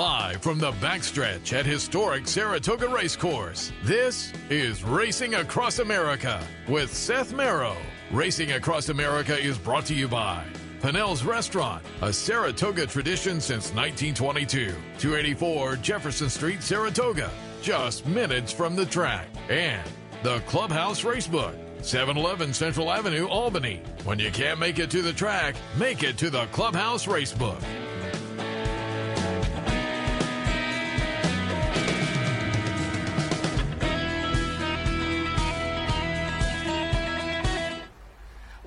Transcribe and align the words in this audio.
Live 0.00 0.40
from 0.40 0.58
the 0.58 0.72
backstretch 0.72 1.52
at 1.52 1.66
historic 1.66 2.26
Saratoga 2.26 2.88
Racecourse, 2.88 3.70
this 3.82 4.32
is 4.48 4.82
Racing 4.82 5.34
Across 5.34 5.78
America 5.78 6.42
with 6.68 6.90
Seth 6.90 7.34
Merrow. 7.34 7.76
Racing 8.10 8.52
Across 8.52 8.88
America 8.88 9.38
is 9.38 9.58
brought 9.58 9.84
to 9.84 9.94
you 9.94 10.08
by 10.08 10.42
Pennell's 10.80 11.22
Restaurant, 11.22 11.84
a 12.00 12.10
Saratoga 12.10 12.86
tradition 12.86 13.42
since 13.42 13.74
1922. 13.74 14.68
284 14.96 15.76
Jefferson 15.76 16.30
Street, 16.30 16.62
Saratoga, 16.62 17.30
just 17.60 18.06
minutes 18.06 18.54
from 18.54 18.74
the 18.74 18.86
track. 18.86 19.28
And 19.50 19.86
the 20.22 20.38
Clubhouse 20.46 21.04
Racebook, 21.04 21.54
711 21.84 22.54
Central 22.54 22.90
Avenue, 22.90 23.26
Albany. 23.26 23.82
When 24.04 24.18
you 24.18 24.30
can't 24.30 24.58
make 24.58 24.78
it 24.78 24.90
to 24.92 25.02
the 25.02 25.12
track, 25.12 25.56
make 25.76 26.02
it 26.02 26.16
to 26.16 26.30
the 26.30 26.46
Clubhouse 26.46 27.04
Racebook. 27.04 27.62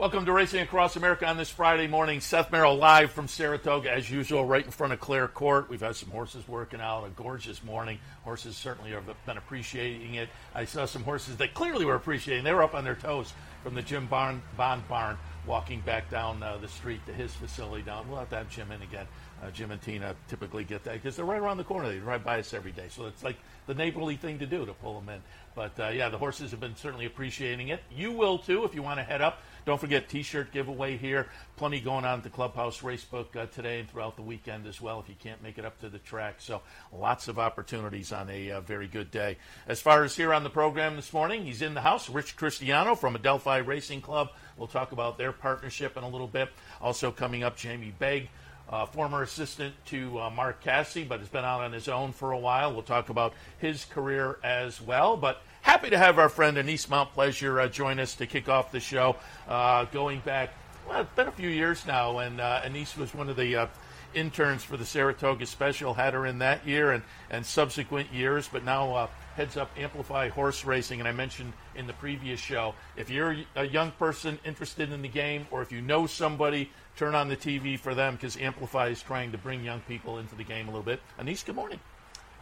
Welcome 0.03 0.25
to 0.25 0.33
Racing 0.33 0.59
Across 0.59 0.97
America 0.97 1.25
on 1.25 1.37
this 1.37 1.49
Friday 1.49 1.87
morning. 1.87 2.19
Seth 2.19 2.51
Merrow 2.51 2.73
live 2.73 3.13
from 3.13 3.29
Saratoga, 3.29 3.89
as 3.89 4.11
usual, 4.11 4.43
right 4.43 4.65
in 4.65 4.69
front 4.69 4.91
of 4.91 4.99
Clare 4.99 5.29
Court. 5.29 5.69
We've 5.69 5.79
had 5.79 5.95
some 5.95 6.09
horses 6.09 6.45
working 6.45 6.81
out, 6.81 7.05
a 7.05 7.09
gorgeous 7.11 7.63
morning. 7.63 7.99
Horses 8.25 8.57
certainly 8.57 8.91
have 8.91 9.05
been 9.25 9.37
appreciating 9.37 10.15
it. 10.15 10.27
I 10.53 10.65
saw 10.65 10.83
some 10.83 11.03
horses 11.03 11.37
that 11.37 11.53
clearly 11.53 11.85
were 11.85 11.95
appreciating. 11.95 12.43
They 12.43 12.51
were 12.51 12.63
up 12.63 12.75
on 12.75 12.83
their 12.83 12.95
toes 12.95 13.31
from 13.63 13.75
the 13.75 13.81
Jim 13.81 14.07
Bond, 14.07 14.41
Bond 14.57 14.85
barn, 14.89 15.17
walking 15.47 15.79
back 15.79 16.11
down 16.11 16.43
uh, 16.43 16.57
the 16.57 16.67
street 16.67 16.99
to 17.05 17.13
his 17.13 17.33
facility 17.33 17.83
down. 17.83 18.09
We'll 18.09 18.19
have 18.19 18.29
to 18.31 18.35
have 18.35 18.49
Jim 18.49 18.73
in 18.73 18.81
again. 18.81 19.07
Uh, 19.41 19.51
Jim 19.51 19.71
and 19.71 19.81
Tina 19.81 20.15
typically 20.27 20.65
get 20.65 20.83
that 20.83 20.95
because 20.95 21.15
they're 21.15 21.25
right 21.25 21.39
around 21.39 21.57
the 21.57 21.63
corner. 21.63 21.89
They 21.89 21.99
ride 21.99 22.25
by 22.25 22.39
us 22.39 22.53
every 22.53 22.71
day, 22.71 22.87
so 22.89 23.05
it's 23.05 23.23
like 23.23 23.37
the 23.67 23.73
neighborly 23.73 24.17
thing 24.17 24.39
to 24.39 24.45
do 24.45 24.65
to 24.65 24.73
pull 24.73 24.99
them 24.99 25.07
in. 25.07 25.21
But 25.55 25.79
uh, 25.79 25.89
yeah, 25.89 26.09
the 26.09 26.17
horses 26.17 26.51
have 26.51 26.59
been 26.59 26.75
certainly 26.75 27.05
appreciating 27.05 27.69
it. 27.69 27.81
You 27.95 28.11
will 28.11 28.37
too 28.37 28.65
if 28.65 28.75
you 28.75 28.83
want 28.83 28.99
to 28.99 29.03
head 29.03 29.21
up. 29.21 29.41
Don't 29.65 29.79
forget 29.79 30.09
T-shirt 30.09 30.51
giveaway 30.51 30.97
here. 30.97 31.27
Plenty 31.55 31.79
going 31.79 32.03
on 32.03 32.17
at 32.17 32.23
the 32.23 32.29
Clubhouse 32.29 32.81
Racebook 32.81 33.35
uh, 33.35 33.45
today 33.45 33.79
and 33.79 33.89
throughout 33.89 34.17
the 34.17 34.21
weekend 34.21 34.67
as 34.67 34.81
well. 34.81 34.99
If 34.99 35.07
you 35.07 35.15
can't 35.17 35.41
make 35.41 35.57
it 35.57 35.63
up 35.63 35.79
to 35.79 35.89
the 35.89 35.99
track, 35.99 36.35
so 36.39 36.61
lots 36.91 37.29
of 37.29 37.39
opportunities 37.39 38.11
on 38.11 38.29
a 38.29 38.51
uh, 38.51 38.61
very 38.61 38.87
good 38.87 39.09
day. 39.09 39.37
As 39.65 39.79
far 39.79 40.03
as 40.03 40.17
here 40.17 40.33
on 40.33 40.43
the 40.43 40.49
program 40.49 40.97
this 40.97 41.13
morning, 41.13 41.45
he's 41.45 41.61
in 41.61 41.75
the 41.75 41.81
house. 41.81 42.09
Rich 42.09 42.35
Cristiano 42.35 42.93
from 42.95 43.15
Adelphi 43.15 43.59
Racing 43.65 44.01
Club. 44.01 44.31
We'll 44.57 44.67
talk 44.67 44.91
about 44.91 45.17
their 45.17 45.31
partnership 45.31 45.95
in 45.95 46.03
a 46.03 46.09
little 46.09 46.27
bit. 46.27 46.49
Also 46.81 47.11
coming 47.11 47.43
up, 47.43 47.55
Jamie 47.55 47.93
Begg. 47.97 48.29
Uh, 48.69 48.85
former 48.85 49.21
assistant 49.21 49.75
to 49.85 50.19
uh, 50.19 50.29
Mark 50.29 50.63
Casse, 50.63 51.03
but 51.07 51.19
has 51.19 51.27
been 51.27 51.43
out 51.43 51.61
on 51.61 51.73
his 51.73 51.89
own 51.89 52.11
for 52.13 52.31
a 52.31 52.39
while. 52.39 52.73
We'll 52.73 52.81
talk 52.81 53.09
about 53.09 53.33
his 53.59 53.85
career 53.85 54.39
as 54.43 54.81
well. 54.81 55.17
But 55.17 55.41
happy 55.63 55.89
to 55.89 55.97
have 55.97 56.19
our 56.19 56.29
friend 56.29 56.57
Annise 56.57 56.85
Montplaisir 56.85 57.61
uh, 57.61 57.67
join 57.67 57.99
us 57.99 58.15
to 58.15 58.27
kick 58.27 58.47
off 58.47 58.71
the 58.71 58.79
show. 58.79 59.15
Uh, 59.47 59.85
going 59.85 60.19
back, 60.19 60.51
well, 60.87 61.01
it's 61.01 61.13
been 61.15 61.27
a 61.27 61.31
few 61.31 61.49
years 61.49 61.85
now, 61.87 62.19
and 62.19 62.39
uh, 62.39 62.61
Annise 62.63 62.95
was 62.95 63.13
one 63.15 63.29
of 63.29 63.37
the 63.37 63.55
uh, 63.55 63.67
interns 64.13 64.63
for 64.63 64.77
the 64.77 64.85
Saratoga 64.85 65.45
Special. 65.45 65.93
Had 65.93 66.13
her 66.13 66.25
in 66.25 66.39
that 66.39 66.67
year 66.67 66.91
and, 66.91 67.01
and 67.29 67.45
subsequent 67.45 68.13
years, 68.13 68.47
but 68.51 68.63
now 68.63 68.93
uh, 68.93 69.07
heads 69.35 69.57
up 69.57 69.71
Amplify 69.77 70.29
Horse 70.29 70.63
Racing. 70.65 70.99
And 70.99 71.07
I 71.07 71.13
mentioned 71.13 71.53
in 71.75 71.87
the 71.87 71.93
previous 71.93 72.39
show, 72.39 72.75
if 72.95 73.09
you're 73.09 73.35
a 73.55 73.65
young 73.65 73.91
person 73.91 74.39
interested 74.45 74.91
in 74.91 75.01
the 75.01 75.07
game, 75.07 75.47
or 75.49 75.61
if 75.61 75.71
you 75.71 75.81
know 75.81 76.07
somebody, 76.07 76.69
turn 76.97 77.15
on 77.15 77.29
the 77.29 77.37
TV 77.37 77.79
for 77.79 77.95
them 77.95 78.15
because 78.15 78.37
Amplify 78.37 78.87
is 78.87 79.01
trying 79.01 79.31
to 79.31 79.37
bring 79.37 79.63
young 79.63 79.79
people 79.81 80.19
into 80.19 80.35
the 80.35 80.43
game 80.43 80.67
a 80.67 80.71
little 80.71 80.83
bit. 80.83 81.01
Annise, 81.17 81.43
good 81.43 81.55
morning. 81.55 81.79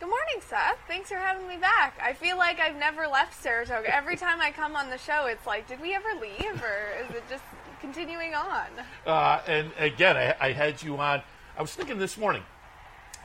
Good 0.01 0.09
morning, 0.09 0.41
Seth. 0.49 0.79
Thanks 0.87 1.09
for 1.09 1.17
having 1.17 1.47
me 1.47 1.57
back. 1.57 1.95
I 2.03 2.13
feel 2.13 2.35
like 2.35 2.59
I've 2.59 2.75
never 2.75 3.05
left 3.05 3.39
Saratoga. 3.39 3.95
Every 3.95 4.17
time 4.17 4.41
I 4.41 4.49
come 4.49 4.75
on 4.75 4.89
the 4.89 4.97
show, 4.97 5.27
it's 5.27 5.45
like, 5.45 5.67
did 5.67 5.79
we 5.79 5.93
ever 5.93 6.07
leave, 6.19 6.59
or 6.59 7.05
is 7.07 7.15
it 7.15 7.23
just 7.29 7.43
continuing 7.81 8.33
on? 8.33 8.65
Uh, 9.05 9.41
and 9.45 9.69
again, 9.77 10.17
I, 10.17 10.35
I 10.39 10.51
had 10.53 10.81
you 10.81 10.97
on. 10.97 11.21
I 11.55 11.61
was 11.61 11.75
thinking 11.75 11.99
this 11.99 12.17
morning. 12.17 12.41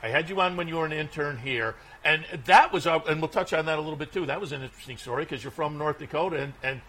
I 0.03 0.09
had 0.09 0.29
you 0.29 0.39
on 0.39 0.55
when 0.55 0.67
you 0.67 0.75
were 0.75 0.85
an 0.85 0.91
intern 0.91 1.39
here, 1.39 1.73
and 2.05 2.23
that 2.45 2.71
was, 2.71 2.85
uh, 2.85 2.99
and 3.09 3.21
we'll 3.21 3.29
touch 3.29 3.53
on 3.53 3.65
that 3.65 3.79
a 3.79 3.81
little 3.81 3.97
bit 3.97 4.13
too. 4.13 4.27
That 4.27 4.39
was 4.39 4.51
an 4.51 4.61
interesting 4.61 4.97
story 4.97 5.23
because 5.23 5.43
you're 5.43 5.49
from 5.49 5.79
North 5.79 5.97
Dakota, 5.97 6.43
and, 6.43 6.53
and 6.61 6.81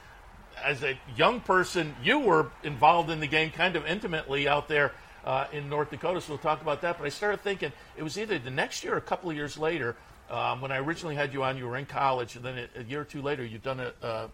as 0.62 0.82
a 0.82 0.99
young 1.16 1.41
person, 1.41 1.97
you 2.03 2.19
were 2.19 2.50
involved 2.62 3.09
in 3.09 3.20
the 3.20 3.26
game 3.26 3.50
kind 3.50 3.75
of 3.75 3.87
intimately 3.87 4.49
out 4.49 4.69
there 4.69 4.93
uh, 5.25 5.47
in 5.53 5.69
North 5.69 5.91
Dakota, 5.91 6.21
so 6.21 6.31
we'll 6.31 6.39
talk 6.39 6.62
about 6.62 6.81
that. 6.83 6.99
But 6.99 7.06
I 7.06 7.11
started 7.11 7.41
thinking 7.41 7.73
it 7.97 8.03
was 8.03 8.19
either 8.19 8.39
the 8.39 8.51
next 8.51 8.84
year 8.84 8.95
or 8.95 8.99
a 8.99 9.03
couple 9.03 9.31
of 9.31 9.37
years 9.37 9.59
later. 9.59 9.97
Um, 10.31 10.61
when 10.61 10.71
I 10.71 10.79
originally 10.79 11.15
had 11.15 11.33
you 11.33 11.43
on, 11.43 11.56
you 11.56 11.67
were 11.67 11.77
in 11.77 11.87
college, 11.87 12.37
and 12.37 12.45
then 12.45 12.59
a, 12.59 12.81
a 12.81 12.83
year 12.83 13.01
or 13.01 13.05
two 13.05 13.23
later, 13.23 13.45
you'd 13.45 13.62
done 13.62 13.81
a, 13.81 13.93
a, 14.03 14.31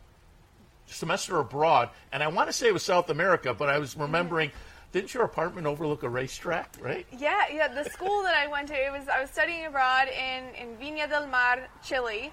semester 0.87 1.39
abroad. 1.39 1.91
And 2.13 2.23
I 2.23 2.29
want 2.29 2.49
to 2.49 2.53
say 2.53 2.67
it 2.67 2.73
was 2.73 2.83
South 2.83 3.11
America, 3.11 3.55
but 3.55 3.69
I 3.69 3.79
was 3.79 3.97
remembering. 3.97 4.51
Didn't 4.91 5.13
your 5.13 5.25
apartment 5.25 5.67
overlook 5.67 6.05
a 6.05 6.09
racetrack, 6.09 6.77
right? 6.81 7.05
Yeah, 7.11 7.43
yeah. 7.53 7.67
The 7.67 7.83
school 7.91 8.23
that 8.23 8.37
I 8.37 8.47
went 8.47 8.69
to, 8.69 8.75
it 8.75 8.93
was 8.93 9.09
I 9.09 9.21
was 9.21 9.31
studying 9.31 9.67
abroad 9.67 10.07
in 10.07 10.45
in 10.55 10.77
Viña 10.77 11.09
del 11.09 11.27
Mar, 11.27 11.67
Chile, 11.83 12.33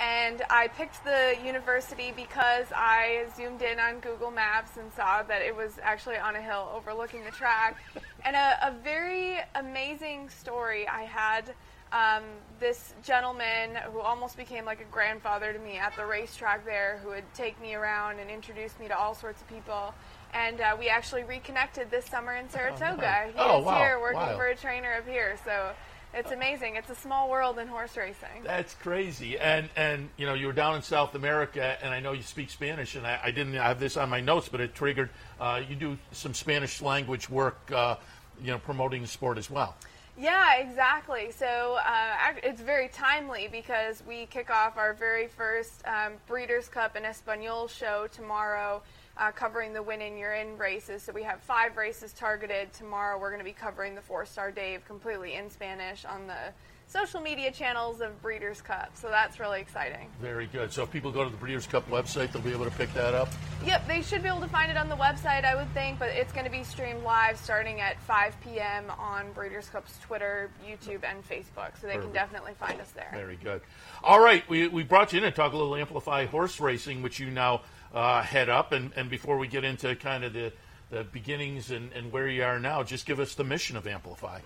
and 0.00 0.42
I 0.50 0.68
picked 0.68 1.04
the 1.04 1.34
university 1.44 2.12
because 2.14 2.66
I 2.74 3.26
zoomed 3.36 3.62
in 3.62 3.78
on 3.80 4.00
Google 4.00 4.30
Maps 4.30 4.76
and 4.76 4.92
saw 4.92 5.22
that 5.24 5.42
it 5.42 5.54
was 5.56 5.78
actually 5.82 6.16
on 6.18 6.36
a 6.36 6.40
hill 6.42 6.70
overlooking 6.74 7.24
the 7.24 7.30
track. 7.30 7.76
and 8.24 8.36
a, 8.36 8.68
a 8.68 8.72
very 8.82 9.38
amazing 9.54 10.28
story 10.28 10.86
I 10.88 11.02
had. 11.02 11.54
Um, 11.90 12.22
this 12.60 12.92
gentleman 13.02 13.74
who 13.92 14.00
almost 14.00 14.36
became 14.36 14.66
like 14.66 14.82
a 14.82 14.92
grandfather 14.92 15.54
to 15.54 15.58
me 15.58 15.78
at 15.78 15.96
the 15.96 16.04
racetrack 16.04 16.66
there, 16.66 17.00
who 17.02 17.08
would 17.08 17.24
take 17.32 17.58
me 17.62 17.74
around 17.74 18.18
and 18.18 18.30
introduce 18.30 18.78
me 18.78 18.88
to 18.88 18.98
all 18.98 19.14
sorts 19.14 19.40
of 19.40 19.48
people. 19.48 19.94
And 20.34 20.60
uh, 20.60 20.76
we 20.78 20.90
actually 20.90 21.24
reconnected 21.24 21.90
this 21.90 22.04
summer 22.04 22.34
in 22.36 22.50
Saratoga. 22.50 23.28
He 23.32 23.38
Oh, 23.38 23.60
is 23.60 23.64
wow. 23.64 23.78
here 23.78 23.98
working 24.00 24.20
Wow. 24.20 24.36
for 24.36 24.46
a 24.48 24.54
trainer 24.54 24.92
up 24.98 25.08
here. 25.08 25.38
So 25.46 25.70
it's 26.14 26.30
amazing. 26.30 26.76
It's 26.76 26.90
a 26.90 26.94
small 26.94 27.28
world 27.30 27.58
in 27.58 27.68
horse 27.68 27.96
racing. 27.96 28.42
That's 28.44 28.74
crazy. 28.74 29.38
And 29.38 29.68
and 29.76 30.08
you 30.16 30.26
know 30.26 30.34
you 30.34 30.46
were 30.46 30.52
down 30.52 30.76
in 30.76 30.82
South 30.82 31.14
America, 31.14 31.76
and 31.82 31.92
I 31.92 32.00
know 32.00 32.12
you 32.12 32.22
speak 32.22 32.50
Spanish, 32.50 32.94
and 32.94 33.06
I, 33.06 33.20
I 33.24 33.30
didn't 33.30 33.54
have 33.54 33.80
this 33.80 33.96
on 33.96 34.08
my 34.08 34.20
notes, 34.20 34.48
but 34.48 34.60
it 34.60 34.74
triggered. 34.74 35.10
Uh, 35.40 35.62
you 35.68 35.76
do 35.76 35.98
some 36.12 36.34
Spanish 36.34 36.80
language 36.80 37.28
work, 37.28 37.58
uh, 37.72 37.96
you 38.42 38.50
know, 38.50 38.58
promoting 38.58 39.02
the 39.02 39.08
sport 39.08 39.38
as 39.38 39.50
well. 39.50 39.76
Yeah, 40.18 40.56
exactly. 40.56 41.30
So 41.30 41.78
uh, 41.86 42.32
it's 42.42 42.60
very 42.60 42.88
timely 42.88 43.48
because 43.50 44.02
we 44.06 44.26
kick 44.26 44.50
off 44.50 44.76
our 44.76 44.92
very 44.92 45.28
first 45.28 45.86
um, 45.86 46.14
Breeders' 46.26 46.68
Cup 46.68 46.96
en 46.96 47.04
Español 47.04 47.70
show 47.70 48.08
tomorrow, 48.10 48.82
uh, 49.18 49.32
covering 49.32 49.72
the 49.72 49.82
Win 49.82 50.00
in 50.00 50.16
You're 50.16 50.34
In 50.34 50.56
races. 50.56 51.02
So 51.02 51.12
we 51.12 51.22
have 51.24 51.40
five 51.40 51.76
races 51.76 52.12
targeted 52.12 52.72
tomorrow. 52.72 53.18
We're 53.18 53.30
going 53.30 53.40
to 53.40 53.44
be 53.44 53.52
covering 53.52 53.94
the 53.94 54.00
Fourstardave 54.00 54.84
completely 54.84 55.34
in 55.34 55.50
Spanish 55.50 56.04
on 56.04 56.26
the 56.26 56.52
social 56.86 57.20
media 57.20 57.52
channels 57.52 58.00
of 58.00 58.20
Breeders' 58.22 58.62
Cup. 58.62 58.90
So 58.94 59.08
that's 59.08 59.38
really 59.38 59.60
exciting. 59.60 60.08
Very 60.22 60.46
good. 60.46 60.72
So 60.72 60.84
if 60.84 60.90
people 60.90 61.12
go 61.12 61.22
to 61.22 61.30
the 61.30 61.36
Breeders' 61.36 61.66
Cup 61.66 61.88
website, 61.90 62.32
they'll 62.32 62.40
be 62.40 62.52
able 62.52 62.64
to 62.64 62.70
pick 62.70 62.92
that 62.94 63.12
up. 63.12 63.28
Yep, 63.66 63.86
they 63.86 64.00
should 64.00 64.22
be 64.22 64.28
able 64.28 64.40
to 64.40 64.48
find 64.48 64.70
it 64.70 64.76
on 64.78 64.88
the 64.88 64.96
website, 64.96 65.44
I 65.44 65.54
would 65.54 65.72
think, 65.74 65.98
but 65.98 66.08
it's 66.08 66.32
going 66.32 66.46
to 66.46 66.50
be 66.50 66.62
streamed 66.62 67.02
live 67.02 67.36
starting 67.36 67.80
at 67.80 68.00
5 68.02 68.36
p.m. 68.42 68.90
on 68.98 69.30
Breeders' 69.32 69.68
Cup's 69.68 69.98
Twitter, 69.98 70.50
YouTube, 70.66 71.04
and 71.04 71.28
Facebook. 71.28 71.78
So 71.78 71.86
they 71.86 71.98
can 71.98 72.12
definitely 72.12 72.54
find 72.54 72.80
us 72.80 72.90
there. 72.92 73.10
Very 73.12 73.36
good. 73.36 73.60
All 74.02 74.20
right, 74.20 74.48
we, 74.48 74.68
we 74.68 74.82
brought 74.82 75.12
you 75.12 75.18
in 75.18 75.24
to 75.24 75.30
talk 75.30 75.52
a 75.52 75.56
little 75.56 75.76
Amplify 75.76 76.24
horse 76.24 76.58
racing, 76.58 77.02
which 77.02 77.18
you 77.18 77.30
now 77.30 77.62
uh, 77.94 78.22
head 78.22 78.48
up. 78.48 78.72
And, 78.72 78.92
and 78.96 79.10
before 79.10 79.38
we 79.38 79.48
get 79.48 79.64
into 79.64 79.94
kind 79.96 80.24
of 80.24 80.32
the, 80.32 80.52
the 80.90 81.04
beginnings 81.04 81.70
and, 81.70 81.92
and 81.92 82.12
where 82.12 82.28
you 82.28 82.44
are 82.44 82.58
now, 82.58 82.82
just 82.82 83.06
give 83.06 83.20
us 83.20 83.34
the 83.34 83.44
mission 83.44 83.76
of 83.76 83.86
Amplify. 83.86 84.40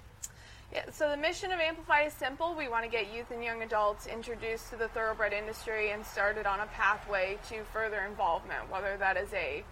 Yeah, 0.72 0.90
so 0.90 1.10
the 1.10 1.18
mission 1.18 1.52
of 1.52 1.60
Amplify 1.60 2.04
is 2.04 2.14
simple. 2.14 2.54
We 2.56 2.68
want 2.68 2.84
to 2.84 2.90
get 2.90 3.12
youth 3.12 3.30
and 3.30 3.44
young 3.44 3.62
adults 3.62 4.06
introduced 4.06 4.70
to 4.70 4.76
the 4.76 4.88
thoroughbred 4.88 5.34
industry 5.34 5.90
and 5.90 6.04
started 6.04 6.46
on 6.46 6.60
a 6.60 6.66
pathway 6.66 7.38
to 7.50 7.62
further 7.64 8.00
involvement, 8.08 8.70
whether 8.70 8.96
that 8.96 9.18
is 9.18 9.30
a 9.34 9.64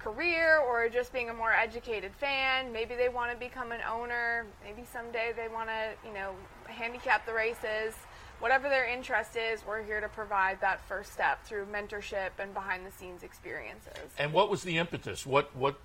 career 0.00 0.58
or 0.58 0.88
just 0.88 1.12
being 1.12 1.30
a 1.30 1.34
more 1.34 1.52
educated 1.52 2.12
fan. 2.14 2.72
Maybe 2.72 2.96
they 2.96 3.08
want 3.08 3.30
to 3.30 3.38
become 3.38 3.70
an 3.70 3.80
owner. 3.88 4.46
Maybe 4.64 4.84
someday 4.92 5.32
they 5.36 5.46
want 5.46 5.68
to, 5.68 5.90
you 6.04 6.12
know, 6.12 6.34
handicap 6.66 7.24
the 7.24 7.34
races. 7.34 7.94
Whatever 8.40 8.68
their 8.68 8.86
interest 8.86 9.36
is, 9.36 9.66
we're 9.66 9.82
here 9.82 10.00
to 10.00 10.08
provide 10.08 10.60
that 10.60 10.80
first 10.82 11.12
step 11.12 11.44
through 11.44 11.66
mentorship 11.66 12.30
and 12.38 12.54
behind 12.54 12.86
the 12.86 12.92
scenes 12.92 13.22
experiences. 13.22 13.92
And 14.18 14.32
what 14.32 14.48
was 14.48 14.62
the 14.62 14.78
impetus? 14.78 15.26
What 15.26 15.54
what 15.56 15.76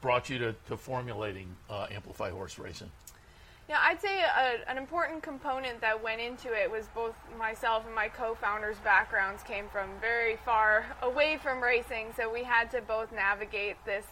brought 0.00 0.28
you 0.30 0.38
to, 0.38 0.54
to 0.68 0.76
formulating 0.76 1.54
uh, 1.68 1.86
Amplify 1.90 2.30
horse 2.30 2.58
racing? 2.58 2.90
Yeah, 3.68 3.78
I'd 3.80 4.00
say 4.00 4.22
a, 4.22 4.68
an 4.68 4.78
important 4.78 5.22
component 5.22 5.80
that 5.80 6.02
went 6.02 6.20
into 6.20 6.52
it 6.52 6.68
was 6.68 6.86
both 6.92 7.14
myself 7.38 7.86
and 7.86 7.94
my 7.94 8.08
co-founders' 8.08 8.78
backgrounds 8.82 9.44
came 9.44 9.68
from 9.68 9.88
very 10.00 10.36
far 10.44 10.86
away 11.02 11.38
from 11.40 11.62
racing, 11.62 12.08
so 12.16 12.32
we 12.32 12.42
had 12.42 12.68
to 12.72 12.80
both 12.80 13.12
navigate 13.12 13.76
this 13.84 14.04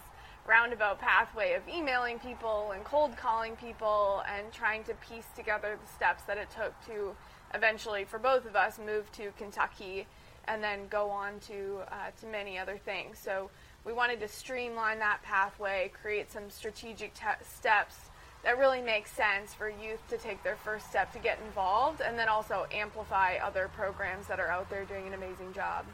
roundabout 0.49 0.99
pathway 0.99 1.53
of 1.53 1.61
emailing 1.69 2.17
people 2.17 2.71
and 2.73 2.83
cold 2.83 3.15
calling 3.15 3.55
people 3.55 4.23
and 4.35 4.51
trying 4.51 4.83
to 4.83 4.95
piece 4.95 5.27
together 5.35 5.77
the 5.79 5.93
steps 5.93 6.23
that 6.23 6.37
it 6.37 6.47
took 6.49 6.73
to 6.87 7.15
eventually, 7.53 8.03
for 8.03 8.17
both 8.17 8.45
of 8.47 8.55
us, 8.55 8.79
move 8.83 9.11
to 9.11 9.31
Kentucky 9.37 10.07
and 10.47 10.63
then 10.63 10.87
go 10.89 11.11
on 11.11 11.39
to 11.41 11.81
uh, 11.91 12.09
to 12.19 12.25
many 12.25 12.57
other 12.57 12.77
things. 12.77 13.19
So 13.19 13.51
we 13.85 13.93
wanted 13.93 14.19
to 14.21 14.27
streamline 14.27 14.97
that 14.99 15.21
pathway, 15.21 15.91
create 16.01 16.31
some 16.31 16.49
strategic 16.49 17.13
te- 17.13 17.45
steps 17.47 17.95
that 18.43 18.57
really 18.57 18.81
make 18.81 19.05
sense 19.05 19.53
for 19.53 19.69
youth 19.69 19.99
to 20.09 20.17
take 20.17 20.41
their 20.43 20.55
first 20.55 20.89
step 20.89 21.11
to 21.13 21.19
get 21.19 21.37
involved, 21.45 22.01
and 22.01 22.17
then 22.17 22.27
also 22.27 22.65
amplify 22.71 23.35
other 23.35 23.69
programs 23.75 24.27
that 24.27 24.39
are 24.39 24.47
out 24.47 24.69
there 24.69 24.85
doing 24.85 25.05
an 25.05 25.13
amazing 25.13 25.53
job. 25.53 25.85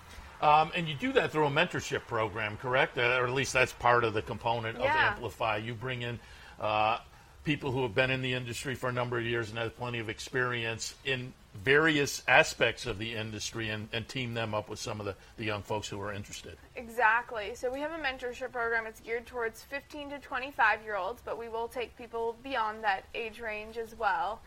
Um, 0.45 0.71
and 0.75 0.87
you 0.87 0.93
do 0.93 1.11
that 1.13 1.31
through 1.31 1.47
a 1.47 1.49
mentorship 1.49 2.01
program, 2.01 2.57
correct? 2.57 2.97
Uh, 2.99 3.17
or 3.19 3.25
at 3.25 3.33
least 3.33 3.51
that's 3.51 3.73
part 3.73 4.03
of 4.03 4.13
the 4.13 4.21
component 4.21 4.77
Yeah. 4.79 4.91
of 4.91 5.13
Amplify. 5.13 5.57
You 5.57 5.73
bring 5.73 6.03
in 6.03 6.19
uh, 6.59 6.99
people 7.43 7.71
who 7.71 7.81
have 7.81 7.95
been 7.95 8.11
in 8.11 8.21
the 8.21 8.33
industry 8.33 8.75
for 8.75 8.89
a 8.89 8.91
number 8.91 9.17
of 9.17 9.25
years 9.25 9.49
and 9.49 9.57
have 9.57 9.75
plenty 9.75 9.97
of 9.97 10.07
experience 10.07 10.93
in 11.03 11.33
various 11.63 12.21
aspects 12.27 12.85
of 12.85 12.99
the 12.99 13.13
industry 13.15 13.69
and, 13.69 13.87
and 13.91 14.07
team 14.07 14.35
them 14.35 14.53
up 14.53 14.69
with 14.69 14.77
some 14.77 14.99
of 14.99 15.07
the, 15.07 15.15
the 15.37 15.45
young 15.45 15.63
folks 15.63 15.87
who 15.87 15.99
are 15.99 16.13
interested. 16.13 16.57
Exactly. 16.75 17.55
So 17.55 17.71
we 17.71 17.79
have 17.79 17.91
a 17.91 17.97
mentorship 17.97 18.51
program. 18.51 18.85
It's 18.85 18.99
geared 18.99 19.25
towards 19.25 19.63
15 19.63 20.11
to 20.11 20.19
25 20.19 20.83
year 20.83 20.95
olds, 20.95 21.21
but 21.25 21.39
we 21.39 21.49
will 21.49 21.67
take 21.67 21.97
people 21.97 22.35
beyond 22.43 22.83
that 22.83 23.05
age 23.15 23.39
range 23.39 23.77
as 23.77 23.97
well. 23.97 24.41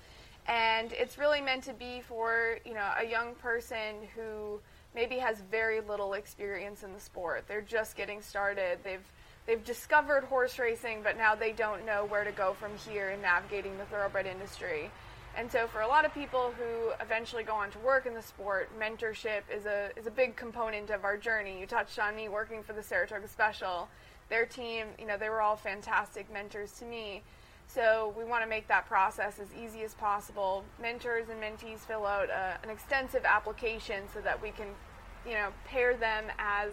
And 0.46 0.92
it's 0.92 1.18
really 1.18 1.40
meant 1.40 1.64
to 1.64 1.72
be 1.72 2.02
for 2.06 2.58
you 2.64 2.74
know 2.74 2.88
a 2.98 3.04
young 3.04 3.34
person 3.34 3.96
who 4.14 4.60
maybe 4.94 5.18
has 5.18 5.40
very 5.50 5.80
little 5.80 6.14
experience 6.14 6.82
in 6.82 6.92
the 6.92 7.00
sport. 7.00 7.44
They're 7.46 7.60
just 7.60 7.96
getting 7.96 8.20
started. 8.22 8.78
They've 8.82 9.04
they've 9.46 9.64
discovered 9.64 10.24
horse 10.24 10.58
racing, 10.58 11.02
but 11.02 11.16
now 11.16 11.34
they 11.34 11.52
don't 11.52 11.86
know 11.86 12.04
where 12.06 12.24
to 12.24 12.32
go 12.32 12.54
from 12.54 12.72
here 12.88 13.10
in 13.10 13.22
navigating 13.22 13.78
the 13.78 13.84
thoroughbred 13.86 14.26
industry. 14.26 14.90
And 15.36 15.50
so, 15.50 15.68
for 15.68 15.82
a 15.82 15.86
lot 15.88 16.04
of 16.04 16.12
people 16.12 16.52
who 16.58 16.90
eventually 17.00 17.44
go 17.44 17.54
on 17.54 17.70
to 17.70 17.78
work 17.78 18.06
in 18.06 18.14
the 18.14 18.22
sport, 18.22 18.70
mentorship 18.78 19.42
is 19.54 19.66
a 19.66 19.90
is 19.96 20.06
a 20.06 20.10
big 20.10 20.36
component 20.36 20.90
of 20.90 21.04
our 21.04 21.16
journey. 21.16 21.60
You 21.60 21.66
touched 21.66 21.98
on 21.98 22.16
me 22.16 22.28
working 22.28 22.62
for 22.62 22.72
the 22.72 22.82
Saratoga 22.82 23.28
Special. 23.28 23.88
Their 24.30 24.46
team, 24.46 24.88
you 24.98 25.06
know, 25.06 25.16
they 25.16 25.30
were 25.30 25.40
all 25.40 25.56
fantastic 25.56 26.30
mentors 26.32 26.72
to 26.72 26.84
me. 26.84 27.22
So 27.68 28.14
we 28.16 28.24
want 28.24 28.42
to 28.42 28.48
make 28.48 28.66
that 28.68 28.86
process 28.86 29.38
as 29.38 29.48
easy 29.62 29.82
as 29.82 29.92
possible. 29.94 30.64
Mentors 30.80 31.28
and 31.28 31.40
mentees 31.40 31.80
fill 31.80 32.06
out 32.06 32.30
uh, 32.30 32.56
an 32.62 32.70
extensive 32.70 33.24
application 33.24 34.04
so 34.12 34.20
that 34.22 34.40
we 34.40 34.50
can, 34.50 34.68
you 35.26 35.34
know, 35.34 35.50
pair 35.66 35.94
them 35.94 36.24
as 36.38 36.72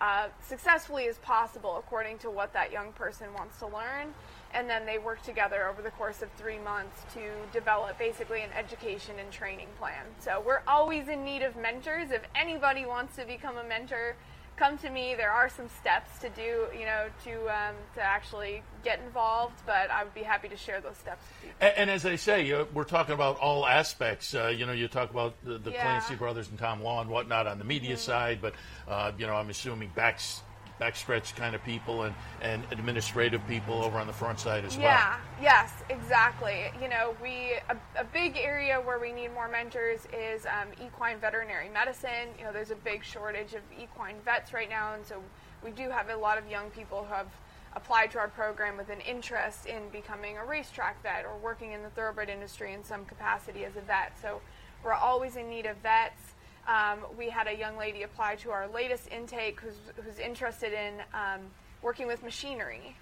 uh, 0.00 0.28
successfully 0.42 1.08
as 1.08 1.18
possible 1.18 1.76
according 1.76 2.16
to 2.16 2.30
what 2.30 2.54
that 2.54 2.72
young 2.72 2.90
person 2.92 3.26
wants 3.34 3.58
to 3.58 3.66
learn. 3.66 4.14
And 4.54 4.68
then 4.68 4.86
they 4.86 4.96
work 4.96 5.22
together 5.22 5.68
over 5.68 5.82
the 5.82 5.90
course 5.90 6.22
of 6.22 6.30
three 6.38 6.58
months 6.58 7.04
to 7.12 7.20
develop 7.52 7.98
basically 7.98 8.40
an 8.40 8.50
education 8.56 9.16
and 9.20 9.30
training 9.30 9.68
plan. 9.78 10.06
So 10.18 10.42
we're 10.44 10.62
always 10.66 11.08
in 11.08 11.22
need 11.22 11.42
of 11.42 11.54
mentors. 11.54 12.10
If 12.10 12.22
anybody 12.34 12.86
wants 12.86 13.14
to 13.16 13.26
become 13.26 13.58
a 13.58 13.64
mentor, 13.64 14.16
come 14.60 14.76
to 14.78 14.90
me. 14.90 15.14
There 15.16 15.32
are 15.32 15.48
some 15.48 15.68
steps 15.80 16.18
to 16.20 16.28
do, 16.28 16.66
you 16.78 16.84
know, 16.84 17.06
to 17.24 17.32
um, 17.48 17.74
to 17.94 18.02
actually 18.02 18.62
get 18.84 19.00
involved. 19.00 19.58
But 19.66 19.90
I 19.90 20.04
would 20.04 20.14
be 20.14 20.22
happy 20.22 20.48
to 20.48 20.56
share 20.56 20.80
those 20.80 20.98
steps 20.98 21.24
with 21.28 21.48
you. 21.48 21.54
And, 21.60 21.74
and 21.78 21.90
as 21.90 22.04
I 22.04 22.16
say, 22.16 22.52
uh, 22.52 22.66
we're 22.74 22.84
talking 22.84 23.14
about 23.14 23.38
all 23.38 23.66
aspects. 23.66 24.34
Uh, 24.34 24.48
you 24.48 24.66
know, 24.66 24.72
you 24.72 24.86
talk 24.86 25.10
about 25.10 25.34
the, 25.42 25.58
the 25.58 25.70
Yeah. 25.70 25.78
Mm-hmm. 25.78 25.98
Clancy 25.98 26.14
brothers 26.14 26.48
and 26.50 26.58
Tom 26.58 26.82
Law 26.82 27.00
and 27.00 27.10
whatnot 27.10 27.46
on 27.46 27.58
the 27.58 27.64
media 27.64 27.96
side, 27.96 28.38
but 28.42 28.54
uh, 28.86 29.12
you 29.18 29.26
know, 29.26 29.34
I'm 29.34 29.48
assuming 29.48 29.90
backs 29.96 30.42
backstretch 30.80 31.36
kind 31.36 31.54
of 31.54 31.62
people 31.64 32.02
and, 32.02 32.14
and 32.40 32.64
administrative 32.70 33.46
people 33.46 33.82
over 33.84 33.98
on 33.98 34.06
the 34.06 34.12
front 34.12 34.40
side 34.40 34.64
as 34.64 34.76
well. 34.76 34.86
Yeah, 34.86 35.16
yes, 35.40 35.72
exactly. 35.90 36.64
You 36.80 36.88
know, 36.88 37.14
we 37.22 37.52
a, 37.68 37.76
a 38.00 38.04
big 38.04 38.36
area 38.36 38.80
where 38.80 38.98
we 38.98 39.12
need 39.12 39.32
more 39.34 39.48
mentors 39.48 40.06
is 40.16 40.46
um, 40.46 40.68
equine 40.84 41.18
veterinary 41.18 41.68
medicine. 41.68 42.28
You 42.38 42.44
know, 42.44 42.52
there's 42.52 42.70
a 42.70 42.76
big 42.76 43.04
shortage 43.04 43.54
of 43.54 43.62
equine 43.78 44.16
vets 44.24 44.52
right 44.52 44.70
now, 44.70 44.94
and 44.94 45.04
so 45.06 45.22
we 45.62 45.70
do 45.70 45.90
have 45.90 46.08
a 46.08 46.16
lot 46.16 46.38
of 46.38 46.48
young 46.48 46.70
people 46.70 47.04
who 47.04 47.14
have 47.14 47.28
applied 47.76 48.10
to 48.10 48.18
our 48.18 48.28
program 48.28 48.76
with 48.76 48.90
an 48.90 49.00
interest 49.00 49.66
in 49.66 49.88
becoming 49.90 50.36
a 50.38 50.44
racetrack 50.44 51.00
vet 51.02 51.24
or 51.24 51.36
working 51.38 51.72
in 51.72 51.82
the 51.82 51.90
thoroughbred 51.90 52.28
industry 52.28 52.72
in 52.72 52.82
some 52.82 53.04
capacity 53.04 53.64
as 53.64 53.76
a 53.76 53.80
vet. 53.80 54.12
So 54.20 54.40
we're 54.82 54.92
always 54.92 55.36
in 55.36 55.48
need 55.48 55.66
of 55.66 55.76
vets. 55.76 56.34
Um, 56.68 56.98
we 57.18 57.30
had 57.30 57.46
a 57.46 57.56
young 57.56 57.76
lady 57.76 58.02
apply 58.02 58.36
to 58.36 58.50
our 58.50 58.68
latest 58.68 59.08
intake 59.10 59.60
who's, 59.60 59.74
who's 60.04 60.18
interested 60.18 60.72
in 60.72 60.94
um, 61.14 61.40
working 61.82 62.06
with 62.06 62.22
machinery. 62.22 62.96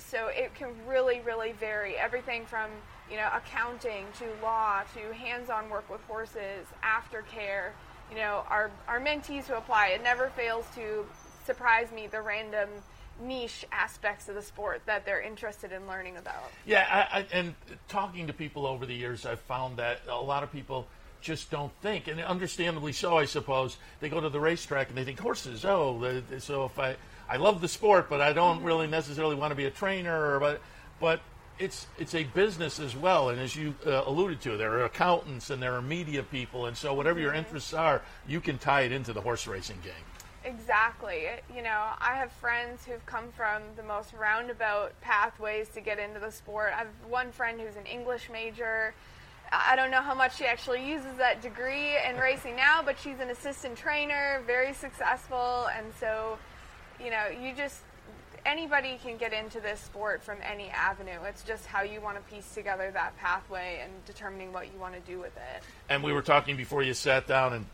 So 0.00 0.28
it 0.28 0.54
can 0.54 0.68
really, 0.86 1.20
really 1.20 1.52
vary. 1.52 1.96
Everything 1.96 2.44
from 2.44 2.70
you 3.10 3.16
know 3.16 3.28
accounting 3.34 4.04
to 4.18 4.26
law 4.42 4.82
to 4.94 5.14
hands-on 5.14 5.70
work 5.70 5.88
with 5.88 6.02
horses, 6.02 6.66
aftercare. 6.82 7.70
You 8.10 8.16
know, 8.16 8.44
our 8.50 8.70
our 8.86 9.00
mentees 9.00 9.44
who 9.44 9.54
apply, 9.54 9.88
it 9.88 10.02
never 10.02 10.28
fails 10.30 10.66
to 10.74 11.06
surprise 11.46 11.90
me 11.90 12.06
the 12.06 12.20
random 12.20 12.68
niche 13.20 13.64
aspects 13.72 14.28
of 14.28 14.34
the 14.34 14.42
sport 14.42 14.82
that 14.86 15.04
they're 15.04 15.20
interested 15.20 15.72
in 15.72 15.86
learning 15.86 16.16
about. 16.16 16.50
Yeah, 16.66 16.86
I, 16.90 17.20
I, 17.20 17.26
and 17.32 17.54
talking 17.88 18.26
to 18.26 18.32
people 18.32 18.66
over 18.66 18.86
the 18.86 18.94
years, 18.94 19.26
I've 19.26 19.40
found 19.40 19.78
that 19.78 20.00
a 20.08 20.20
lot 20.20 20.42
of 20.42 20.52
people 20.52 20.86
just 21.20 21.50
don't 21.50 21.72
think, 21.80 22.08
and 22.08 22.20
understandably 22.20 22.92
so, 22.92 23.16
I 23.16 23.24
suppose. 23.24 23.76
They 24.00 24.08
go 24.08 24.20
to 24.20 24.28
the 24.28 24.40
racetrack 24.40 24.88
and 24.88 24.96
they 24.96 25.04
think 25.04 25.18
horses. 25.18 25.64
Oh, 25.64 26.22
so 26.38 26.64
if 26.64 26.78
I 26.78 26.96
I 27.28 27.36
love 27.36 27.60
the 27.60 27.68
sport, 27.68 28.08
but 28.08 28.20
I 28.20 28.32
don't 28.32 28.62
really 28.62 28.86
necessarily 28.86 29.36
want 29.36 29.50
to 29.50 29.54
be 29.54 29.66
a 29.66 29.70
trainer, 29.70 30.34
or 30.34 30.40
but 30.40 30.60
but 31.00 31.20
it's 31.58 31.86
it's 31.98 32.14
a 32.14 32.24
business 32.24 32.78
as 32.78 32.96
well. 32.96 33.28
And 33.30 33.40
as 33.40 33.54
you 33.54 33.74
uh, 33.86 34.02
alluded 34.06 34.40
to, 34.42 34.56
there 34.56 34.72
are 34.72 34.84
accountants 34.84 35.50
and 35.50 35.62
there 35.62 35.74
are 35.74 35.82
media 35.82 36.22
people, 36.22 36.66
and 36.66 36.76
so 36.76 36.94
whatever 36.94 37.20
your 37.20 37.34
interests 37.34 37.74
are, 37.74 38.02
you 38.26 38.40
can 38.40 38.58
tie 38.58 38.82
it 38.82 38.92
into 38.92 39.12
the 39.12 39.20
horse 39.20 39.46
racing 39.46 39.78
game. 39.82 39.94
Exactly. 40.44 41.26
You 41.54 41.62
know, 41.62 41.84
I 42.00 42.14
have 42.14 42.32
friends 42.32 42.84
who've 42.84 43.04
come 43.04 43.30
from 43.36 43.62
the 43.76 43.82
most 43.82 44.14
roundabout 44.14 44.98
pathways 45.02 45.68
to 45.70 45.80
get 45.80 45.98
into 45.98 46.20
the 46.20 46.30
sport. 46.30 46.72
I 46.74 46.78
have 46.78 46.88
one 47.08 47.32
friend 47.32 47.60
who's 47.60 47.76
an 47.76 47.86
English 47.86 48.30
major. 48.32 48.94
I 49.50 49.76
don't 49.76 49.90
know 49.90 50.02
how 50.02 50.14
much 50.14 50.36
she 50.36 50.44
actually 50.44 50.86
uses 50.86 51.16
that 51.18 51.40
degree 51.40 51.96
in 52.08 52.16
racing 52.16 52.56
now, 52.56 52.82
but 52.84 52.98
she's 52.98 53.18
an 53.20 53.30
assistant 53.30 53.76
trainer, 53.76 54.42
very 54.46 54.74
successful, 54.74 55.68
and 55.76 55.86
so, 55.98 56.38
you 57.02 57.10
know, 57.10 57.26
you 57.28 57.54
just 57.54 57.82
anybody 58.46 58.98
can 59.02 59.16
get 59.16 59.32
into 59.32 59.60
this 59.60 59.80
sport 59.80 60.22
from 60.22 60.38
any 60.42 60.68
avenue. 60.70 61.18
It's 61.24 61.42
just 61.42 61.66
how 61.66 61.82
you 61.82 62.00
want 62.00 62.16
to 62.16 62.34
piece 62.34 62.54
together 62.54 62.90
that 62.92 63.16
pathway 63.18 63.80
and 63.82 63.92
determining 64.06 64.52
what 64.52 64.72
you 64.72 64.78
want 64.78 64.94
to 64.94 65.00
do 65.00 65.18
with 65.18 65.36
it. 65.36 65.62
And 65.88 66.02
we 66.02 66.12
were 66.12 66.22
talking 66.22 66.56
before 66.56 66.82
you 66.82 66.94
sat 66.94 67.26
down, 67.26 67.52
and 67.52 67.66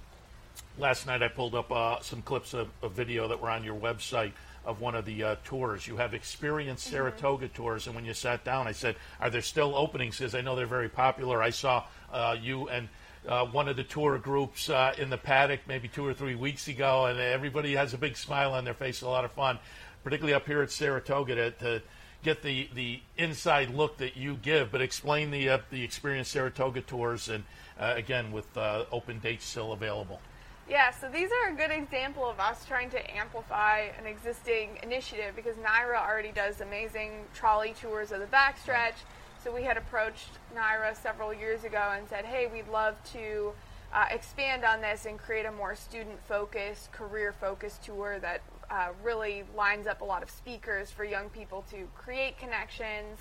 last 0.78 1.06
night 1.06 1.22
I 1.22 1.28
pulled 1.28 1.54
up 1.54 1.70
uh, 1.70 2.00
some 2.00 2.22
clips 2.22 2.54
of, 2.54 2.68
a 2.82 2.88
video 2.88 3.28
that 3.28 3.40
were 3.40 3.50
on 3.50 3.64
your 3.64 3.76
website 3.76 4.32
of 4.64 4.80
one 4.80 4.94
of 4.94 5.04
the 5.04 5.22
uh, 5.22 5.36
tours. 5.44 5.86
You 5.86 5.96
have 5.96 6.14
experienced 6.14 6.86
Saratoga 6.86 7.48
tours, 7.48 7.86
and 7.86 7.94
when 7.94 8.04
you 8.04 8.14
sat 8.14 8.44
down, 8.44 8.66
I 8.66 8.72
said, 8.72 8.96
"Are 9.20 9.30
there 9.30 9.42
still 9.42 9.74
openings?" 9.76 10.18
Because 10.18 10.34
I 10.34 10.40
know 10.40 10.56
they're 10.56 10.66
very 10.66 10.88
popular. 10.88 11.42
I 11.42 11.50
saw 11.50 11.84
uh, 12.12 12.36
you 12.40 12.68
and. 12.68 12.88
Uh, 13.26 13.46
one 13.46 13.68
of 13.68 13.76
the 13.76 13.82
tour 13.82 14.18
groups 14.18 14.68
uh, 14.68 14.92
in 14.98 15.08
the 15.08 15.16
paddock 15.16 15.60
maybe 15.66 15.88
two 15.88 16.06
or 16.06 16.12
three 16.12 16.34
weeks 16.34 16.68
ago, 16.68 17.06
and 17.06 17.18
everybody 17.18 17.74
has 17.74 17.94
a 17.94 17.96
big 17.96 18.18
smile 18.18 18.52
on 18.52 18.66
their 18.66 18.74
face. 18.74 19.00
A 19.00 19.08
lot 19.08 19.24
of 19.24 19.32
fun, 19.32 19.58
particularly 20.02 20.34
up 20.34 20.44
here 20.44 20.60
at 20.60 20.70
Saratoga, 20.70 21.34
to, 21.34 21.50
to 21.52 21.82
get 22.22 22.42
the, 22.42 22.68
the 22.74 23.00
inside 23.16 23.70
look 23.70 23.96
that 23.96 24.14
you 24.18 24.34
give. 24.34 24.70
But 24.70 24.82
explain 24.82 25.30
the 25.30 25.48
uh, 25.48 25.58
the 25.70 25.82
experience 25.82 26.28
Saratoga 26.28 26.82
tours, 26.82 27.30
and 27.30 27.44
uh, 27.80 27.94
again 27.96 28.30
with 28.30 28.54
uh, 28.58 28.84
open 28.92 29.20
dates 29.20 29.46
still 29.46 29.72
available. 29.72 30.20
Yeah, 30.68 30.92
so 30.92 31.10
these 31.10 31.28
are 31.30 31.52
a 31.52 31.54
good 31.54 31.70
example 31.70 32.28
of 32.28 32.40
us 32.40 32.64
trying 32.64 32.88
to 32.90 33.16
amplify 33.16 33.88
an 33.98 34.06
existing 34.06 34.78
initiative 34.82 35.36
because 35.36 35.56
NYRA 35.56 36.00
already 36.00 36.32
does 36.32 36.62
amazing 36.62 37.24
trolley 37.34 37.74
tours 37.78 38.12
of 38.12 38.20
the 38.20 38.26
backstretch. 38.26 38.94
So 39.42 39.54
we 39.54 39.62
had 39.62 39.76
approached 39.76 40.30
NYRA 40.56 40.96
several 40.96 41.34
years 41.34 41.64
ago 41.64 41.92
and 41.94 42.08
said, 42.08 42.24
hey, 42.24 42.46
we'd 42.46 42.68
love 42.68 42.96
to 43.12 43.52
uh, 43.92 44.06
expand 44.10 44.64
on 44.64 44.80
this 44.80 45.04
and 45.04 45.18
create 45.18 45.44
a 45.44 45.52
more 45.52 45.74
student 45.74 46.18
focused, 46.26 46.90
career 46.92 47.34
focused 47.38 47.84
tour 47.84 48.18
that 48.20 48.40
uh, 48.70 48.88
really 49.02 49.44
lines 49.54 49.86
up 49.86 50.00
a 50.00 50.04
lot 50.04 50.22
of 50.22 50.30
speakers 50.30 50.90
for 50.90 51.04
young 51.04 51.28
people 51.28 51.62
to 51.70 51.86
create 51.94 52.38
connections. 52.38 53.18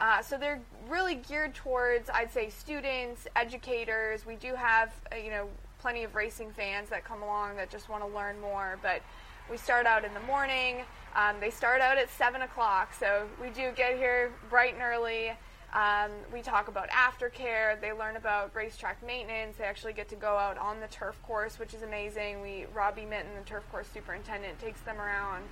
Uh, 0.00 0.22
so 0.22 0.38
they're 0.38 0.62
really 0.88 1.16
geared 1.16 1.54
towards, 1.54 2.08
I'd 2.08 2.32
say, 2.32 2.48
students, 2.48 3.28
educators. 3.36 4.24
We 4.24 4.36
do 4.36 4.54
have, 4.54 4.94
uh, 5.12 5.16
you 5.16 5.30
know, 5.30 5.48
plenty 5.80 6.04
of 6.04 6.14
racing 6.14 6.50
fans 6.52 6.88
that 6.90 7.04
come 7.04 7.22
along 7.22 7.56
that 7.56 7.70
just 7.70 7.88
want 7.88 8.02
to 8.06 8.14
learn 8.14 8.40
more. 8.40 8.78
But 8.82 9.02
we 9.50 9.56
start 9.56 9.86
out 9.86 10.04
in 10.04 10.12
the 10.14 10.20
morning. 10.20 10.82
Um, 11.16 11.36
they 11.40 11.50
start 11.50 11.80
out 11.80 11.98
at 11.98 12.08
seven 12.10 12.42
o'clock, 12.42 12.92
so 12.98 13.26
we 13.42 13.48
do 13.50 13.70
get 13.76 13.96
here 13.96 14.32
bright 14.48 14.74
and 14.74 14.82
early. 14.82 15.32
Um, 15.72 16.10
we 16.32 16.42
talk 16.42 16.66
about 16.68 16.88
aftercare. 16.90 17.80
They 17.80 17.92
learn 17.92 18.16
about 18.16 18.54
racetrack 18.54 19.04
maintenance. 19.06 19.56
They 19.56 19.64
actually 19.64 19.92
get 19.92 20.08
to 20.08 20.16
go 20.16 20.36
out 20.36 20.58
on 20.58 20.80
the 20.80 20.88
turf 20.88 21.16
course, 21.22 21.58
which 21.58 21.74
is 21.74 21.82
amazing. 21.82 22.42
We 22.42 22.66
Robbie 22.74 23.04
Mitten, 23.06 23.30
the 23.38 23.44
turf 23.48 23.62
course 23.70 23.86
superintendent, 23.92 24.58
takes 24.60 24.80
them 24.82 24.98
around. 25.00 25.44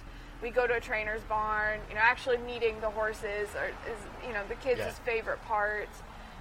we 0.42 0.50
go 0.50 0.66
to 0.68 0.74
a 0.74 0.80
trainer's 0.80 1.22
barn. 1.28 1.80
You 1.88 1.94
know, 1.96 2.00
actually 2.02 2.36
meeting 2.38 2.76
the 2.80 2.90
horses 2.90 3.48
are, 3.58 3.68
is 3.90 3.98
you 4.26 4.32
know 4.32 4.42
the 4.48 4.54
kids' 4.56 4.80
Yeah. 4.80 4.90
favorite 5.04 5.42
part. 5.46 5.88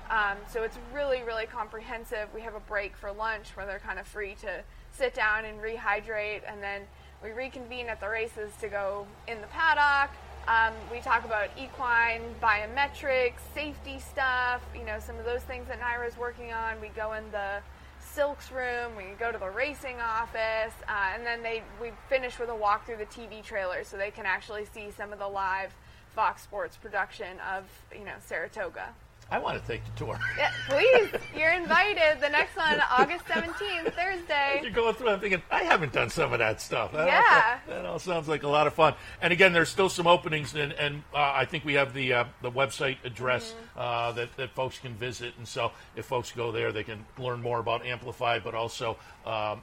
Um, 0.09 0.37
so 0.51 0.63
it's 0.63 0.77
really, 0.93 1.21
really 1.23 1.45
comprehensive. 1.45 2.29
We 2.33 2.41
have 2.41 2.55
a 2.55 2.59
break 2.61 2.95
for 2.95 3.11
lunch 3.11 3.49
where 3.55 3.65
they're 3.65 3.79
kind 3.79 3.99
of 3.99 4.07
free 4.07 4.35
to 4.41 4.63
sit 4.91 5.13
down 5.13 5.45
and 5.45 5.59
rehydrate, 5.59 6.41
and 6.47 6.61
then 6.61 6.83
we 7.23 7.31
reconvene 7.31 7.87
at 7.87 7.99
the 7.99 8.07
races 8.07 8.51
to 8.61 8.67
go 8.67 9.05
in 9.27 9.41
the 9.41 9.47
paddock. 9.47 10.15
Um, 10.47 10.73
we 10.91 11.01
talk 11.01 11.25
about 11.25 11.49
equine 11.57 12.21
biometrics, 12.41 13.39
safety 13.53 13.99
stuff, 13.99 14.61
you 14.73 14.85
know, 14.85 14.97
some 14.99 15.17
of 15.17 15.25
those 15.25 15.41
things 15.41 15.67
that 15.67 15.81
NYRA's 15.81 16.17
working 16.17 16.53
on. 16.53 16.79
We 16.79 16.87
go 16.89 17.13
in 17.13 17.29
the 17.31 17.59
silks 17.99 18.49
room, 18.51 18.95
we 18.95 19.03
go 19.19 19.31
to 19.31 19.37
the 19.37 19.49
racing 19.49 19.99
office, 19.99 20.73
uh, 20.87 21.11
and 21.13 21.25
then 21.25 21.43
they 21.43 21.63
we 21.81 21.91
finish 22.07 22.39
with 22.39 22.49
a 22.49 22.55
walk 22.55 22.85
through 22.85 22.97
the 22.97 23.05
TV 23.05 23.43
trailer 23.43 23.83
so 23.83 23.97
they 23.97 24.11
can 24.11 24.25
actually 24.25 24.65
see 24.65 24.89
some 24.95 25.11
of 25.11 25.19
the 25.19 25.27
live 25.27 25.73
Fox 26.15 26.41
Sports 26.43 26.77
production 26.77 27.37
of 27.53 27.65
you 27.91 28.05
know 28.05 28.15
Saratoga. 28.25 28.93
I 29.29 29.39
want 29.39 29.61
to 29.61 29.67
take 29.67 29.83
the 29.83 29.91
tour. 30.05 30.17
Yeah, 30.37 30.51
please, 30.69 31.09
you're 31.37 31.51
invited. 31.51 32.21
The 32.21 32.29
next 32.29 32.55
one, 32.55 32.81
August 32.91 33.25
17th, 33.25 33.93
Thursday. 33.93 34.59
You're 34.61 34.71
going 34.71 34.93
through. 34.95 35.09
I'm 35.09 35.19
thinking 35.19 35.41
I 35.51 35.63
haven't 35.63 35.91
done 35.91 36.09
some 36.09 36.31
of 36.31 36.39
that 36.39 36.61
stuff. 36.61 36.93
That 36.93 37.07
Yeah. 37.07 37.59
all, 37.67 37.73
that 37.75 37.85
all 37.85 37.99
sounds 37.99 38.27
like 38.29 38.43
a 38.43 38.47
lot 38.47 38.67
of 38.67 38.73
fun. 38.73 38.93
And 39.21 39.33
again, 39.33 39.51
there's 39.51 39.67
still 39.69 39.89
some 39.89 40.07
openings, 40.07 40.55
and, 40.55 40.71
and 40.73 41.03
uh, 41.13 41.17
I 41.35 41.43
think 41.45 41.65
we 41.65 41.73
have 41.73 41.93
the 41.93 42.13
uh, 42.13 42.23
the 42.41 42.51
website 42.51 42.97
address 43.03 43.51
Mm-hmm. 43.51 43.79
uh, 43.79 44.11
that 44.13 44.35
that 44.37 44.51
folks 44.51 44.79
can 44.79 44.93
visit. 44.95 45.33
And 45.37 45.47
so, 45.47 45.71
if 45.95 46.05
folks 46.05 46.31
go 46.31 46.51
there, 46.51 46.71
they 46.71 46.83
can 46.83 47.05
learn 47.17 47.41
more 47.41 47.59
about 47.59 47.85
Amplify, 47.85 48.39
but 48.39 48.55
also. 48.55 48.97
Um, 49.25 49.61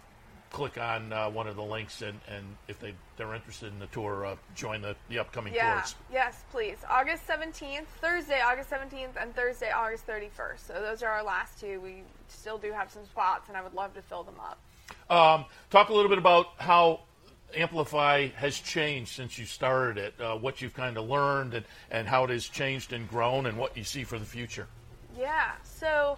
click 0.55 0.79
on 0.79 1.13
uh, 1.13 1.29
one 1.29 1.49
of 1.49 1.57
the 1.57 1.63
links 1.63 2.01
and, 2.01 2.21
and 2.29 2.45
if 2.69 2.79
they, 2.79 2.95
they're 3.17 3.35
interested 3.35 3.73
in 3.73 3.79
the 3.81 3.89
tour 3.89 4.25
uh, 4.25 4.37
join 4.55 4.81
the, 4.81 4.95
the 5.09 5.19
upcoming 5.19 5.53
Yeah, 5.53 5.81
tours 5.81 5.97
yes, 6.13 6.45
please. 6.53 6.77
August 6.89 7.27
17th, 7.27 7.87
Thursday, 8.01 8.41
August 8.41 8.71
17th, 8.71 9.21
and 9.21 9.35
Thursday, 9.35 9.73
August 9.73 10.07
31st. 10.07 10.69
So 10.69 10.75
those 10.75 11.03
are 11.03 11.11
our 11.11 11.25
last 11.25 11.59
two. 11.61 11.81
We 11.81 12.03
still 12.29 12.57
do 12.57 12.71
have 12.71 12.89
some 12.89 13.05
spots, 13.05 13.49
and 13.49 13.57
I 13.57 13.63
would 13.65 13.75
love 13.75 13.95
to 13.95 14.03
fill 14.03 14.23
them 14.23 14.37
up. 14.39 14.61
Um, 15.11 15.47
talk 15.71 15.89
a 15.89 15.93
little 15.93 16.09
bit 16.09 16.19
about 16.19 16.51
how 16.59 17.01
Amplify 17.57 18.29
has 18.37 18.61
changed 18.61 19.11
since 19.11 19.37
you 19.37 19.47
started 19.47 19.99
it, 19.99 20.15
uh, 20.21 20.37
what 20.37 20.63
you've 20.63 20.75
kind 20.75 20.97
of 20.97 21.09
learned, 21.09 21.55
and, 21.55 21.65
and 21.91 22.07
how 22.07 22.23
it 22.23 22.31
has 22.31 22.49
changed 22.49 22.93
and 22.93 23.09
grown, 23.09 23.47
and 23.47 23.59
what 23.59 23.77
you 23.77 23.83
see 23.83 24.05
for 24.05 24.21
the 24.21 24.25
future. 24.25 24.69
Yeah. 25.19 25.51
So 25.65 26.17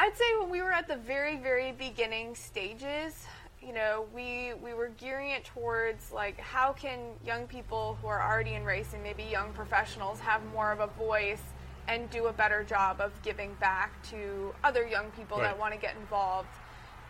I'd 0.00 0.16
say 0.16 0.24
when 0.40 0.50
we 0.50 0.62
were 0.62 0.70
at 0.70 0.86
the 0.86 0.96
very, 0.96 1.36
very 1.36 1.72
beginning 1.72 2.36
stages, 2.36 3.26
you 3.60 3.72
know, 3.72 4.06
we 4.14 4.52
we 4.62 4.72
were 4.72 4.88
gearing 4.96 5.30
it 5.30 5.44
towards 5.44 6.12
like 6.12 6.38
how 6.38 6.72
can 6.72 7.00
young 7.26 7.48
people 7.48 7.98
who 8.00 8.06
are 8.06 8.22
already 8.22 8.54
in 8.54 8.64
racing, 8.64 9.02
maybe 9.02 9.24
young 9.24 9.52
professionals, 9.52 10.20
have 10.20 10.40
more 10.52 10.70
of 10.70 10.78
a 10.78 10.86
voice 10.86 11.42
and 11.88 12.08
do 12.10 12.26
a 12.26 12.32
better 12.32 12.62
job 12.62 13.00
of 13.00 13.10
giving 13.22 13.54
back 13.54 13.90
to 14.10 14.54
other 14.62 14.86
young 14.86 15.10
people 15.12 15.38
Right. 15.38 15.44
that 15.44 15.58
want 15.58 15.74
to 15.74 15.80
get 15.80 15.96
involved. 15.96 16.48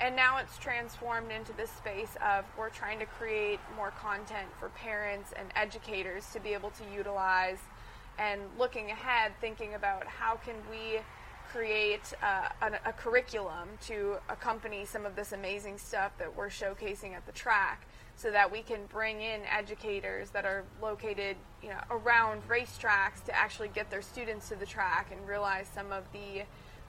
And 0.00 0.14
now 0.16 0.38
it's 0.38 0.56
transformed 0.56 1.30
into 1.30 1.52
this 1.54 1.70
space 1.70 2.16
of 2.24 2.44
we're 2.56 2.70
trying 2.70 3.00
to 3.00 3.06
create 3.06 3.58
more 3.76 3.90
content 3.90 4.46
for 4.58 4.68
parents 4.70 5.32
and 5.36 5.48
educators 5.56 6.24
to 6.32 6.40
be 6.40 6.54
able 6.54 6.70
to 6.70 6.84
utilize 6.94 7.58
and 8.18 8.40
looking 8.56 8.90
ahead, 8.90 9.32
thinking 9.40 9.74
about 9.74 10.06
how 10.06 10.36
can 10.36 10.54
we 10.70 11.00
create 11.52 12.12
uh, 12.22 12.48
a, 12.62 12.90
a 12.90 12.92
curriculum 12.92 13.68
to 13.86 14.16
accompany 14.28 14.84
some 14.84 15.06
of 15.06 15.16
this 15.16 15.32
amazing 15.32 15.78
stuff 15.78 16.12
that 16.18 16.34
we're 16.36 16.48
showcasing 16.48 17.14
at 17.14 17.24
the 17.26 17.32
track 17.32 17.86
so 18.16 18.30
that 18.30 18.50
we 18.50 18.62
can 18.62 18.80
bring 18.90 19.20
in 19.20 19.40
educators 19.44 20.30
that 20.30 20.44
are 20.44 20.64
located 20.82 21.36
you 21.62 21.68
know 21.68 21.80
around 21.90 22.46
racetracks 22.48 23.24
to 23.24 23.34
actually 23.34 23.68
get 23.68 23.90
their 23.90 24.02
students 24.02 24.48
to 24.48 24.56
the 24.56 24.66
track 24.66 25.10
and 25.12 25.26
realize 25.26 25.68
some 25.74 25.92
of 25.92 26.04
the 26.12 26.42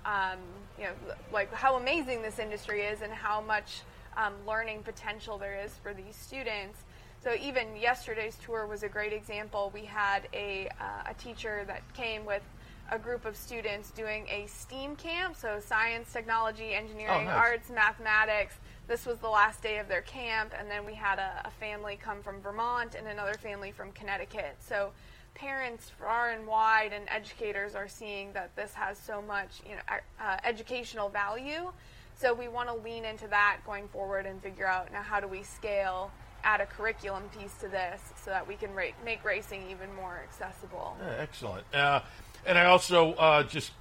um, 0.06 0.40
you 0.78 0.86
know 0.86 0.94
like 1.32 1.54
how 1.54 1.76
amazing 1.76 2.22
this 2.22 2.40
industry 2.40 2.82
is 2.82 3.02
and 3.02 3.14
how 3.14 3.40
much 3.40 3.82
um, 4.18 4.34
learning 4.48 4.82
potential 4.84 5.38
there 5.38 5.60
is 5.64 5.72
for 5.84 5.94
these 5.94 6.16
students 6.16 6.84
so 7.22 7.36
even 7.42 7.76
yesterday's 7.76 8.38
tour 8.38 8.66
was 8.66 8.84
a 8.84 8.88
great 8.88 9.12
example. 9.12 9.72
We 9.74 9.84
had 9.84 10.30
a, 10.34 10.70
uh, 10.80 11.10
a 11.12 11.14
teacher 11.16 11.66
that 11.68 11.82
came 11.94 12.26
with 12.26 12.42
a 12.92 13.00
group 13.00 13.26
of 13.26 13.36
students 13.36 13.92
doing 13.92 14.28
a 14.30 14.48
STEAM 14.48 14.96
camp, 14.96 15.36
so 15.36 15.60
science, 15.60 16.12
technology, 16.12 16.74
engineering, 16.74 17.26
nice. 17.26 17.36
arts, 17.36 17.70
mathematics. 17.70 18.56
This 18.88 19.06
was 19.06 19.20
the 19.20 19.30
last 19.30 19.62
day 19.62 19.78
of 19.78 19.88
their 19.88 20.02
camp, 20.02 20.54
and 20.58 20.70
then 20.70 20.86
we 20.86 20.94
had 20.94 21.20
a, 21.20 21.44
a 21.46 21.52
family 21.52 22.00
come 22.02 22.22
from 22.24 22.42
Vermont 22.42 22.96
and 22.96 23.08
another 23.08 23.36
family 23.36 23.72
from 23.72 23.92
Connecticut. 23.92 24.58
So 24.60 24.92
parents 25.36 25.92
far 26.00 26.32
and 26.32 26.48
wide 26.48 26.92
and 26.92 27.06
educators 27.10 27.76
are 27.76 27.88
seeing 27.88 28.34
that 28.34 28.56
this 28.56 28.74
has 28.74 28.98
so 28.98 29.22
much 29.22 29.62
you 29.68 29.76
know, 29.76 29.82
uh, 30.20 30.38
educational 30.44 31.10
value. 31.10 31.72
So 32.16 32.34
we 32.34 32.48
want 32.48 32.68
to 32.68 32.76
lean 32.76 33.06
into 33.06 33.28
that 33.28 33.60
going 33.66 33.88
forward 33.88 34.26
and 34.26 34.42
figure 34.42 34.66
out 34.66 34.92
now 34.92 35.02
how 35.02 35.20
do 35.20 35.28
we 35.28 35.44
scale 35.44 36.12
add 36.44 36.62
a 36.62 36.66
curriculum 36.66 37.24
piece 37.38 37.54
to 37.56 37.68
this 37.68 38.02
so 38.24 38.32
that 38.32 38.48
we 38.48 38.56
can 38.56 38.74
ra- 38.74 38.86
make 39.04 39.24
racing 39.24 39.64
even 39.70 39.94
more 39.96 40.22
accessible. 40.24 40.96
Yeah, 41.00 41.16
excellent. 41.20 41.66
Uh, 41.74 42.02
and 42.46 42.58
I 42.58 42.66
also 42.66 43.14
uh, 43.14 43.44
just 43.44 43.72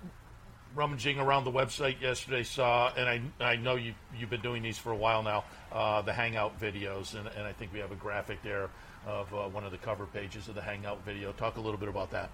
rummaging 0.74 1.18
around 1.18 1.44
the 1.44 1.50
website 1.50 2.00
yesterday 2.00 2.42
saw, 2.42 2.92
and 2.96 3.08
I, 3.40 3.44
I 3.44 3.56
know 3.56 3.74
you, 3.74 3.94
you've 4.16 4.30
been 4.30 4.40
doing 4.40 4.62
these 4.62 4.78
for 4.78 4.92
a 4.92 4.96
while 4.96 5.22
now, 5.22 5.44
uh, 5.72 6.02
the 6.02 6.12
Hangout 6.12 6.60
videos, 6.60 7.18
and, 7.18 7.26
and 7.28 7.46
I 7.46 7.52
think 7.52 7.72
we 7.72 7.80
have 7.80 7.92
a 7.92 7.96
graphic 7.96 8.42
there 8.42 8.70
of 9.06 9.32
uh, 9.32 9.48
one 9.48 9.64
of 9.64 9.72
the 9.72 9.78
cover 9.78 10.06
pages 10.06 10.48
of 10.48 10.54
the 10.54 10.62
Hangout 10.62 11.04
video. 11.04 11.32
Talk 11.32 11.56
a 11.56 11.60
little 11.60 11.78
bit 11.78 11.88
about 11.88 12.10
that. 12.12 12.30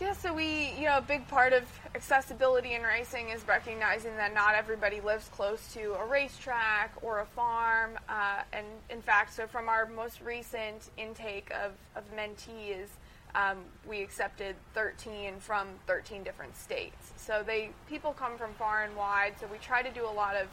Yeah, 0.00 0.12
so 0.12 0.32
we, 0.32 0.72
you 0.78 0.84
know, 0.84 0.98
a 0.98 1.02
big 1.02 1.26
part 1.26 1.52
of 1.52 1.64
accessibility 1.96 2.74
in 2.74 2.82
racing 2.82 3.30
is 3.30 3.46
recognizing 3.48 4.14
that 4.16 4.32
not 4.32 4.54
everybody 4.54 5.00
lives 5.00 5.28
close 5.28 5.72
to 5.74 5.94
a 5.94 6.06
racetrack 6.06 6.92
or 7.02 7.18
a 7.18 7.26
farm. 7.26 7.98
Uh, 8.08 8.42
and 8.52 8.64
in 8.90 9.02
fact, 9.02 9.34
so 9.34 9.48
from 9.48 9.68
our 9.68 9.86
most 9.86 10.20
recent 10.20 10.90
intake 10.96 11.50
of, 11.50 11.72
of 11.96 12.04
mentees, 12.14 12.86
um, 13.34 13.58
we 13.86 14.02
accepted 14.02 14.56
13 14.74 15.34
from 15.40 15.68
13 15.86 16.22
different 16.22 16.56
states. 16.56 17.12
So 17.16 17.42
they 17.46 17.70
people 17.88 18.12
come 18.12 18.36
from 18.38 18.54
far 18.54 18.84
and 18.84 18.96
wide. 18.96 19.34
So 19.40 19.46
we 19.50 19.58
try 19.58 19.82
to 19.82 19.90
do 19.90 20.04
a 20.04 20.10
lot 20.10 20.36
of 20.36 20.48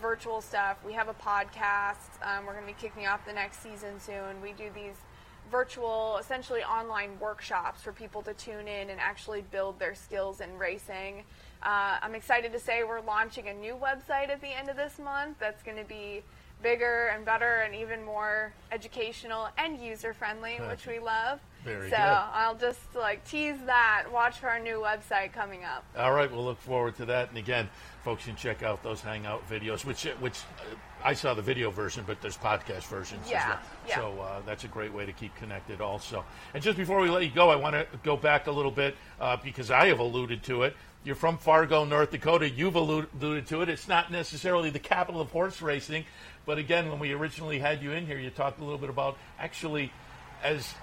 virtual 0.00 0.40
stuff. 0.40 0.76
We 0.84 0.92
have 0.92 1.08
a 1.08 1.14
podcast. 1.14 2.20
Um, 2.22 2.46
we're 2.46 2.52
going 2.52 2.66
to 2.66 2.72
be 2.72 2.80
kicking 2.80 3.06
off 3.06 3.24
the 3.26 3.32
next 3.32 3.62
season 3.62 3.98
soon. 4.00 4.40
We 4.42 4.52
do 4.52 4.70
these 4.74 4.96
virtual, 5.50 6.18
essentially 6.20 6.62
online 6.62 7.18
workshops 7.20 7.82
for 7.82 7.92
people 7.92 8.22
to 8.22 8.34
tune 8.34 8.68
in 8.68 8.90
and 8.90 9.00
actually 9.00 9.42
build 9.50 9.78
their 9.78 9.94
skills 9.94 10.40
in 10.40 10.58
racing. 10.58 11.24
Uh, 11.62 11.98
I'm 12.02 12.14
excited 12.14 12.52
to 12.52 12.58
say 12.58 12.84
we're 12.84 13.00
launching 13.00 13.48
a 13.48 13.54
new 13.54 13.74
website 13.74 14.28
at 14.28 14.40
the 14.40 14.48
end 14.48 14.68
of 14.68 14.76
this 14.76 14.98
month 14.98 15.38
that's 15.40 15.62
going 15.62 15.78
to 15.78 15.84
be 15.84 16.22
bigger 16.62 17.10
and 17.14 17.24
better 17.24 17.62
and 17.64 17.74
even 17.74 18.04
more 18.04 18.52
educational 18.72 19.48
and 19.56 19.78
user 19.78 20.12
friendly, 20.12 20.56
which 20.68 20.86
we 20.86 20.98
love. 20.98 21.40
Very 21.64 21.90
so 21.90 21.96
good. 21.96 22.02
I'll 22.02 22.54
just 22.54 22.80
like 22.94 23.28
tease 23.28 23.56
that. 23.66 24.06
Watch 24.12 24.38
for 24.38 24.48
our 24.48 24.60
new 24.60 24.76
website 24.80 25.32
coming 25.32 25.64
up. 25.64 25.84
All 25.96 26.12
right, 26.12 26.30
we'll 26.30 26.44
look 26.44 26.60
forward 26.60 26.96
to 26.96 27.06
that. 27.06 27.28
And 27.30 27.38
again, 27.38 27.68
folks 28.04 28.24
can 28.24 28.36
check 28.36 28.62
out 28.62 28.82
those 28.82 29.00
Hangout 29.00 29.48
videos, 29.50 29.84
which 29.84 30.04
which 30.20 30.38
uh, 30.60 30.74
I 31.04 31.14
saw 31.14 31.34
the 31.34 31.42
video 31.42 31.70
version, 31.70 32.04
but 32.06 32.20
there's 32.22 32.36
podcast 32.36 32.84
versions 32.86 33.24
as 33.26 33.30
Yeah, 33.30 33.48
well. 33.48 33.58
yeah. 33.88 33.94
So 33.96 34.20
uh, 34.20 34.40
that's 34.46 34.64
a 34.64 34.68
great 34.68 34.92
way 34.92 35.04
to 35.06 35.12
keep 35.12 35.34
connected, 35.36 35.80
also. 35.80 36.24
And 36.54 36.62
just 36.62 36.76
before 36.78 37.00
we 37.00 37.10
let 37.10 37.24
you 37.24 37.30
go, 37.30 37.50
I 37.50 37.56
want 37.56 37.74
to 37.74 37.86
go 38.02 38.16
back 38.16 38.46
a 38.46 38.52
little 38.52 38.70
bit 38.70 38.94
uh, 39.20 39.36
because 39.42 39.70
I 39.70 39.86
have 39.88 39.98
alluded 39.98 40.42
to 40.44 40.62
it. 40.62 40.76
You're 41.04 41.14
from 41.16 41.38
Fargo, 41.38 41.84
North 41.84 42.10
Dakota. 42.10 42.48
You've 42.50 42.74
alluded 42.74 43.46
to 43.48 43.62
it. 43.62 43.68
It's 43.68 43.86
not 43.88 44.10
necessarily 44.10 44.70
the 44.70 44.80
capital 44.80 45.20
of 45.20 45.30
horse 45.30 45.62
racing, 45.62 46.04
but 46.46 46.58
again, 46.58 46.88
when 46.88 46.98
we 46.98 47.12
originally 47.12 47.58
had 47.58 47.82
you 47.82 47.92
in 47.92 48.04
here, 48.06 48.18
you 48.18 48.30
talked 48.30 48.60
a 48.60 48.64
little 48.64 48.78
bit 48.78 48.90
about 48.90 49.16
actually 49.38 49.92
as 50.42 50.74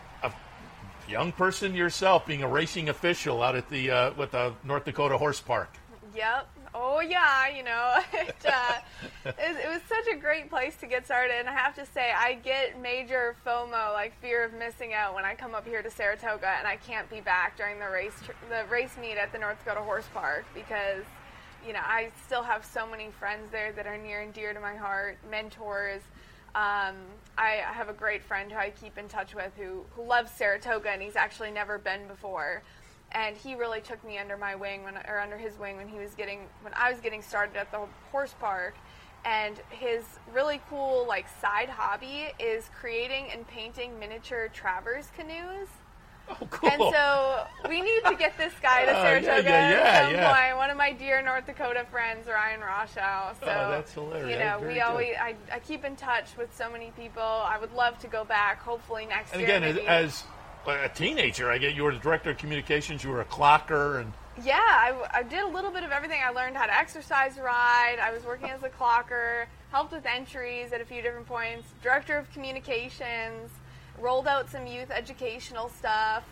young 1.07 1.31
person 1.31 1.75
yourself 1.75 2.25
being 2.25 2.43
a 2.43 2.47
racing 2.47 2.89
official 2.89 3.41
out 3.41 3.55
at 3.55 3.69
the 3.69 3.91
uh, 3.91 4.13
with 4.13 4.31
the 4.31 4.53
North 4.63 4.85
Dakota 4.85 5.17
Horse 5.17 5.41
Park. 5.41 5.69
Yep. 6.15 6.47
Oh 6.73 6.99
yeah, 6.99 7.47
you 7.55 7.63
know, 7.63 7.99
it, 8.13 8.35
uh, 8.45 8.79
it, 9.25 9.35
it 9.37 9.69
was 9.69 9.81
such 9.87 10.13
a 10.13 10.17
great 10.17 10.49
place 10.49 10.75
to 10.77 10.87
get 10.87 11.05
started, 11.05 11.35
and 11.39 11.47
I 11.47 11.53
have 11.53 11.73
to 11.75 11.85
say, 11.85 12.11
I 12.11 12.33
get 12.35 12.81
major 12.81 13.35
FOMO, 13.45 13.93
like 13.93 14.19
fear 14.21 14.43
of 14.43 14.53
missing 14.53 14.93
out, 14.93 15.15
when 15.15 15.23
I 15.23 15.35
come 15.35 15.55
up 15.55 15.65
here 15.65 15.81
to 15.81 15.89
Saratoga 15.89 16.47
and 16.57 16.67
I 16.67 16.75
can't 16.75 17.09
be 17.09 17.21
back 17.21 17.57
during 17.57 17.79
the 17.79 17.89
race 17.89 18.13
tr- 18.23 18.31
the 18.49 18.65
race 18.69 18.91
meet 18.99 19.17
at 19.17 19.31
the 19.31 19.39
North 19.39 19.57
Dakota 19.63 19.81
Horse 19.81 20.07
Park 20.13 20.45
because, 20.53 21.05
you 21.65 21.71
know, 21.71 21.79
I 21.81 22.11
still 22.25 22.43
have 22.43 22.65
so 22.65 22.85
many 22.85 23.09
friends 23.19 23.49
there 23.51 23.71
that 23.71 23.87
are 23.87 23.97
near 23.97 24.21
and 24.21 24.33
dear 24.33 24.53
to 24.53 24.59
my 24.59 24.75
heart, 24.75 25.17
mentors. 25.29 26.01
Um, 26.55 26.95
I, 27.37 27.63
have 27.65 27.89
a 27.89 27.93
great 27.93 28.23
friend 28.23 28.49
who 28.49 28.57
I 28.57 28.69
keep 28.69 28.97
in 28.97 29.09
touch 29.09 29.35
with 29.35 29.51
who, 29.57 29.83
who 29.93 30.07
loves 30.07 30.31
Saratoga, 30.31 30.89
and 30.89 31.01
he's 31.01 31.17
actually 31.17 31.51
never 31.51 31.77
been 31.77 32.07
before 32.07 32.63
and 33.11 33.37
he 33.37 33.55
really 33.55 33.81
took 33.81 34.03
me 34.03 34.17
under 34.17 34.35
my 34.35 34.55
wing 34.55 34.83
when 34.83 34.97
or 35.07 35.19
under 35.19 35.37
his 35.37 35.57
wing 35.57 35.77
when 35.77 35.87
he 35.87 35.97
was 35.97 36.13
getting 36.15 36.41
when 36.61 36.73
I 36.73 36.91
was 36.91 36.99
getting 36.99 37.21
started 37.21 37.55
at 37.55 37.71
the 37.71 37.81
horse 38.11 38.35
park 38.39 38.75
and 39.23 39.59
his 39.69 40.03
really 40.33 40.61
cool 40.69 41.05
like 41.07 41.25
side 41.41 41.69
hobby 41.69 42.27
is 42.39 42.69
creating 42.79 43.27
and 43.31 43.47
painting 43.47 43.97
miniature 43.99 44.49
Travers 44.49 45.07
canoes. 45.15 45.67
Oh, 46.27 46.37
cool. 46.49 46.69
And 46.69 46.81
so 46.93 47.45
we 47.69 47.81
need 47.81 48.01
to 48.05 48.15
get 48.15 48.37
this 48.37 48.53
guy 48.61 48.85
to 48.85 48.91
Oh, 48.97 49.03
Saratoga 49.03 49.43
yeah, 49.49 49.69
yeah, 49.69 49.77
at 49.77 50.05
some 50.05 50.13
yeah. 50.15 50.33
point. 50.47 50.57
One 50.57 50.69
of 50.71 50.77
my 50.77 50.91
dear 50.91 51.21
North 51.21 51.45
Dakota 51.45 51.85
friends, 51.91 52.27
Ryan 52.27 52.61
Roshow. 52.61 53.31
Oh, 53.31 53.33
so 53.39 53.45
Oh, 53.47 53.69
that's 53.71 53.93
hilarious. 53.93 54.31
You 54.31 54.39
know, 54.43 54.57
Very 54.59 54.67
we 54.73 54.79
good. 54.79 54.83
always 54.83 55.15
I, 55.21 55.35
I 55.53 55.59
keep 55.59 55.85
in 55.85 55.95
touch 55.95 56.35
with 56.37 56.55
so 56.55 56.69
many 56.71 56.91
people. 56.97 57.21
I 57.21 57.57
would 57.59 57.73
love 57.73 57.99
to 57.99 58.07
go 58.07 58.23
back. 58.25 58.59
Hopefully 58.61 59.05
next 59.05 59.33
and 59.33 59.41
year. 59.41 59.51
And 59.51 59.65
again, 59.65 59.77
as, 59.87 60.23
maybe. 60.65 60.77
as 60.77 60.85
a 60.85 60.89
teenager, 60.89 61.51
I 61.51 61.57
get 61.59 61.75
you 61.75 61.83
were 61.83 61.93
the 61.93 61.99
director 61.99 62.31
of 62.31 62.37
communications. 62.37 63.03
You 63.03 63.11
were 63.11 63.21
a 63.21 63.25
clocker, 63.25 64.01
and 64.01 64.11
Yeah, 64.43 64.55
I, 64.57 64.93
I 65.13 65.21
did 65.23 65.43
a 65.43 65.47
little 65.47 65.69
bit 65.71 65.83
of 65.83 65.91
everything. 65.91 66.21
I 66.25 66.31
learned 66.31 66.57
how 66.57 66.65
to 66.65 66.73
exercise 66.75 67.37
ride. 67.37 67.97
I 68.01 68.11
was 68.11 68.23
working 68.25 68.49
as 68.49 68.63
a 68.63 68.69
clocker, 68.69 69.45
helped 69.71 69.91
with 69.91 70.07
entries 70.07 70.73
at 70.73 70.81
a 70.81 70.85
few 70.85 71.03
different 71.03 71.27
points, 71.27 71.67
director 71.83 72.17
of 72.17 72.31
communications, 72.33 73.51
rolled 73.99 74.27
out 74.27 74.49
some 74.49 74.67
youth 74.67 74.91
educational 74.91 75.69
stuff. 75.69 76.23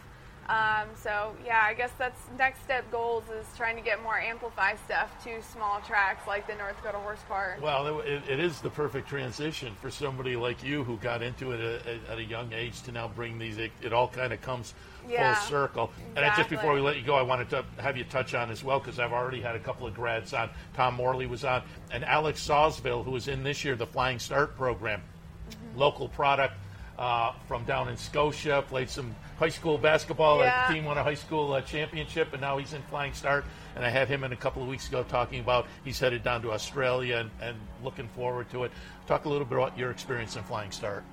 Um, 0.50 0.90
so 0.98 1.34
yeah, 1.46 1.62
I 1.64 1.74
guess 1.74 1.92
that's 1.98 2.20
next 2.38 2.62
step 2.64 2.84
goals 2.92 3.24
is 3.30 3.46
trying 3.56 3.78
to 3.78 3.82
get 3.82 4.04
more 4.04 4.18
amplify 4.20 4.76
stuff 4.76 5.10
to 5.24 5.42
small 5.42 5.80
tracks 5.88 6.28
like 6.28 6.48
the 6.48 6.56
North 6.56 6.76
Dakota 6.76 6.98
Horse 6.98 7.22
Park. 7.30 7.60
well, 7.62 8.02
it, 8.02 8.24
it 8.28 8.42
is 8.42 8.60
the 8.60 8.70
perfect 8.70 9.08
transition 9.08 9.74
for 9.80 9.90
somebody 9.90 10.36
like 10.36 10.62
you 10.62 10.84
who 10.84 10.98
got 10.98 11.22
into 11.22 11.54
it 11.54 11.62
at, 11.88 11.98
at 12.12 12.18
a 12.18 12.24
young 12.26 12.52
age 12.52 12.82
to 12.82 12.92
now 12.92 13.08
bring 13.08 13.40
these. 13.40 13.58
It, 13.58 13.72
it 13.82 13.94
all 13.94 14.10
kind 14.10 14.34
of 14.34 14.42
comes 14.42 14.74
Yeah, 15.08 15.34
full 15.34 15.48
circle. 15.50 15.92
And 16.18 16.26
just 16.36 16.50
before 16.50 16.74
we 16.74 16.82
let 16.82 16.98
you 16.98 17.04
go, 17.04 17.16
I 17.16 17.22
wanted 17.22 17.50
to 17.52 17.64
have 17.78 17.96
you 17.96 18.04
touch 18.04 18.34
on 18.34 18.52
as 18.52 18.66
well 18.66 18.80
because 18.80 19.00
I've 19.00 19.14
already 19.14 19.40
had 19.40 19.56
a 19.56 19.60
couple 19.60 19.88
of 19.88 19.94
grads 19.94 20.34
on. 20.34 20.50
Tom 20.74 20.96
Morley 20.96 21.26
was 21.26 21.46
on, 21.46 21.64
and 21.90 22.04
Alex 22.04 22.46
Sawsville, 22.46 23.06
who 23.06 23.12
was 23.12 23.30
in 23.30 23.44
this 23.44 23.64
year 23.64 23.78
the 23.78 23.88
Flying 23.88 24.20
Start 24.20 24.58
program, 24.58 25.02
Mm-hmm. 25.50 25.80
local 25.80 26.08
product 26.08 26.54
uh, 26.98 27.34
from 27.48 27.64
down 27.66 27.90
in 27.90 27.98
Scotia. 27.98 28.64
Played 28.68 28.90
some 28.90 29.16
high 29.38 29.50
school 29.50 29.78
basketball. 29.78 30.40
Yeah. 30.40 30.66
Our 30.68 30.74
team 30.74 30.86
won 30.86 30.98
a 30.98 31.04
high 31.04 31.16
school 31.16 31.54
uh, 31.54 31.62
championship, 31.62 32.34
and 32.34 32.42
now 32.42 32.58
he's 32.58 32.74
in 32.74 32.82
Flying 32.84 33.14
Start. 33.14 33.46
And 33.76 33.86
I 33.86 33.90
had 33.90 34.08
him 34.08 34.24
in 34.24 34.32
a 34.32 34.36
couple 34.36 34.62
of 34.62 34.68
weeks 34.68 34.88
ago 34.88 35.04
talking 35.04 35.40
about 35.40 35.68
he's 35.84 36.00
headed 36.00 36.24
down 36.24 36.42
to 36.44 36.52
Australia 36.52 37.18
and, 37.18 37.32
and 37.42 37.58
looking 37.84 38.08
forward 38.10 38.50
to 38.52 38.64
it. 38.64 38.72
Talk 39.08 39.26
a 39.26 39.30
little 39.30 39.46
bit 39.46 39.58
about 39.58 39.78
your 39.78 39.92
experience 39.92 40.36
in 40.36 40.44
Flying 40.44 40.72
Start. 40.72 41.04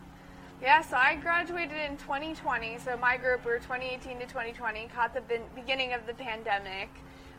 Yeah, 0.62 0.82
so 0.82 0.96
I 0.96 1.16
graduated 1.16 1.78
in 1.78 1.96
2020. 1.96 2.78
So 2.84 2.96
my 2.98 3.16
group, 3.16 3.46
we 3.46 3.52
were 3.52 3.58
2018 3.58 4.18
to 4.18 4.26
2020, 4.26 4.88
caught 4.94 5.14
the 5.14 5.40
beginning 5.54 5.94
of 5.94 6.06
the 6.06 6.12
pandemic. 6.12 6.90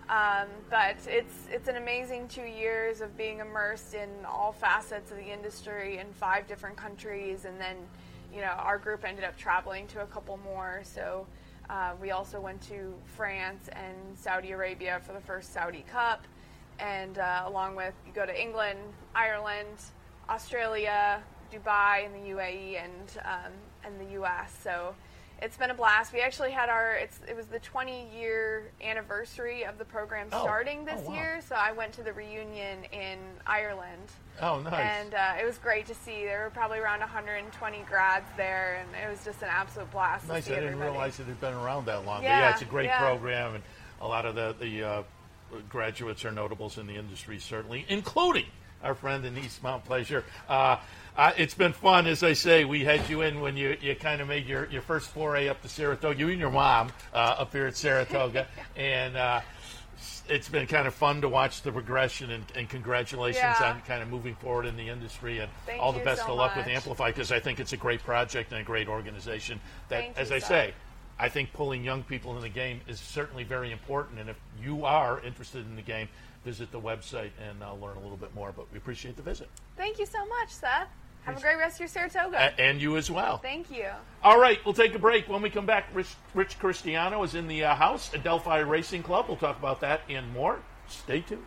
Um, 0.09 0.47
but 0.69 0.97
it's 1.07 1.47
it's 1.49 1.69
an 1.69 1.77
amazing 1.77 2.27
two 2.27 2.41
years 2.41 2.99
of 2.99 3.15
being 3.15 3.39
immersed 3.39 3.93
in 3.93 4.09
all 4.25 4.51
facets 4.51 5.09
of 5.09 5.17
the 5.17 5.31
industry 5.31 5.99
in 5.99 6.07
five 6.11 6.47
different 6.47 6.75
countries, 6.75 7.45
and 7.45 7.57
then, 7.61 7.77
you 8.33 8.41
know, 8.41 8.53
our 8.57 8.77
group 8.77 9.03
ended 9.05 9.23
up 9.23 9.37
traveling 9.37 9.87
to 9.87 10.01
a 10.01 10.05
couple 10.05 10.37
more. 10.37 10.81
So 10.83 11.27
uh, 11.69 11.93
we 12.01 12.11
also 12.11 12.39
went 12.39 12.61
to 12.63 12.93
France 13.05 13.69
and 13.73 14.17
Saudi 14.17 14.51
Arabia 14.51 15.01
for 15.05 15.13
the 15.13 15.19
first 15.19 15.53
Saudi 15.53 15.85
Cup, 15.91 16.25
and 16.79 17.17
uh, 17.17 17.43
along 17.45 17.75
with 17.75 17.93
you 18.05 18.13
go 18.13 18.25
to 18.25 18.41
England, 18.41 18.79
Ireland, 19.15 19.77
Australia, 20.29 21.21
Dubai, 21.51 22.05
and 22.05 22.15
the 22.15 22.29
UAE, 22.31 22.83
and 22.83 23.19
um, 23.25 23.51
and 23.83 23.99
the 23.99 24.19
US. 24.21 24.57
So 24.63 24.95
it's 25.41 25.57
been 25.57 25.71
a 25.71 25.73
blast. 25.73 26.13
We 26.13 26.21
actually 26.21 26.51
had 26.51 26.69
our 26.69 26.93
it's 26.93 27.19
it 27.27 27.35
was 27.35 27.47
the 27.47 27.59
20 27.59 28.07
year 28.15 28.71
anniversary 28.83 29.63
of 29.65 29.77
the 29.77 29.85
program 29.85 30.27
Oh. 30.31 30.41
starting 30.43 30.85
this 30.85 31.01
Oh, 31.05 31.09
wow. 31.09 31.15
year. 31.15 31.41
So 31.47 31.55
I 31.55 31.71
went 31.71 31.93
to 31.93 32.03
the 32.03 32.13
reunion 32.13 32.83
in 32.91 33.17
Ireland. 33.47 34.11
Oh, 34.41 34.59
nice. 34.59 34.73
And 34.73 35.13
uh, 35.13 35.33
it 35.41 35.45
was 35.45 35.57
great 35.57 35.87
to 35.87 35.95
see. 35.95 36.25
There 36.25 36.43
were 36.43 36.49
probably 36.51 36.79
around 36.79 36.99
120 36.99 37.79
grads 37.89 38.25
there, 38.37 38.79
and 38.81 38.89
it 39.05 39.09
was 39.09 39.23
just 39.25 39.41
an 39.41 39.49
absolute 39.51 39.91
blast 39.91 40.27
Nice. 40.27 40.43
to 40.45 40.49
see 40.49 40.53
I 40.53 40.55
didn't 40.59 40.73
everybody. 40.73 40.91
realize 40.91 41.19
it 41.19 41.25
had 41.25 41.41
been 41.41 41.53
around 41.53 41.85
that 41.87 42.05
long. 42.05 42.19
but 42.19 42.23
Yeah, 42.23 42.39
yeah, 42.39 42.51
it's 42.51 42.61
a 42.61 42.65
great 42.65 42.85
yeah. 42.85 42.99
program, 42.99 43.55
and 43.55 43.63
a 43.99 44.07
lot 44.07 44.25
of 44.25 44.35
the, 44.35 44.55
the 44.59 44.83
uh, 44.83 45.03
graduates 45.69 46.23
are 46.25 46.31
notables 46.31 46.77
in 46.77 46.87
the 46.87 46.95
industry, 46.95 47.39
certainly, 47.39 47.85
including 47.89 48.45
our 48.83 48.95
friend 48.95 49.25
Annise 49.25 49.59
Montplaisir. 49.63 50.23
Uh, 50.47 50.77
uh, 51.17 51.31
it's 51.37 51.53
been 51.53 51.73
fun, 51.73 52.07
as 52.07 52.23
I 52.23 52.33
say. 52.33 52.65
We 52.65 52.83
had 52.83 53.09
you 53.09 53.21
in 53.21 53.41
when 53.41 53.57
you, 53.57 53.77
you 53.81 53.95
kind 53.95 54.21
of 54.21 54.27
made 54.27 54.45
your, 54.47 54.67
your 54.69 54.81
first 54.81 55.09
foray 55.09 55.47
up 55.49 55.61
to 55.61 55.69
Saratoga. 55.69 56.17
You 56.19 56.29
and 56.29 56.39
your 56.39 56.51
mom 56.51 56.91
uh, 57.13 57.17
up 57.39 57.51
here 57.51 57.67
at 57.67 57.75
Saratoga, 57.75 58.47
and 58.75 59.17
uh, 59.17 59.41
it's 60.29 60.47
been 60.49 60.67
kind 60.67 60.87
of 60.87 60.93
fun 60.93 61.21
to 61.21 61.29
watch 61.29 61.61
the 61.63 61.71
progression. 61.71 62.31
And, 62.31 62.43
and 62.55 62.69
congratulations 62.69 63.43
Yeah. 63.43 63.73
on 63.73 63.81
kind 63.81 64.01
of 64.01 64.09
moving 64.09 64.35
forward 64.35 64.65
in 64.65 64.77
the 64.77 64.87
industry, 64.89 65.39
and 65.39 65.51
Thank 65.65 65.81
all 65.81 65.91
the 65.91 65.99
best 65.99 66.21
so 66.25 66.31
of 66.31 66.37
luck 66.37 66.55
with. 66.55 66.67
Amplify 66.67 67.09
because 67.09 67.31
I 67.31 67.39
think 67.39 67.59
it's 67.59 67.73
a 67.73 67.77
great 67.77 68.01
project 68.03 68.51
and 68.51 68.61
a 68.61 68.63
great 68.63 68.87
organization. 68.87 69.59
That, 69.89 70.03
Thank 70.03 70.17
as 70.17 70.31
I 70.31 70.39
Seth. 70.39 70.47
say, 70.47 70.73
I 71.19 71.29
think 71.29 71.53
pulling 71.53 71.83
young 71.83 72.03
people 72.03 72.35
in 72.35 72.41
the 72.41 72.49
game 72.49 72.81
is 72.87 72.99
certainly 72.99 73.43
very 73.43 73.71
important. 73.71 74.19
And 74.19 74.29
if 74.29 74.37
you 74.63 74.85
are 74.85 75.19
interested 75.21 75.65
in 75.67 75.75
the 75.75 75.81
game, 75.81 76.07
visit 76.45 76.71
the 76.71 76.79
website 76.79 77.29
and 77.47 77.61
uh, 77.61 77.73
learn 77.75 77.97
a 77.97 77.99
little 77.99 78.17
bit 78.17 78.33
more. 78.33 78.51
But 78.55 78.71
we 78.71 78.77
appreciate 78.77 79.17
the 79.17 79.21
visit. 79.21 79.47
Thank 79.77 79.99
you 79.99 80.05
so 80.07 80.25
much, 80.25 80.49
Seth. 80.49 80.87
Have 81.23 81.37
a 81.37 81.41
great 81.41 81.57
rest 81.57 81.75
of 81.75 81.81
your 81.81 81.87
Saratoga. 81.87 82.37
A- 82.37 82.61
and 82.61 82.81
you 82.81 82.97
as 82.97 83.11
well. 83.11 83.37
Thank 83.37 83.69
you. 83.69 83.87
All 84.23 84.39
right, 84.39 84.59
we'll 84.65 84.73
take 84.73 84.95
a 84.95 84.99
break. 84.99 85.29
When 85.29 85.41
we 85.41 85.49
come 85.49 85.65
back, 85.65 85.85
Rich, 85.93 86.15
Rich 86.33 86.57
Cristiano 86.59 87.21
is 87.23 87.35
in 87.35 87.47
the 87.47 87.63
uh, 87.63 87.75
house 87.75 88.11
Adelphi 88.13 88.59
Racing 88.67 89.03
Club. 89.03 89.25
We'll 89.27 89.37
talk 89.37 89.57
about 89.59 89.81
that 89.81 90.01
and 90.09 90.31
more. 90.33 90.59
Stay 90.87 91.21
tuned. 91.21 91.43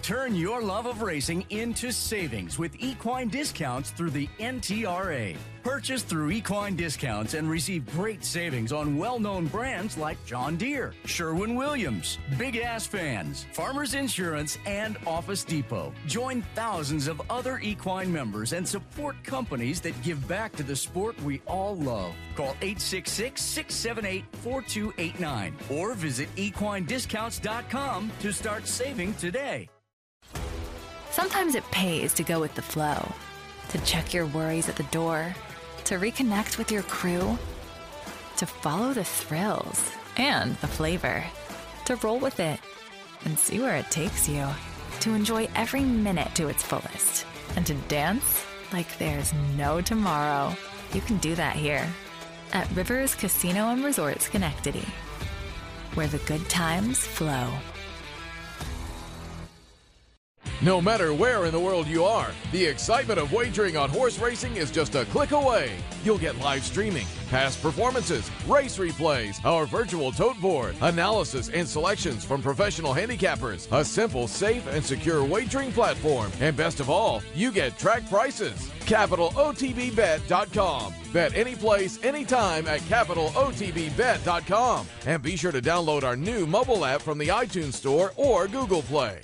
Turn 0.00 0.34
your 0.34 0.60
love 0.60 0.86
of 0.86 1.02
racing 1.02 1.46
into 1.50 1.92
savings 1.92 2.58
with 2.58 2.74
equine 2.80 3.28
discounts 3.28 3.90
through 3.90 4.10
the 4.10 4.28
NTRA. 4.40 5.36
Purchase 5.62 6.02
through 6.02 6.32
equine 6.32 6.74
discounts 6.74 7.34
and 7.34 7.48
receive 7.48 7.86
great 7.92 8.24
savings 8.24 8.72
on 8.72 8.98
well 8.98 9.20
known 9.20 9.46
brands 9.46 9.96
like 9.96 10.22
John 10.26 10.56
Deere, 10.56 10.92
Sherwin 11.04 11.54
Williams, 11.54 12.18
Big 12.36 12.56
Ass 12.56 12.84
Fans, 12.84 13.46
Farmers 13.52 13.94
Insurance, 13.94 14.58
and 14.66 14.98
Office 15.06 15.44
Depot. 15.44 15.92
Join 16.06 16.42
thousands 16.54 17.06
of 17.06 17.22
other 17.30 17.60
equine 17.62 18.12
members 18.12 18.52
and 18.52 18.66
support 18.66 19.22
companies 19.22 19.80
that 19.82 20.00
give 20.02 20.26
back 20.26 20.52
to 20.56 20.64
the 20.64 20.74
sport 20.74 21.20
we 21.22 21.40
all 21.46 21.76
love. 21.76 22.12
Call 22.34 22.56
866 22.60 23.40
678 23.40 24.24
4289 24.42 25.54
or 25.70 25.94
visit 25.94 26.28
equinediscounts.com 26.36 28.10
to 28.20 28.32
start 28.32 28.66
saving 28.66 29.14
today. 29.14 29.68
Sometimes 31.10 31.54
it 31.54 31.64
pays 31.70 32.14
to 32.14 32.24
go 32.24 32.40
with 32.40 32.54
the 32.54 32.62
flow, 32.62 33.06
to 33.68 33.78
check 33.84 34.14
your 34.14 34.26
worries 34.26 34.68
at 34.68 34.76
the 34.76 34.82
door, 34.84 35.34
to 35.92 35.98
reconnect 35.98 36.56
with 36.56 36.72
your 36.72 36.82
crew, 36.84 37.38
to 38.38 38.46
follow 38.46 38.94
the 38.94 39.04
thrills 39.04 39.92
and 40.16 40.56
the 40.62 40.66
flavor, 40.66 41.22
to 41.84 41.96
roll 41.96 42.18
with 42.18 42.40
it 42.40 42.58
and 43.26 43.38
see 43.38 43.60
where 43.60 43.76
it 43.76 43.90
takes 43.90 44.26
you, 44.26 44.48
to 45.00 45.12
enjoy 45.12 45.46
every 45.54 45.82
minute 45.82 46.34
to 46.34 46.48
its 46.48 46.62
fullest, 46.62 47.26
and 47.56 47.66
to 47.66 47.74
dance 47.88 48.42
like 48.72 48.96
there's 48.96 49.34
no 49.58 49.82
tomorrow. 49.82 50.56
You 50.94 51.02
can 51.02 51.18
do 51.18 51.34
that 51.34 51.56
here 51.56 51.86
at 52.54 52.74
Rivers 52.74 53.14
Casino 53.14 53.68
and 53.68 53.84
Resort 53.84 54.22
Schenectady, 54.22 54.88
where 55.92 56.08
the 56.08 56.18
good 56.20 56.48
times 56.48 57.00
flow. 57.00 57.52
No 60.62 60.80
matter 60.80 61.12
where 61.12 61.44
in 61.46 61.50
the 61.50 61.58
world 61.58 61.88
you 61.88 62.04
are, 62.04 62.30
the 62.52 62.64
excitement 62.64 63.18
of 63.18 63.32
wagering 63.32 63.76
on 63.76 63.90
horse 63.90 64.20
racing 64.20 64.54
is 64.54 64.70
just 64.70 64.94
a 64.94 65.04
click 65.06 65.32
away. 65.32 65.72
You'll 66.04 66.18
get 66.18 66.38
live 66.38 66.62
streaming, 66.62 67.08
past 67.30 67.60
performances, 67.60 68.30
race 68.46 68.78
replays, 68.78 69.44
our 69.44 69.66
virtual 69.66 70.12
tote 70.12 70.40
board, 70.40 70.76
analysis 70.80 71.48
and 71.48 71.66
selections 71.66 72.24
from 72.24 72.42
professional 72.42 72.94
handicappers, 72.94 73.66
a 73.76 73.84
simple, 73.84 74.28
safe, 74.28 74.64
and 74.68 74.84
secure 74.84 75.24
wagering 75.24 75.72
platform, 75.72 76.30
and 76.38 76.56
best 76.56 76.78
of 76.78 76.88
all, 76.88 77.24
you 77.34 77.50
get 77.50 77.76
track 77.76 78.08
prices. 78.08 78.70
CapitalOTBBet.com. 78.82 80.94
Bet 81.12 81.34
any 81.34 81.56
place, 81.56 81.98
anytime 82.04 82.68
at 82.68 82.82
CapitalOTBBet.com. 82.82 84.86
And 85.06 85.20
be 85.20 85.34
sure 85.34 85.50
to 85.50 85.60
download 85.60 86.04
our 86.04 86.14
new 86.14 86.46
mobile 86.46 86.84
app 86.84 87.02
from 87.02 87.18
the 87.18 87.26
iTunes 87.28 87.72
Store 87.72 88.12
or 88.16 88.46
Google 88.46 88.82
Play. 88.82 89.18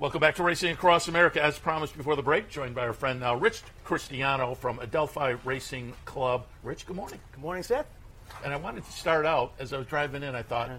Welcome 0.00 0.20
back 0.20 0.36
to 0.36 0.42
Racing 0.42 0.72
Across 0.72 1.08
America. 1.08 1.44
As 1.44 1.58
promised 1.58 1.94
before 1.94 2.16
the 2.16 2.22
break, 2.22 2.48
joined 2.48 2.74
by 2.74 2.86
our 2.86 2.94
friend 2.94 3.20
now, 3.20 3.34
Rich 3.34 3.60
Cristiano 3.84 4.54
from 4.54 4.78
Adelphi 4.78 5.34
Racing 5.44 5.92
Club. 6.06 6.46
Rich, 6.62 6.86
good 6.86 6.96
morning. 6.96 7.20
Good 7.32 7.42
morning, 7.42 7.62
Seth. 7.62 7.84
And 8.42 8.50
I 8.50 8.56
wanted 8.56 8.86
to 8.86 8.92
start 8.92 9.26
out 9.26 9.52
as 9.58 9.74
I 9.74 9.76
was 9.76 9.86
driving 9.86 10.22
in. 10.22 10.34
I 10.34 10.42
thought, 10.42 10.70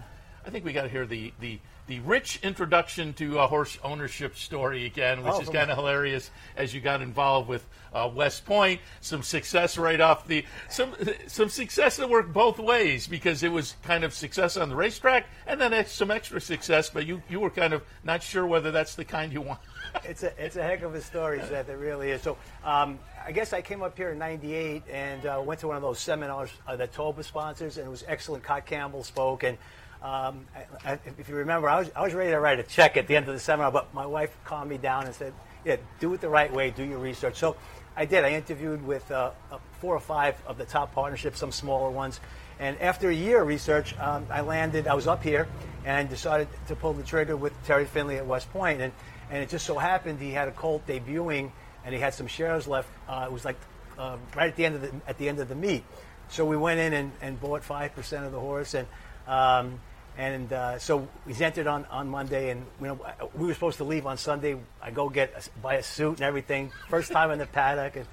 I 0.44 0.50
think 0.50 0.64
we 0.64 0.72
got 0.72 0.82
to 0.82 0.88
hear 0.88 1.06
the 1.06 1.32
the 1.38 1.60
the 1.86 2.00
rich 2.00 2.38
introduction 2.42 3.12
to 3.14 3.38
a 3.40 3.46
horse 3.46 3.78
ownership 3.82 4.36
story 4.36 4.86
again, 4.86 5.22
which 5.22 5.34
Oh, 5.34 5.40
is 5.40 5.48
kind 5.48 5.70
of 5.70 5.76
hilarious 5.76 6.30
as 6.56 6.72
you 6.72 6.80
got 6.80 7.02
involved 7.02 7.48
with 7.48 7.66
uh, 7.92 8.08
West 8.14 8.44
Point. 8.44 8.80
Some 9.00 9.22
success 9.22 9.76
right 9.76 10.00
off 10.00 10.26
the 10.26 10.44
some 10.70 10.94
some 11.26 11.48
success 11.48 11.96
that 11.96 12.08
worked 12.08 12.32
both 12.32 12.58
ways 12.58 13.06
because 13.06 13.42
it 13.42 13.50
was 13.50 13.74
kind 13.82 14.04
of 14.04 14.14
success 14.14 14.56
on 14.56 14.68
the 14.68 14.76
racetrack 14.76 15.26
and 15.46 15.60
then 15.60 15.84
some 15.86 16.10
extra 16.10 16.40
success, 16.40 16.88
but 16.88 17.04
you 17.06 17.20
you 17.28 17.40
were 17.40 17.50
kind 17.50 17.72
of 17.72 17.82
not 18.04 18.22
sure 18.22 18.46
whether 18.46 18.70
that's 18.70 18.94
the 18.94 19.04
kind 19.04 19.32
you 19.32 19.40
want. 19.40 19.60
It's 20.04 20.22
a 20.22 20.32
it's 20.42 20.56
a 20.56 20.62
heck 20.62 20.80
of 20.82 20.94
a 20.94 21.02
story, 21.02 21.38
Seth. 21.40 21.68
It 21.68 21.74
really 21.76 22.12
is. 22.12 22.22
So 22.22 22.38
um, 22.64 22.98
I 23.26 23.30
guess 23.30 23.52
I 23.52 23.60
came 23.60 23.82
up 23.82 23.94
here 23.94 24.08
in 24.10 24.18
'98 24.18 24.84
and 24.90 25.26
uh, 25.26 25.42
went 25.44 25.60
to 25.60 25.68
one 25.68 25.76
of 25.76 25.82
those 25.82 25.98
seminars 25.98 26.48
uh, 26.66 26.76
that 26.76 26.94
TOBA 26.94 27.22
sponsors, 27.24 27.76
and 27.76 27.86
it 27.86 27.90
was 27.90 28.02
excellent. 28.08 28.42
Cot 28.42 28.64
Campbell 28.64 29.04
spoke, 29.04 29.42
and 29.42 29.58
um, 30.02 30.46
I, 30.84 30.92
I, 30.92 30.98
if 31.18 31.28
you 31.28 31.36
remember, 31.36 31.68
I 31.68 31.78
was 31.78 31.90
I 31.94 32.02
was 32.02 32.12
ready 32.12 32.30
to 32.32 32.40
write 32.40 32.58
a 32.58 32.64
check 32.64 32.96
at 32.96 33.06
the 33.06 33.16
end 33.16 33.28
of 33.28 33.34
the 33.34 33.40
seminar, 33.40 33.70
but 33.70 33.94
my 33.94 34.04
wife 34.04 34.36
calmed 34.44 34.68
me 34.68 34.78
down 34.78 35.06
and 35.06 35.14
said, 35.14 35.32
"Yeah, 35.64 35.76
do 36.00 36.12
it 36.14 36.20
the 36.20 36.28
right 36.28 36.52
way. 36.52 36.70
Do 36.70 36.82
your 36.82 36.98
research." 36.98 37.36
So 37.36 37.56
I 37.96 38.04
did. 38.04 38.24
I 38.24 38.30
interviewed 38.30 38.84
with 38.84 39.08
uh, 39.12 39.30
uh, 39.50 39.58
four 39.80 39.94
or 39.94 40.00
five 40.00 40.34
of 40.46 40.58
the 40.58 40.64
top 40.64 40.92
partnerships, 40.92 41.38
some 41.38 41.52
smaller 41.52 41.90
ones. 41.90 42.20
And 42.58 42.80
after 42.80 43.10
a 43.10 43.14
year 43.14 43.42
of 43.42 43.48
research, 43.48 43.96
um, 43.98 44.26
I 44.30 44.40
landed. 44.40 44.88
I 44.88 44.94
was 44.94 45.06
up 45.06 45.22
here 45.22 45.46
and 45.84 46.08
decided 46.08 46.48
to 46.68 46.76
pull 46.76 46.94
the 46.94 47.02
trigger 47.02 47.36
with 47.36 47.52
Terry 47.64 47.84
Finley 47.84 48.16
at 48.16 48.26
West 48.26 48.52
Point. 48.52 48.80
And 48.80 48.92
and 49.30 49.42
it 49.42 49.48
just 49.48 49.66
so 49.66 49.78
happened 49.78 50.20
he 50.20 50.32
had 50.32 50.48
a 50.48 50.52
colt 50.52 50.84
debuting, 50.86 51.52
and 51.84 51.94
he 51.94 52.00
had 52.00 52.12
some 52.12 52.26
shares 52.26 52.66
left. 52.66 52.88
Uh, 53.08 53.26
it 53.28 53.32
was 53.32 53.44
like 53.44 53.56
uh, 53.98 54.16
right 54.34 54.48
at 54.48 54.56
the 54.56 54.64
end 54.64 54.74
of 54.74 54.82
the 54.82 54.92
at 55.06 55.16
the 55.18 55.28
end 55.28 55.38
of 55.38 55.48
the 55.48 55.54
meet. 55.54 55.84
So 56.28 56.44
we 56.44 56.56
went 56.56 56.80
in 56.80 56.92
and, 56.92 57.12
and 57.20 57.40
bought 57.40 57.62
five 57.62 57.94
percent 57.94 58.24
of 58.24 58.32
the 58.32 58.40
horse, 58.40 58.74
and 58.74 58.86
um, 59.28 59.78
and 60.16 60.52
uh, 60.52 60.78
so 60.78 61.08
he's 61.26 61.40
entered 61.40 61.66
on, 61.66 61.84
on 61.86 62.08
Monday, 62.08 62.50
and 62.50 62.64
you 62.80 62.86
know 62.86 63.00
we 63.34 63.46
were 63.46 63.54
supposed 63.54 63.78
to 63.78 63.84
leave 63.84 64.06
on 64.06 64.16
Sunday. 64.18 64.56
I 64.82 64.90
go 64.90 65.08
get 65.08 65.32
a, 65.36 65.60
buy 65.60 65.74
a 65.74 65.82
suit 65.82 66.18
and 66.18 66.22
everything. 66.22 66.70
First 66.88 67.12
time 67.12 67.30
in 67.30 67.38
the 67.38 67.46
paddock, 67.46 67.96
and 67.96 68.06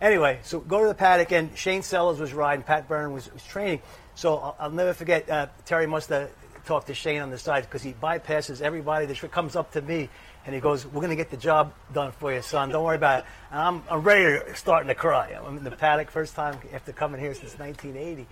anyway, 0.00 0.40
so 0.42 0.60
go 0.60 0.82
to 0.82 0.88
the 0.88 0.94
paddock, 0.94 1.32
and 1.32 1.56
Shane 1.56 1.82
Sellers 1.82 2.20
was 2.20 2.34
riding, 2.34 2.62
Pat 2.62 2.88
Byrne 2.88 3.12
was, 3.12 3.32
was 3.32 3.44
training. 3.44 3.80
So 4.14 4.36
I'll, 4.36 4.56
I'll 4.58 4.70
never 4.70 4.92
forget. 4.92 5.28
Uh, 5.30 5.46
Terry 5.64 5.86
must 5.86 6.10
have 6.10 6.30
talked 6.66 6.88
to 6.88 6.94
Shane 6.94 7.22
on 7.22 7.30
the 7.30 7.38
side 7.38 7.64
because 7.64 7.82
he 7.82 7.94
bypasses 7.94 8.60
everybody. 8.60 9.06
That 9.06 9.32
comes 9.32 9.56
up 9.56 9.72
to 9.72 9.80
me, 9.80 10.10
and 10.44 10.54
he 10.54 10.60
goes, 10.60 10.84
"We're 10.84 11.00
going 11.00 11.10
to 11.10 11.16
get 11.16 11.30
the 11.30 11.38
job 11.38 11.72
done 11.94 12.12
for 12.12 12.32
you, 12.32 12.42
son. 12.42 12.68
Don't 12.68 12.84
worry 12.84 12.96
about 12.96 13.20
it." 13.20 13.24
And 13.50 13.60
I'm, 13.60 13.82
I'm 13.90 14.02
ready 14.02 14.38
to 14.38 14.54
starting 14.54 14.88
to 14.88 14.94
cry. 14.94 15.32
I'm 15.32 15.56
in 15.56 15.64
the 15.64 15.70
paddock 15.70 16.10
first 16.10 16.34
time 16.34 16.58
after 16.74 16.92
coming 16.92 17.20
here 17.20 17.32
since 17.32 17.58
1980. 17.58 18.26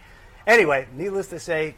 Anyway, 0.47 0.87
needless 0.95 1.29
to 1.29 1.41
say, 1.41 1.75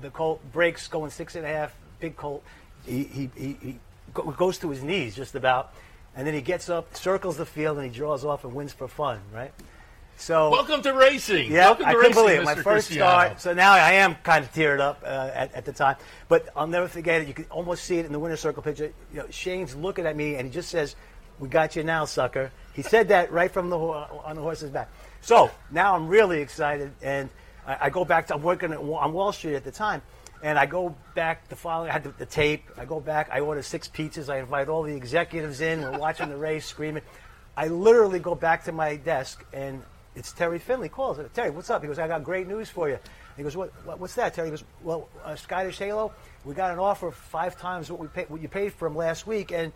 the 0.00 0.10
colt 0.10 0.40
breaks 0.52 0.88
going 0.88 1.10
six 1.10 1.34
and 1.34 1.44
a 1.44 1.48
half. 1.48 1.74
Big 2.00 2.16
colt. 2.16 2.42
He, 2.86 3.04
he, 3.04 3.30
he, 3.36 3.56
he 3.60 3.78
goes 4.12 4.58
to 4.58 4.70
his 4.70 4.82
knees 4.82 5.14
just 5.16 5.34
about, 5.34 5.74
and 6.16 6.26
then 6.26 6.34
he 6.34 6.40
gets 6.40 6.68
up, 6.68 6.96
circles 6.96 7.36
the 7.36 7.46
field, 7.46 7.78
and 7.78 7.86
he 7.86 7.92
draws 7.92 8.24
off 8.24 8.44
and 8.44 8.54
wins 8.54 8.72
for 8.72 8.88
fun. 8.88 9.20
Right. 9.32 9.52
So 10.16 10.50
Welcome 10.50 10.82
to 10.82 10.92
racing. 10.94 11.52
yeah, 11.52 11.66
Welcome 11.66 11.86
I 11.86 11.92
to 11.92 11.98
couldn't 11.98 12.10
racing, 12.16 12.24
believe 12.24 12.40
it. 12.40 12.44
My 12.44 12.54
Mr. 12.56 12.62
first 12.64 12.90
start. 12.90 13.40
So 13.40 13.54
now 13.54 13.72
I 13.72 13.92
am 13.92 14.16
kind 14.24 14.44
of 14.44 14.52
teared 14.52 14.80
up 14.80 15.00
uh, 15.04 15.30
at, 15.32 15.54
at 15.54 15.64
the 15.64 15.72
time, 15.72 15.96
but 16.28 16.48
I'll 16.56 16.66
never 16.66 16.88
forget 16.88 17.22
it. 17.22 17.28
You 17.28 17.34
can 17.34 17.44
almost 17.50 17.84
see 17.84 17.98
it 17.98 18.06
in 18.06 18.10
the 18.12 18.18
winner 18.18 18.36
circle 18.36 18.62
picture. 18.62 18.92
You 19.12 19.20
know, 19.20 19.26
Shane's 19.30 19.76
looking 19.76 20.06
at 20.06 20.16
me 20.16 20.34
and 20.34 20.44
he 20.46 20.52
just 20.52 20.70
says, 20.70 20.96
"We 21.38 21.48
got 21.48 21.76
you 21.76 21.84
now, 21.84 22.04
sucker." 22.04 22.50
He 22.74 22.82
said 22.82 23.08
that 23.08 23.30
right 23.30 23.50
from 23.50 23.70
the 23.70 23.78
on 23.78 24.34
the 24.34 24.42
horse's 24.42 24.70
back. 24.70 24.88
So 25.20 25.50
now 25.70 25.94
I'm 25.94 26.08
really 26.08 26.40
excited, 26.40 26.90
and 27.00 27.28
I, 27.68 27.76
I 27.82 27.90
go 27.90 28.04
back 28.04 28.26
to 28.28 28.34
I'm 28.34 28.42
working 28.42 28.72
on 28.72 29.12
Wall 29.12 29.32
Street 29.32 29.54
at 29.54 29.64
the 29.64 29.70
time. 29.70 30.02
And 30.40 30.56
I 30.56 30.66
go 30.66 30.94
back 31.16 31.48
the 31.48 31.56
following. 31.56 31.90
I 31.90 31.94
had 31.94 32.04
the, 32.04 32.10
the 32.10 32.26
tape. 32.26 32.64
I 32.76 32.84
go 32.84 33.00
back. 33.00 33.28
I 33.32 33.40
order 33.40 33.60
six 33.60 33.88
pizzas. 33.88 34.32
I 34.32 34.38
invite 34.38 34.68
all 34.68 34.84
the 34.84 34.94
executives 34.94 35.60
in. 35.60 35.82
We're 35.82 35.98
watching 35.98 36.28
the 36.28 36.36
race, 36.36 36.64
screaming. 36.64 37.02
I 37.56 37.66
literally 37.66 38.20
go 38.20 38.36
back 38.36 38.64
to 38.64 38.72
my 38.72 38.94
desk, 38.94 39.44
and 39.52 39.82
it's 40.14 40.32
Terry 40.32 40.60
Finley 40.60 40.88
calls. 40.88 41.18
Terry, 41.34 41.50
what's 41.50 41.70
up? 41.70 41.82
He 41.82 41.88
goes, 41.88 41.98
I 41.98 42.06
got 42.06 42.22
great 42.22 42.46
news 42.46 42.68
for 42.68 42.88
you. 42.88 43.00
He 43.36 43.42
goes, 43.42 43.56
what, 43.56 43.72
what 43.84 43.98
what's 43.98 44.14
that? 44.14 44.34
Terry 44.34 44.48
he 44.48 44.50
goes, 44.50 44.64
well, 44.82 45.08
uh, 45.24 45.34
Scottish 45.34 45.78
Halo, 45.78 46.12
we 46.44 46.54
got 46.54 46.72
an 46.72 46.78
offer 46.78 47.10
five 47.10 47.58
times 47.58 47.90
what 47.90 48.00
we 48.00 48.06
paid, 48.06 48.30
what 48.30 48.40
you 48.40 48.48
paid 48.48 48.72
for 48.72 48.86
him 48.86 48.96
last 48.96 49.26
week, 49.26 49.52
and 49.52 49.72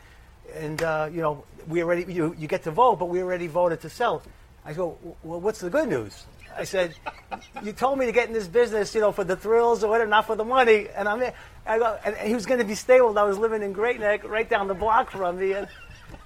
and 0.55 0.83
uh, 0.83 1.09
you 1.13 1.21
know 1.21 1.45
we 1.69 1.83
already 1.83 2.13
you 2.13 2.35
you 2.39 2.49
get 2.49 2.63
to 2.65 2.71
vote, 2.71 3.01
but 3.01 3.07
we 3.07 3.21
already 3.21 3.47
voted 3.47 3.81
to 3.83 3.91
sell. 3.91 4.23
I 4.65 4.73
go, 4.75 4.97
well, 5.23 5.41
what's 5.41 5.61
the 5.61 5.71
good 5.71 5.89
news? 5.89 6.25
I 6.57 6.65
said, 6.65 6.95
you 7.62 7.73
told 7.73 7.99
me 7.99 8.07
to 8.07 8.12
get 8.12 8.29
in 8.29 8.35
this 8.35 8.49
business, 8.49 8.95
you 8.95 9.01
know, 9.01 9.12
for 9.12 9.25
the 9.25 9.37
thrills 9.37 9.83
or 9.83 9.88
whatever, 9.88 10.11
not 10.11 10.27
for 10.27 10.37
the 10.37 10.45
money. 10.45 10.88
And 10.95 11.09
I'm. 11.09 11.33
I 11.65 11.79
go, 11.79 11.97
and 12.05 12.17
he 12.17 12.35
was 12.35 12.45
going 12.45 12.59
to 12.59 12.67
be 12.67 12.75
stable. 12.75 13.17
I 13.19 13.23
was 13.23 13.38
living 13.38 13.62
in 13.62 13.73
Great 13.73 14.01
Neck, 14.01 14.25
right 14.25 14.49
down 14.49 14.67
the 14.67 14.75
block 14.75 15.11
from 15.12 15.38
me. 15.38 15.53
And 15.53 15.69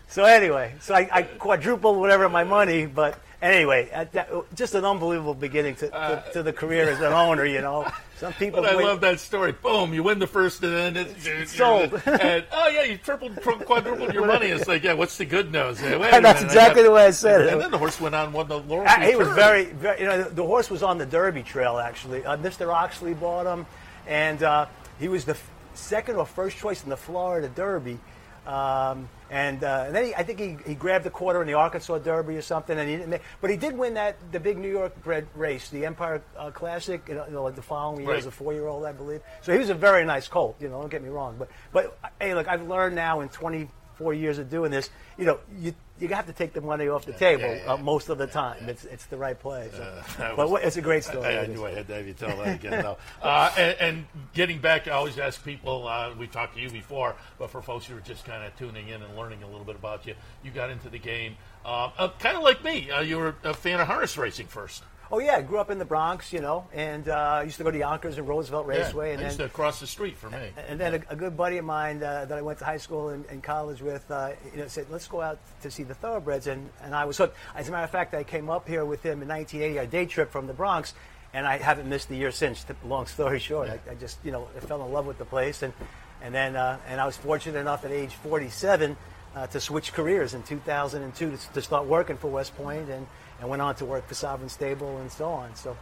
so 0.09 0.25
anyway, 0.25 0.75
so 0.81 0.95
I, 0.95 1.09
I 1.13 1.23
quadrupled 1.23 1.99
whatever 1.99 2.29
my 2.29 2.45
money, 2.45 2.87
but 2.87 3.19
anyway, 3.43 3.89
that, 4.13 4.31
just 4.55 4.75
an 4.75 4.85
unbelievable 4.85 5.35
beginning 5.35 5.75
to, 5.77 5.89
to, 5.91 6.25
to 6.33 6.43
the 6.43 6.53
career 6.53 6.89
as 6.89 6.99
an 7.01 7.13
owner. 7.13 7.45
You 7.45 7.61
know, 7.61 7.87
some 8.19 8.33
people. 8.35 8.63
But 8.63 8.71
I 8.77 8.83
love 8.83 9.01
that 9.03 9.19
story. 9.21 9.53
Boom, 9.53 9.93
you 9.93 10.03
win 10.03 10.19
the 10.19 10.27
first, 10.27 10.63
and 10.63 10.97
then 10.97 11.07
it's 11.25 11.53
Sold. 11.53 12.01
And 12.07 12.45
oh 12.53 12.69
yeah, 12.69 12.85
you 12.85 12.97
tripled, 12.99 13.37
quadrupled 13.43 14.15
your 14.15 14.27
money. 14.35 14.47
It's 14.47 14.69
like, 14.69 14.85
yeah, 14.85 14.93
what's 14.95 15.19
the 15.19 15.25
good 15.27 15.51
news? 15.53 15.83
Wait 15.83 15.99
That's 15.99 16.23
minute, 16.23 16.43
exactly 16.45 16.83
got- 16.83 16.89
the 16.89 16.93
way 16.95 17.07
I 17.07 17.11
said 17.11 17.41
it. 17.43 17.53
And 17.53 17.61
then 17.61 17.71
the 17.71 17.79
horse 17.79 18.01
went 18.01 18.15
on, 18.15 18.27
and 18.27 18.35
won 18.35 18.49
the 18.49 18.61
Laurel. 18.61 18.87
Uh, 18.89 19.01
he 19.01 19.17
was 19.17 19.29
very, 19.29 19.65
very, 19.67 20.01
you 20.01 20.07
know, 20.07 20.23
the, 20.23 20.31
the 20.31 20.45
horse 20.47 20.71
was 20.71 20.83
on 20.83 20.99
the 20.99 21.07
Derby 21.07 21.43
Trail 21.43 21.79
actually. 21.79 22.25
Uh, 22.25 22.37
Mr. 22.37 22.73
Oxley 22.73 23.13
bought 23.15 23.47
him, 23.47 23.67
and 24.07 24.43
uh, 24.43 24.67
he 25.01 25.09
was 25.09 25.25
the 25.25 25.33
f- 25.33 25.51
second 25.75 26.17
or 26.17 26.25
first 26.27 26.57
choice 26.57 26.85
in 26.85 26.91
the 26.91 26.97
Florida 26.97 27.49
Derby. 27.49 27.99
Um, 28.47 29.09
and, 29.31 29.65
uh, 29.65 29.85
and 29.87 29.95
then 29.95 30.05
he, 30.07 30.15
I 30.15 30.23
think 30.23 30.39
he, 30.39 30.57
he 30.67 30.75
grabbed 30.75 31.05
the 31.05 31.11
quarter 31.11 31.41
in 31.41 31.47
the 31.49 31.55
Arkansas 31.55 31.99
Derby 31.99 32.37
or 32.37 32.43
something, 32.43 32.79
and 32.79 32.89
he 32.89 32.97
didn't 32.97 33.11
make. 33.11 33.23
But 33.41 33.51
he 33.51 33.57
did 33.57 33.77
win 33.77 33.95
that 33.95 34.17
the 34.33 34.39
big 34.41 34.57
New 34.59 34.71
York 34.71 35.03
bred 35.03 35.27
race, 35.35 35.69
the 35.69 35.85
Empire 35.85 36.23
uh, 36.39 36.51
Classic, 36.51 37.03
you 37.09 37.15
know, 37.15 37.27
you 37.27 37.33
know, 37.33 37.43
like 37.43 37.57
the 37.57 37.63
following 37.63 38.01
year 38.03 38.11
Right. 38.11 38.19
as 38.19 38.27
a 38.27 38.31
four-year-old, 38.31 38.85
I 38.85 38.93
believe. 38.93 39.21
So 39.43 39.53
he 39.53 39.59
was 39.59 39.71
a 39.71 39.75
very 39.75 40.05
nice 40.05 40.29
colt. 40.29 40.57
You 40.61 40.69
know, 40.69 40.81
don't 40.81 40.91
get 40.91 41.03
me 41.03 41.09
wrong. 41.09 41.37
But 41.39 41.49
but 41.73 41.99
hey, 42.21 42.35
look, 42.35 42.47
I've 42.49 42.69
learned 42.69 42.95
now 42.95 43.21
in 43.21 43.29
24 43.29 44.15
years 44.15 44.39
of 44.39 44.49
doing 44.49 44.71
this, 44.71 44.91
you 45.19 45.25
know, 45.25 45.41
you 45.59 45.75
you 45.99 46.09
have 46.09 46.27
to 46.27 46.33
take 46.33 46.53
the 46.53 46.61
money 46.61 46.89
off 46.89 47.05
the 47.07 47.13
table 47.13 47.59
Uh, 47.67 47.77
most 47.77 48.09
of 48.09 48.19
the 48.19 48.27
time. 48.27 48.69
It's 48.69 48.85
it's 48.85 49.07
the 49.07 49.17
right 49.17 49.39
play. 49.39 49.71
So. 49.73 49.79
that 50.19 50.37
but 50.37 50.51
was- 50.51 50.63
it's 50.63 50.77
a 50.77 50.83
great 50.83 51.05
story. 51.05 51.27
I, 51.27 51.43
I 51.43 51.47
knew 51.47 51.65
I 51.65 51.71
had 51.73 51.87
to 51.89 51.95
have 51.95 52.07
you 52.07 52.15
tell 52.15 52.37
that 52.37 52.57
again, 52.57 52.83
though. 52.83 52.99
Uh, 53.23 53.51
and, 53.57 53.77
and 53.81 54.07
getting 54.35 54.59
back, 54.61 54.89
I 54.89 54.93
always 54.93 55.19
ask 55.19 55.45
people. 55.45 55.89
Uh, 55.89 56.15
we 56.19 56.27
talked 56.27 56.55
to 56.57 56.61
you 56.61 56.71
before, 56.71 57.15
but 57.39 57.51
for 57.51 57.63
folks 57.63 57.87
who 57.87 57.97
are 57.97 58.01
just 58.01 58.25
kind 58.25 58.45
of 58.45 58.57
tuning 58.57 58.89
in 58.89 59.03
and 59.03 59.17
learning 59.17 59.43
a 59.43 59.47
little 59.47 59.65
bit 59.65 59.77
about 59.77 60.07
you, 60.07 60.15
you 60.45 60.51
got 60.51 60.71
into 60.71 60.89
the 60.89 60.99
game 60.99 61.37
uh, 61.67 61.91
uh, 61.99 62.09
kind 62.21 62.37
of 62.37 62.43
like 62.45 62.63
me. 62.63 62.91
Uh, 62.91 63.01
you 63.01 63.19
were 63.19 63.35
a 63.43 63.53
fan 63.53 63.81
of 63.81 63.87
harness 63.89 64.17
racing 64.17 64.47
first. 64.47 64.85
Oh 65.11 65.21
yeah, 65.21 65.37
I 65.37 65.43
grew 65.43 65.59
up 65.59 65.71
in 65.71 65.79
the 65.79 65.85
Bronx, 65.85 66.33
you 66.33 66.41
know, 66.41 66.67
and 66.73 67.09
uh, 67.09 67.43
used 67.45 67.59
to 67.59 67.65
go 67.65 67.71
to 67.71 67.79
Yonkers 67.79 68.19
and 68.19 68.27
Roosevelt 68.27 68.67
Raceway, 68.67 69.09
yeah, 69.09 69.15
and 69.15 69.23
I 69.23 69.27
used 69.27 69.39
then 69.39 69.49
to 69.49 69.55
cross 69.55 69.79
the 69.79 69.87
street 69.87 70.17
for 70.17 70.29
me. 70.31 70.51
And 70.69 70.81
then 70.81 70.95
a, 70.95 71.13
a 71.13 71.17
good 71.17 71.37
buddy 71.37 71.59
of 71.59 71.65
mine 71.65 72.03
uh, 72.03 72.25
that 72.25 72.37
I 72.37 72.43
went 72.43 72.59
to 72.59 72.65
high 72.65 72.77
school 72.77 73.11
and, 73.11 73.25
and 73.27 73.41
college 73.41 73.81
with, 73.81 74.11
uh, 74.11 74.31
you 74.53 74.61
know, 74.61 74.67
said, 74.67 74.87
"Let's 74.91 75.07
go 75.07 75.21
out 75.21 75.39
to 75.63 75.71
see 75.71 75.85
the 75.85 75.95
thoroughbreds." 75.95 76.49
And, 76.49 76.69
and 76.83 76.93
I 76.95 77.05
was 77.05 77.19
hooked. 77.19 77.37
As 77.55 77.69
a 77.69 77.71
matter 77.71 77.85
of 77.85 77.91
fact, 77.91 78.15
I 78.15 78.25
came 78.25 78.51
up 78.51 78.67
here 78.67 78.85
with 78.85 79.03
him 79.03 79.23
in 79.23 79.29
1980, 79.29 79.79
a 79.79 79.87
day 79.87 80.07
trip 80.07 80.33
from 80.33 80.49
the 80.49 80.55
Bronx, 80.55 80.93
and 81.33 81.47
I 81.47 81.59
haven't 81.59 81.89
missed 81.89 82.11
a 82.11 82.17
year 82.17 82.33
since. 82.33 82.67
Long 82.85 83.07
story 83.07 83.39
short, 83.39 83.69
I, 83.69 83.79
I 83.89 83.95
just, 83.95 84.19
you 84.25 84.33
know, 84.33 84.49
I 84.57 84.61
fell 84.61 84.85
in 84.85 84.93
love 84.93 85.07
with 85.07 85.19
the 85.19 85.25
place, 85.25 85.63
and 85.63 85.73
and 86.21 86.35
then 86.35 86.57
uh, 86.57 86.79
and 86.89 87.01
I 87.01 87.07
was 87.07 87.17
fortunate 87.17 87.61
enough 87.61 87.85
at 87.85 87.93
age 87.93 88.13
47 88.13 88.97
uh, 89.37 89.47
to 89.47 89.61
switch 89.61 89.93
careers 89.93 90.35
in 90.35 90.43
2002 90.43 91.31
to, 91.31 91.53
to 91.53 91.63
start 91.63 91.87
working 91.87 92.17
for 92.17 92.29
West 92.29 92.57
Point, 92.57 92.89
and 92.89 93.07
and 93.41 93.49
went 93.49 93.63
on 93.63 93.75
to 93.77 93.85
work 93.85 94.07
for 94.09 94.15
Sovereign 94.15 94.49
Stable 94.49 94.99
and 94.99 95.11
so 95.11 95.27
on. 95.27 95.55
So. 95.55 95.77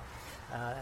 Uh, 0.52 0.74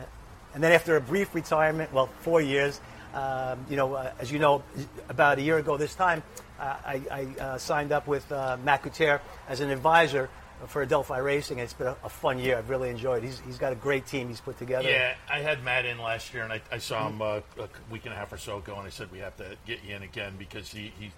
and 0.54 0.62
then 0.62 0.72
after 0.72 0.96
a 0.96 1.00
brief 1.00 1.35
retirement, 1.35 1.92
well, 1.92 2.08
four 2.20 2.40
years, 2.40 2.80
um, 3.14 3.64
you 3.68 3.76
know, 3.76 3.94
uh, 3.94 4.12
as 4.18 4.30
you 4.30 4.38
know, 4.38 4.62
about 5.08 5.38
a 5.38 5.42
year 5.42 5.58
ago 5.58 5.76
this 5.76 5.94
time, 5.94 6.22
uh, 6.58 6.76
I, 6.85 7.02
I 7.11 7.40
uh, 7.40 7.58
signed 7.58 7.92
up 7.92 8.06
with 8.06 8.30
uh, 8.30 8.56
Matt 8.62 8.82
Couture 8.82 9.20
as 9.48 9.61
an 9.61 9.70
advisor 9.70 10.28
for 10.66 10.82
Adelphi 10.82 11.18
Racing. 11.18 11.58
It's 11.58 11.72
been 11.72 11.88
a, 11.88 11.96
a 12.04 12.08
fun 12.08 12.38
year. 12.38 12.56
I've 12.56 12.70
really 12.70 12.88
enjoyed. 12.88 13.24
it. 13.24 13.26
He's, 13.26 13.40
he's 13.40 13.58
got 13.58 13.72
a 13.72 13.76
great 13.76 14.06
team 14.06 14.28
he's 14.28 14.40
put 14.40 14.58
together. 14.58 14.88
Yeah, 14.88 15.14
I 15.30 15.40
had 15.40 15.64
Matt 15.64 15.87
in 15.87 15.98
last 15.98 16.32
year, 16.32 16.44
and 16.44 16.52
I, 16.52 16.61
I 16.70 16.78
saw 16.78 17.08
him 17.08 17.20
uh, 17.20 17.40
a 17.58 17.68
week 17.90 18.04
and 18.04 18.14
a 18.14 18.16
half 18.16 18.32
or 18.32 18.38
so 18.38 18.58
ago, 18.58 18.76
and 18.76 18.87
I 18.87 18.90
said 18.90 19.11
we 19.11 19.18
have 19.18 19.37
to 19.38 19.56
get 19.66 19.80
you 19.85 19.96
in 19.96 20.02
again 20.02 20.35
because 20.38 20.70
he 20.70 20.92
he, 20.98 21.11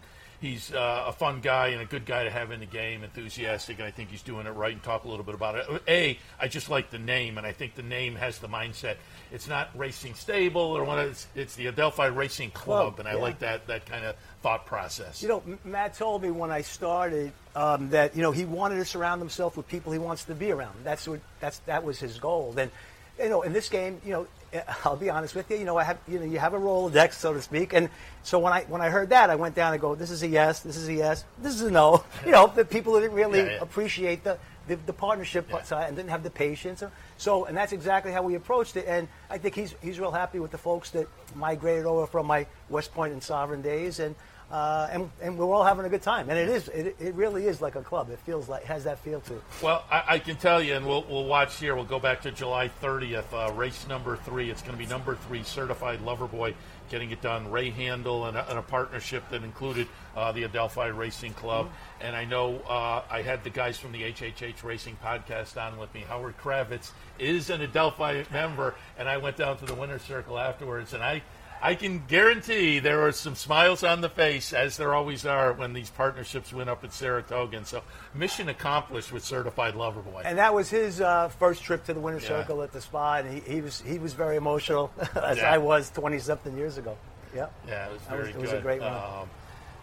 he's 0.44 0.74
uh, 0.74 1.04
a 1.06 1.12
fun 1.12 1.40
guy 1.40 1.68
and 1.68 1.80
a 1.80 1.86
good 1.86 2.04
guy 2.04 2.24
to 2.24 2.30
have 2.30 2.50
in 2.50 2.60
the 2.60 2.66
game, 2.66 3.02
enthusiastic, 3.02 3.78
and 3.78 3.86
I 3.86 3.90
think 3.90 4.10
he's 4.10 4.22
doing 4.22 4.46
it 4.46 4.50
right. 4.50 4.72
And 4.72 4.82
talk 4.82 5.04
a 5.04 5.08
little 5.08 5.24
bit 5.24 5.34
about 5.34 5.54
it. 5.56 5.82
A, 5.88 6.18
I 6.38 6.48
just 6.48 6.68
like 6.68 6.90
the 6.90 6.98
name, 6.98 7.38
and 7.38 7.46
I 7.46 7.52
think 7.52 7.74
the 7.74 7.82
name 7.82 8.14
has 8.16 8.38
the 8.38 8.48
mindset. 8.48 8.96
It's 9.32 9.48
not 9.48 9.70
Racing 9.74 10.14
Stable 10.14 10.60
or 10.60 10.84
one 10.84 10.98
of 10.98 11.10
it's, 11.10 11.26
it's 11.34 11.56
the 11.56 11.66
Adelphi 11.66 12.08
Racing 12.08 12.50
Club, 12.50 12.96
Club, 12.96 13.00
and 13.00 13.08
I 13.08 13.14
yeah. 13.14 13.22
like 13.22 13.38
that 13.38 13.66
that 13.68 13.86
kind 13.86 14.04
of 14.04 14.16
thought 14.42 14.66
process. 14.66 15.22
You 15.22 15.28
know, 15.28 15.42
Matt 15.64 15.94
told 15.94 16.22
me 16.22 16.30
when 16.30 16.50
I 16.50 16.60
started 16.60 17.32
um, 17.56 17.88
that 17.90 18.14
you 18.14 18.22
know 18.22 18.30
he 18.30 18.44
wanted 18.44 18.76
to 18.76 18.84
surround 18.84 19.20
himself 19.20 19.56
with 19.56 19.66
people 19.66 19.92
he 19.92 19.98
wants 19.98 20.24
to 20.24 20.34
be 20.34 20.52
around. 20.52 20.74
That's 20.84 21.08
what 21.08 21.20
that's 21.40 21.58
that 21.60 21.82
was 21.82 21.98
his 21.98 22.18
goal. 22.18 22.52
Then, 22.52 22.70
you 23.18 23.30
know, 23.30 23.42
in 23.42 23.52
this 23.52 23.68
game, 23.68 24.00
you 24.04 24.12
know, 24.12 24.26
I'll 24.84 24.96
be 24.96 25.10
honest 25.10 25.34
with 25.34 25.50
you. 25.50 25.56
You 25.56 25.64
know, 25.64 25.76
I 25.76 25.84
have 25.84 25.98
you 26.08 26.18
know 26.18 26.24
you 26.24 26.38
have 26.38 26.54
a 26.54 26.58
Rolodex, 26.58 27.14
so 27.14 27.32
to 27.32 27.42
speak, 27.42 27.72
and 27.72 27.88
so 28.22 28.38
when 28.38 28.52
I 28.52 28.62
when 28.64 28.80
I 28.80 28.88
heard 28.88 29.10
that, 29.10 29.30
I 29.30 29.34
went 29.36 29.54
down 29.54 29.72
and 29.72 29.80
go, 29.80 29.94
this 29.94 30.10
is 30.10 30.22
a 30.22 30.28
yes, 30.28 30.60
this 30.60 30.76
is 30.76 30.88
a 30.88 30.94
yes, 30.94 31.24
this 31.38 31.54
is 31.54 31.62
a 31.62 31.70
no. 31.70 32.04
You 32.26 32.32
know, 32.32 32.46
the 32.46 32.64
people 32.64 32.98
didn't 33.00 33.14
really 33.16 33.40
Yeah, 33.40 33.44
yeah. 33.52 33.58
appreciate 33.62 34.24
the. 34.24 34.38
The, 34.66 34.76
the 34.76 34.94
partnership 34.94 35.46
Yeah. 35.50 35.60
side 35.62 35.88
and 35.88 35.94
didn't 35.98 36.08
have 36.08 36.22
the 36.22 36.30
patience, 36.30 36.82
so 37.18 37.44
and 37.44 37.54
that's 37.54 37.74
exactly 37.74 38.12
how 38.12 38.22
we 38.22 38.34
approached 38.34 38.78
it. 38.78 38.86
And 38.88 39.08
I 39.28 39.36
think 39.36 39.54
he's 39.54 39.74
he's 39.82 40.00
real 40.00 40.10
happy 40.10 40.38
with 40.40 40.52
the 40.52 40.56
folks 40.56 40.88
that 40.92 41.06
migrated 41.34 41.84
over 41.84 42.06
from 42.06 42.24
my 42.24 42.46
West 42.70 42.94
Point 42.94 43.12
and 43.12 43.22
Sovereign 43.22 43.60
days, 43.60 43.98
and 44.00 44.14
uh, 44.54 44.88
and, 44.92 45.10
and 45.20 45.36
we're 45.36 45.52
all 45.52 45.64
having 45.64 45.84
a 45.84 45.88
good 45.88 46.02
time. 46.02 46.30
And 46.30 46.38
it 46.38 46.48
is, 46.48 46.68
it, 46.68 46.94
it 47.00 47.14
really 47.16 47.46
is 47.46 47.60
like 47.60 47.74
a 47.74 47.82
club. 47.82 48.08
It 48.10 48.20
feels 48.20 48.48
like, 48.48 48.62
has 48.62 48.84
that 48.84 49.00
feel 49.00 49.20
to 49.22 49.34
it. 49.34 49.42
Well, 49.60 49.84
I, 49.90 50.04
I 50.06 50.18
can 50.20 50.36
tell 50.36 50.62
you, 50.62 50.74
and 50.74 50.86
we'll, 50.86 51.04
we'll 51.10 51.24
watch 51.24 51.58
here. 51.58 51.74
We'll 51.74 51.84
go 51.84 51.98
back 51.98 52.22
to 52.22 52.30
July 52.30 52.70
30th, 52.80 53.32
uh, 53.32 53.52
race 53.54 53.88
number 53.88 54.16
three. 54.16 54.50
It's 54.50 54.62
going 54.62 54.74
to 54.74 54.78
be 54.78 54.86
number 54.86 55.16
three, 55.16 55.42
Certified 55.42 56.02
Lover 56.02 56.28
Boy, 56.28 56.54
getting 56.88 57.10
it 57.10 57.20
done. 57.20 57.50
Ray 57.50 57.72
Handal 57.72 58.28
and 58.28 58.36
a, 58.36 58.48
and 58.48 58.56
a 58.56 58.62
partnership 58.62 59.28
that 59.30 59.42
included 59.42 59.88
uh, 60.14 60.30
the 60.30 60.44
Adelphi 60.44 60.86
Racing 60.96 61.32
Club. 61.32 61.68
And 62.00 62.14
I 62.14 62.24
know 62.24 62.58
uh, 62.68 63.02
I 63.10 63.22
had 63.22 63.42
the 63.42 63.50
guys 63.50 63.76
from 63.76 63.90
the 63.90 64.02
HHH 64.04 64.62
Racing 64.62 64.96
podcast 65.04 65.60
on 65.60 65.78
with 65.78 65.92
me. 65.94 66.04
Howard 66.06 66.38
Kravitz 66.38 66.92
is 67.18 67.50
an 67.50 67.60
Adelphi 67.60 68.22
member, 68.30 68.76
and 68.96 69.08
I 69.08 69.16
went 69.16 69.36
down 69.36 69.56
to 69.56 69.66
the 69.66 69.74
winner's 69.74 70.02
circle 70.02 70.38
afterwards, 70.38 70.92
and 70.92 71.02
I. 71.02 71.22
I 71.64 71.74
can 71.74 72.04
guarantee 72.06 72.78
there 72.78 72.98
were 72.98 73.12
some 73.12 73.34
smiles 73.34 73.82
on 73.82 74.02
the 74.02 74.10
face, 74.10 74.52
as 74.52 74.76
there 74.76 74.92
always 74.94 75.24
are 75.24 75.54
when 75.54 75.72
these 75.72 75.88
partnerships 75.88 76.52
went 76.52 76.68
up 76.68 76.84
at 76.84 76.92
Saratoga. 76.92 77.56
And 77.56 77.66
so, 77.66 77.82
mission 78.14 78.50
accomplished 78.50 79.10
with 79.12 79.24
Certified 79.24 79.74
Lover 79.74 80.00
Boy. 80.02 80.22
And 80.26 80.36
that 80.36 80.52
was 80.52 80.68
his 80.68 81.00
uh, 81.00 81.28
first 81.28 81.62
trip 81.62 81.84
to 81.86 81.94
the 81.94 82.00
winner's 82.00 82.22
Yeah. 82.24 82.40
circle 82.40 82.62
at 82.62 82.72
the 82.72 82.82
spa, 82.82 83.14
and 83.14 83.32
he, 83.32 83.40
he 83.54 83.60
was 83.62 83.80
he 83.80 83.98
was 83.98 84.12
very 84.12 84.36
emotional, 84.36 84.92
as 85.22 85.38
Yeah. 85.38 85.50
I 85.54 85.56
was 85.58 85.88
twenty 85.90 86.18
something 86.18 86.54
years 86.56 86.76
ago. 86.76 86.98
Yeah. 87.34 87.46
Yeah, 87.66 87.86
it 87.86 87.92
was 87.94 88.02
very 88.02 88.18
was- 88.20 88.28
it 88.28 88.32
good. 88.34 88.42
was 88.42 88.52
a 88.52 88.60
great 88.60 88.80
run. 88.82 88.92
Um, 89.22 89.30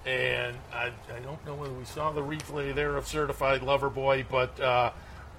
and 0.05 0.55
I, 0.73 0.91
I 1.15 1.19
don't 1.23 1.43
know 1.45 1.55
whether 1.55 1.73
we 1.73 1.85
saw 1.85 2.11
the 2.11 2.21
replay 2.21 2.73
there 2.75 2.95
of 2.95 3.07
Certified 3.07 3.61
Lover 3.63 3.89
Boy, 3.89 4.23
but 4.29 4.59
uh, 4.59 4.91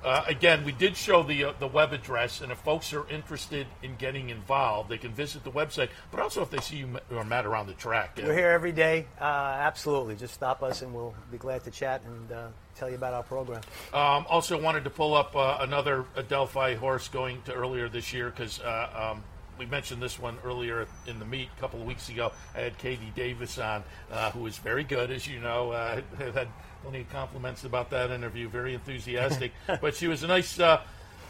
uh, 0.05 0.25
again, 0.27 0.65
we 0.65 0.73
did 0.73 0.97
show 0.97 1.23
the 1.23 1.45
uh, 1.45 1.53
the 1.59 1.67
web 1.67 1.93
address, 1.93 2.41
and 2.41 2.51
if 2.51 2.59
folks 2.59 2.93
are 2.93 3.09
interested 3.09 3.67
in 3.83 3.97
getting 3.97 4.31
involved, 4.31 4.89
they 4.89 4.99
can 4.99 5.13
visit 5.13 5.45
the 5.45 5.51
website. 5.51 5.89
But 6.11 6.21
also, 6.21 6.43
if 6.43 6.51
they 6.51 6.59
see 6.59 6.79
you 6.79 6.99
or 7.11 7.25
Matt 7.25 7.47
around 7.47 7.69
the 7.69 7.75
track, 7.75 8.19
We're 8.23 8.35
here 8.35 8.51
every 8.51 8.73
day. 8.73 9.07
Uh, 9.21 9.25
absolutely. 9.25 10.17
Just 10.17 10.35
stop 10.35 10.63
us, 10.63 10.83
and 10.83 10.93
we'll 10.93 11.15
be 11.31 11.39
glad 11.39 11.65
to 11.65 11.71
chat 11.71 12.03
and 12.05 12.33
uh, 12.33 12.49
tell 12.75 12.89
you 12.89 12.97
about 12.97 13.15
our 13.15 13.23
program. 13.23 13.61
Um, 13.93 14.27
also, 14.29 14.61
wanted 14.61 14.85
to 14.85 14.91
pull 14.91 15.15
up 15.15 15.37
uh, 15.37 15.59
another 15.61 16.05
Adelphi 16.17 16.75
horse 16.75 17.09
going 17.09 17.43
to 17.43 17.53
earlier 17.53 17.89
this 17.89 18.13
year 18.13 18.31
because 18.31 18.61
uh, 18.61 19.13
um, 19.13 19.25
we 19.59 19.67
mentioned 19.67 20.03
this 20.03 20.19
one 20.19 20.37
earlier 20.45 20.87
in 21.07 21.19
the 21.19 21.25
meet 21.25 21.49
a 21.57 21.61
couple 21.61 21.81
of 21.81 21.87
weeks 21.87 22.09
ago. 22.09 22.33
I 22.55 22.61
had 22.61 22.79
Katie 22.79 23.13
Davis 23.15 23.59
on, 23.59 23.85
uh, 24.11 24.31
who 24.33 24.47
is 24.47 24.59
very 24.59 24.83
good, 24.83 25.11
as 25.11 25.29
you 25.29 25.41
know. 25.41 25.71
Uh, 25.71 26.01
had 26.19 26.49
plenty 26.83 27.01
of 27.01 27.11
compliments 27.11 27.65
about 27.65 27.91
that 27.91 28.11
interview, 28.11 28.49
very 28.49 28.75
enthusiastic. 28.75 29.53
but 29.81 29.95
she 29.95 30.09
was 30.09 30.23
a 30.23 30.27
nice. 30.27 30.59
Uh, 30.59 30.81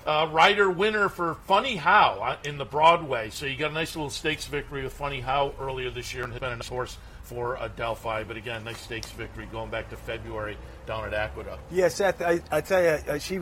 uh, 0.04 0.72
winner 0.76 1.08
for 1.08 1.34
Funny 1.46 1.76
How 1.76 2.18
uh, 2.20 2.36
in 2.44 2.58
the 2.58 2.64
Broadway. 2.64 3.30
So 3.30 3.46
you 3.46 3.56
got 3.56 3.70
a 3.70 3.74
nice 3.74 3.94
little 3.94 4.10
stakes 4.10 4.46
victory 4.46 4.82
with 4.82 4.92
Funny 4.92 5.20
How 5.20 5.54
earlier 5.60 5.90
this 5.90 6.12
year 6.12 6.24
and 6.24 6.32
has 6.32 6.40
been 6.40 6.52
a 6.52 6.56
nice 6.56 6.68
horse 6.68 6.98
for 7.22 7.56
Adelphi. 7.56 8.24
But 8.24 8.36
again, 8.36 8.64
nice 8.64 8.80
stakes 8.80 9.10
victory 9.10 9.46
going 9.52 9.70
back 9.70 9.90
to 9.90 9.96
February 9.96 10.56
down 10.86 11.04
at 11.04 11.14
Aqueduct. 11.14 11.60
Yeah, 11.70 11.88
Seth, 11.88 12.20
I, 12.20 12.40
I 12.50 12.60
tell 12.60 12.82
you, 12.82 12.98
uh, 13.08 13.18
she 13.18 13.40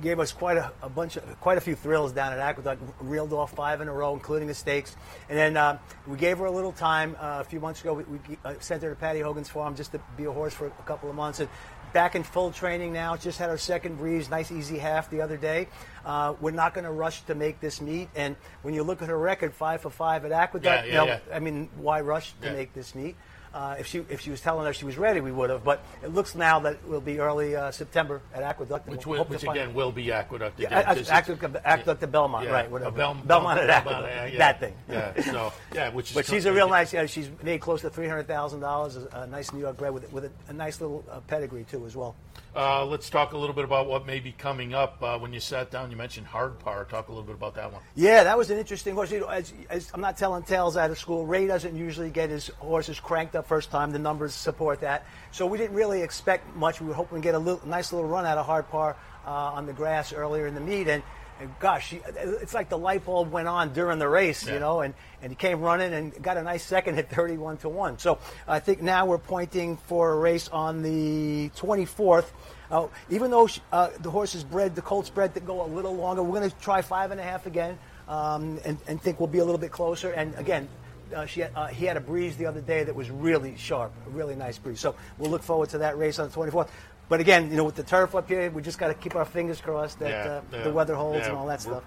gave 0.00 0.20
us 0.20 0.32
quite 0.32 0.56
a, 0.56 0.72
a 0.82 0.88
bunch 0.88 1.16
of, 1.16 1.40
quite 1.40 1.58
a 1.58 1.60
few 1.60 1.74
thrills 1.74 2.12
down 2.12 2.32
at 2.32 2.38
Aqueduct. 2.38 2.82
Reeled 3.00 3.32
off 3.32 3.52
five 3.52 3.80
in 3.80 3.88
a 3.88 3.92
row, 3.92 4.14
including 4.14 4.48
the 4.48 4.54
stakes. 4.54 4.96
And 5.28 5.38
then 5.38 5.56
uh, 5.56 5.78
we 6.06 6.16
gave 6.16 6.38
her 6.38 6.46
a 6.46 6.50
little 6.50 6.72
time 6.72 7.16
uh, 7.20 7.38
a 7.40 7.44
few 7.44 7.60
months 7.60 7.80
ago. 7.80 7.94
We, 7.94 8.04
we 8.04 8.18
uh, 8.44 8.54
sent 8.60 8.82
her 8.82 8.90
to 8.90 8.96
Patty 8.96 9.20
Hogan's 9.20 9.48
farm 9.48 9.74
just 9.76 9.92
to 9.92 10.00
be 10.16 10.24
a 10.24 10.32
horse 10.32 10.54
for 10.54 10.66
a 10.66 10.82
couple 10.84 11.10
of 11.10 11.16
months. 11.16 11.40
And 11.40 11.48
back 11.92 12.14
in 12.14 12.22
full 12.22 12.50
training 12.50 12.92
now. 12.92 13.16
Just 13.16 13.38
had 13.38 13.50
our 13.50 13.58
second 13.58 13.96
breeze, 13.96 14.30
nice 14.30 14.50
easy 14.50 14.78
half 14.78 15.10
the 15.10 15.20
other 15.20 15.36
day. 15.36 15.68
Uh, 16.04 16.34
we're 16.40 16.50
not 16.50 16.74
going 16.74 16.84
to 16.84 16.90
rush 16.90 17.22
to 17.22 17.34
make 17.34 17.60
this 17.60 17.80
meet. 17.80 18.08
And 18.14 18.36
when 18.62 18.74
you 18.74 18.82
look 18.82 19.02
at 19.02 19.08
her 19.08 19.18
record, 19.18 19.54
five 19.54 19.82
for 19.82 19.90
five 19.90 20.24
at 20.24 20.32
Aqueduct, 20.32 20.64
Yeah, 20.64 20.84
yeah, 20.84 20.86
you 20.86 20.92
know, 20.92 21.06
yeah. 21.06 21.36
I 21.36 21.40
mean, 21.40 21.68
why 21.76 22.00
rush 22.00 22.32
to 22.42 22.52
make 22.52 22.72
this 22.72 22.94
meet? 22.94 23.16
Uh, 23.54 23.76
if 23.78 23.86
she 23.86 23.98
if 24.08 24.20
she 24.20 24.30
was 24.30 24.40
telling 24.40 24.66
us 24.66 24.76
she 24.76 24.84
was 24.86 24.96
ready, 24.96 25.20
we 25.20 25.30
would 25.30 25.50
have. 25.50 25.62
But 25.62 25.84
it 26.02 26.08
looks 26.14 26.34
now 26.34 26.60
that 26.60 26.74
it 26.74 26.88
will 26.88 27.00
be 27.02 27.18
early 27.18 27.54
uh, 27.54 27.70
September 27.70 28.22
at 28.34 28.42
Aqueduct. 28.42 28.88
Which, 28.88 29.06
we'll 29.06 29.18
will, 29.20 29.24
which 29.26 29.42
again 29.42 29.74
will 29.74 29.92
be 29.92 30.10
Aqueduct 30.10 30.58
again. 30.58 30.72
Yeah, 30.72 30.90
Aqueduct, 31.10 31.56
Aqueduct 31.64 32.00
to 32.00 32.06
Belmont, 32.06 32.46
yeah, 32.46 32.52
right? 32.52 32.70
Whatever. 32.70 32.96
Bel- 32.96 33.14
Belmont 33.14 33.60
at 33.60 33.68
Aqueduct. 33.68 34.06
yeah, 34.08 34.26
yeah. 34.26 34.38
That 34.38 34.60
thing. 34.60 34.74
Yeah. 34.88 35.22
So 35.22 35.52
yeah, 35.74 35.90
which 35.90 36.10
is 36.10 36.14
But 36.14 36.26
she's 36.26 36.46
a 36.46 36.52
real 36.52 36.68
nice. 36.68 36.92
Yeah, 36.92 37.06
she's 37.06 37.28
made 37.42 37.60
close 37.60 37.82
to 37.82 37.90
three 37.90 38.08
hundred 38.08 38.26
thousand 38.26 38.60
dollars. 38.60 38.96
A 38.96 39.26
nice 39.26 39.52
New 39.52 39.60
York 39.60 39.76
bred 39.76 39.92
with 39.92 40.10
with 40.12 40.24
a, 40.24 40.30
a 40.48 40.52
nice 40.52 40.80
little 40.80 41.04
uh, 41.10 41.20
pedigree 41.20 41.64
too, 41.64 41.84
as 41.84 41.94
well. 41.94 42.14
Uh, 42.54 42.84
let's 42.84 43.08
talk 43.08 43.32
a 43.32 43.38
little 43.38 43.54
bit 43.54 43.64
about 43.64 43.86
what 43.86 44.06
may 44.06 44.20
be 44.20 44.32
coming 44.32 44.74
up. 44.74 45.02
Uh, 45.02 45.18
when 45.18 45.32
you 45.32 45.40
sat 45.40 45.70
down, 45.70 45.90
you 45.90 45.96
mentioned 45.96 46.26
hard 46.26 46.58
par. 46.58 46.84
Talk 46.84 47.08
a 47.08 47.10
little 47.10 47.24
bit 47.24 47.34
about 47.34 47.54
that 47.54 47.72
one. 47.72 47.80
Yeah, 47.94 48.24
that 48.24 48.36
was 48.36 48.50
an 48.50 48.58
interesting 48.58 48.94
horse. 48.94 49.10
You 49.10 49.20
know, 49.20 49.28
as, 49.28 49.54
as, 49.70 49.90
I'm 49.94 50.02
not 50.02 50.18
telling 50.18 50.42
tales 50.42 50.76
out 50.76 50.90
of 50.90 50.98
school. 50.98 51.24
Ray 51.24 51.46
doesn't 51.46 51.74
usually 51.74 52.10
get 52.10 52.28
his 52.28 52.48
horses 52.58 53.00
cranked 53.00 53.34
up 53.36 53.46
first 53.46 53.70
time. 53.70 53.90
The 53.90 53.98
numbers 53.98 54.34
support 54.34 54.80
that. 54.80 55.06
So 55.30 55.46
we 55.46 55.56
didn't 55.56 55.76
really 55.76 56.02
expect 56.02 56.54
much. 56.54 56.80
We 56.80 56.88
were 56.88 56.94
hoping 56.94 57.22
to 57.22 57.22
get 57.22 57.34
a 57.34 57.38
little, 57.38 57.66
nice 57.66 57.90
little 57.90 58.08
run 58.08 58.26
out 58.26 58.36
of 58.36 58.44
hard 58.44 58.68
par 58.68 58.96
uh, 59.26 59.30
on 59.30 59.64
the 59.64 59.72
grass 59.72 60.12
earlier 60.12 60.46
in 60.46 60.54
the 60.54 60.60
meet. 60.60 60.88
And, 60.88 61.02
and 61.40 61.50
gosh, 61.58 61.92
it's 61.92 62.54
like 62.54 62.68
the 62.68 62.78
light 62.78 63.04
bulb 63.04 63.32
went 63.32 63.48
on 63.48 63.72
during 63.72 63.98
the 63.98 64.08
race, 64.08 64.46
Yeah. 64.46 64.54
you 64.54 64.60
know. 64.60 64.80
And, 64.80 64.94
and 65.22 65.30
he 65.32 65.36
came 65.36 65.60
running 65.60 65.92
and 65.92 66.22
got 66.22 66.36
a 66.36 66.42
nice 66.42 66.62
second 66.62 66.98
at 66.98 67.10
31 67.10 67.58
to 67.58 67.68
one. 67.68 67.98
So 67.98 68.18
I 68.46 68.60
think 68.60 68.82
now 68.82 69.06
we're 69.06 69.18
pointing 69.18 69.76
for 69.76 70.12
a 70.12 70.16
race 70.16 70.48
on 70.48 70.82
the 70.82 71.50
24th. 71.56 72.26
Uh, 72.70 72.88
even 73.10 73.30
though 73.30 73.48
uh, 73.72 73.90
the 74.00 74.10
horse 74.10 74.34
is 74.34 74.44
bred, 74.44 74.74
the 74.74 74.82
colt's 74.82 75.10
bred 75.10 75.34
to 75.34 75.40
go 75.40 75.62
a 75.64 75.66
little 75.68 75.94
longer, 75.94 76.22
we're 76.22 76.38
going 76.38 76.50
to 76.50 76.56
try 76.58 76.80
five 76.80 77.10
and 77.10 77.20
a 77.20 77.24
half 77.24 77.46
again, 77.46 77.78
um, 78.08 78.58
and, 78.64 78.78
and 78.86 79.00
think 79.02 79.20
we'll 79.20 79.26
be 79.26 79.38
a 79.40 79.44
little 79.44 79.60
bit 79.60 79.70
closer. 79.72 80.10
And 80.12 80.34
again, 80.36 80.68
uh, 81.14 81.26
she 81.26 81.40
had, 81.40 81.50
uh, 81.54 81.66
he 81.66 81.84
had 81.84 81.98
a 81.98 82.00
breeze 82.00 82.36
the 82.38 82.46
other 82.46 82.62
day 82.62 82.84
that 82.84 82.94
was 82.94 83.10
really 83.10 83.54
sharp, 83.58 83.92
a 84.06 84.10
really 84.10 84.34
nice 84.34 84.56
breeze. 84.56 84.80
So 84.80 84.94
we'll 85.18 85.30
look 85.30 85.42
forward 85.42 85.68
to 85.70 85.78
that 85.78 85.98
race 85.98 86.18
on 86.18 86.30
the 86.30 86.34
24th. 86.34 86.68
But 87.12 87.20
again, 87.20 87.50
you 87.50 87.58
know, 87.58 87.64
with 87.64 87.74
the 87.74 87.82
turf 87.82 88.14
up 88.14 88.26
here, 88.26 88.50
we 88.50 88.62
just 88.62 88.78
got 88.78 88.88
to 88.88 88.94
keep 88.94 89.16
our 89.16 89.26
fingers 89.26 89.60
crossed 89.60 89.98
that 89.98 90.26
uh, 90.26 90.40
yeah, 90.50 90.62
the 90.62 90.72
weather 90.72 90.94
holds 90.94 91.18
yeah, 91.18 91.26
and 91.26 91.36
all 91.36 91.46
that 91.46 91.60
stuff. 91.60 91.82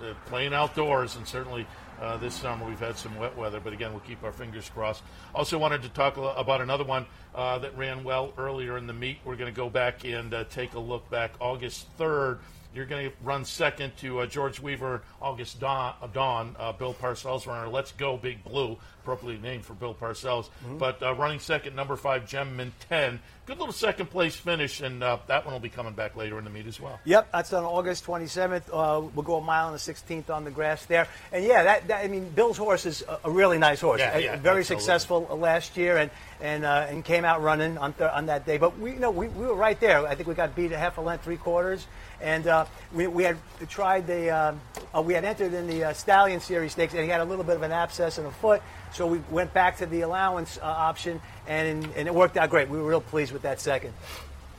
uh, 0.00 0.14
playing 0.24 0.54
outdoors, 0.54 1.16
and 1.16 1.28
certainly 1.28 1.66
uh, 2.00 2.16
this 2.16 2.34
summer 2.34 2.66
we've 2.66 2.80
had 2.80 2.96
some 2.96 3.14
wet 3.18 3.36
weather. 3.36 3.60
But 3.60 3.74
again, 3.74 3.90
we'll 3.90 4.00
keep 4.00 4.24
our 4.24 4.32
fingers 4.32 4.70
crossed. 4.70 5.02
Also, 5.34 5.58
wanted 5.58 5.82
to 5.82 5.90
talk 5.90 6.16
about 6.16 6.62
another 6.62 6.84
one 6.84 7.04
uh, 7.34 7.58
that 7.58 7.76
ran 7.76 8.04
well 8.04 8.32
earlier 8.38 8.78
in 8.78 8.86
the 8.86 8.94
meet. 8.94 9.18
We're 9.22 9.36
going 9.36 9.52
to 9.52 9.54
go 9.56 9.68
back 9.68 10.06
and 10.06 10.32
uh, 10.32 10.44
take 10.44 10.72
a 10.72 10.80
look 10.80 11.10
back 11.10 11.32
August 11.40 11.86
third. 11.98 12.38
You're 12.74 12.86
going 12.86 13.10
to 13.10 13.16
run 13.22 13.44
second 13.44 13.96
to 13.98 14.20
uh, 14.20 14.26
George 14.26 14.60
Weaver, 14.60 15.02
August 15.20 15.58
Dawn, 15.58 15.94
uh, 16.00 16.06
Dawn 16.06 16.54
uh, 16.58 16.72
Bill 16.72 16.94
Parcells 16.94 17.46
runner. 17.46 17.68
Let's 17.68 17.90
go, 17.92 18.16
Big 18.16 18.44
Blue, 18.44 18.78
appropriately 19.02 19.42
named 19.42 19.64
for 19.64 19.74
Bill 19.74 19.94
Parcells. 19.94 20.50
Mm-hmm. 20.64 20.78
But 20.78 21.02
uh, 21.02 21.14
running 21.14 21.40
second, 21.40 21.74
number 21.74 21.96
five, 21.96 22.26
Gemman 22.26 22.70
10. 22.88 23.18
Good 23.50 23.58
little 23.58 23.72
second 23.72 24.10
place 24.10 24.36
finish, 24.36 24.80
and 24.80 25.02
uh, 25.02 25.18
that 25.26 25.44
one 25.44 25.52
will 25.52 25.58
be 25.60 25.68
coming 25.68 25.92
back 25.92 26.14
later 26.14 26.38
in 26.38 26.44
the 26.44 26.50
meet 26.50 26.68
as 26.68 26.78
well. 26.78 27.00
Yep, 27.04 27.32
that's 27.32 27.52
on 27.52 27.64
August 27.64 28.06
27th. 28.06 28.62
Uh, 28.72 29.08
we'll 29.12 29.24
go 29.24 29.38
a 29.38 29.40
mile 29.40 29.66
on 29.66 29.72
the 29.72 29.78
16th 29.78 30.30
on 30.30 30.44
the 30.44 30.52
grass 30.52 30.86
there. 30.86 31.08
And 31.32 31.44
yeah, 31.44 31.64
that, 31.64 31.88
that 31.88 32.04
I 32.04 32.06
mean, 32.06 32.28
Bill's 32.28 32.56
horse 32.56 32.86
is 32.86 33.02
a, 33.02 33.18
a 33.24 33.30
really 33.32 33.58
nice 33.58 33.80
horse. 33.80 33.98
Yeah, 33.98 34.18
yeah, 34.18 34.36
very 34.36 34.60
absolutely. 34.60 34.62
successful 34.62 35.26
uh, 35.28 35.34
last 35.34 35.76
year 35.76 35.96
and 35.96 36.12
and 36.40 36.64
uh, 36.64 36.86
and 36.88 37.04
came 37.04 37.24
out 37.24 37.42
running 37.42 37.78
on 37.78 37.92
th- 37.92 38.10
on 38.10 38.26
that 38.26 38.46
day. 38.46 38.58
But 38.58 38.78
we 38.78 38.92
you 38.92 38.98
know 38.98 39.10
we, 39.10 39.28
we 39.28 39.46
were 39.46 39.54
right 39.54 39.78
there. 39.80 40.06
I 40.06 40.14
think 40.14 40.28
we 40.28 40.34
got 40.34 40.54
beat 40.54 40.72
a 40.72 40.78
half 40.78 40.98
a 40.98 41.00
length, 41.00 41.24
three 41.24 41.36
quarters, 41.36 41.86
and 42.20 42.46
uh, 42.46 42.66
we, 42.92 43.06
we 43.06 43.24
had 43.24 43.36
tried 43.68 44.06
the 44.06 44.30
um, 44.30 44.60
uh, 44.94 45.02
we 45.02 45.14
had 45.14 45.24
entered 45.24 45.54
in 45.54 45.66
the 45.66 45.84
uh, 45.84 45.92
Stallion 45.92 46.40
Series 46.40 46.72
stakes, 46.72 46.94
and 46.94 47.02
he 47.02 47.08
had 47.08 47.20
a 47.20 47.24
little 47.24 47.44
bit 47.44 47.56
of 47.56 47.62
an 47.62 47.72
abscess 47.72 48.18
in 48.18 48.26
a 48.26 48.30
foot. 48.30 48.62
So 48.92 49.06
we 49.06 49.20
went 49.30 49.52
back 49.54 49.78
to 49.78 49.86
the 49.86 50.00
allowance 50.02 50.58
uh, 50.58 50.64
option, 50.64 51.20
and 51.46 51.86
and 51.96 52.08
it 52.08 52.14
worked 52.14 52.36
out 52.36 52.50
great. 52.50 52.68
We 52.68 52.78
were 52.78 52.88
real 52.88 53.00
pleased 53.00 53.32
with 53.32 53.42
that 53.42 53.60
second. 53.60 53.94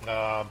Um, 0.07 0.47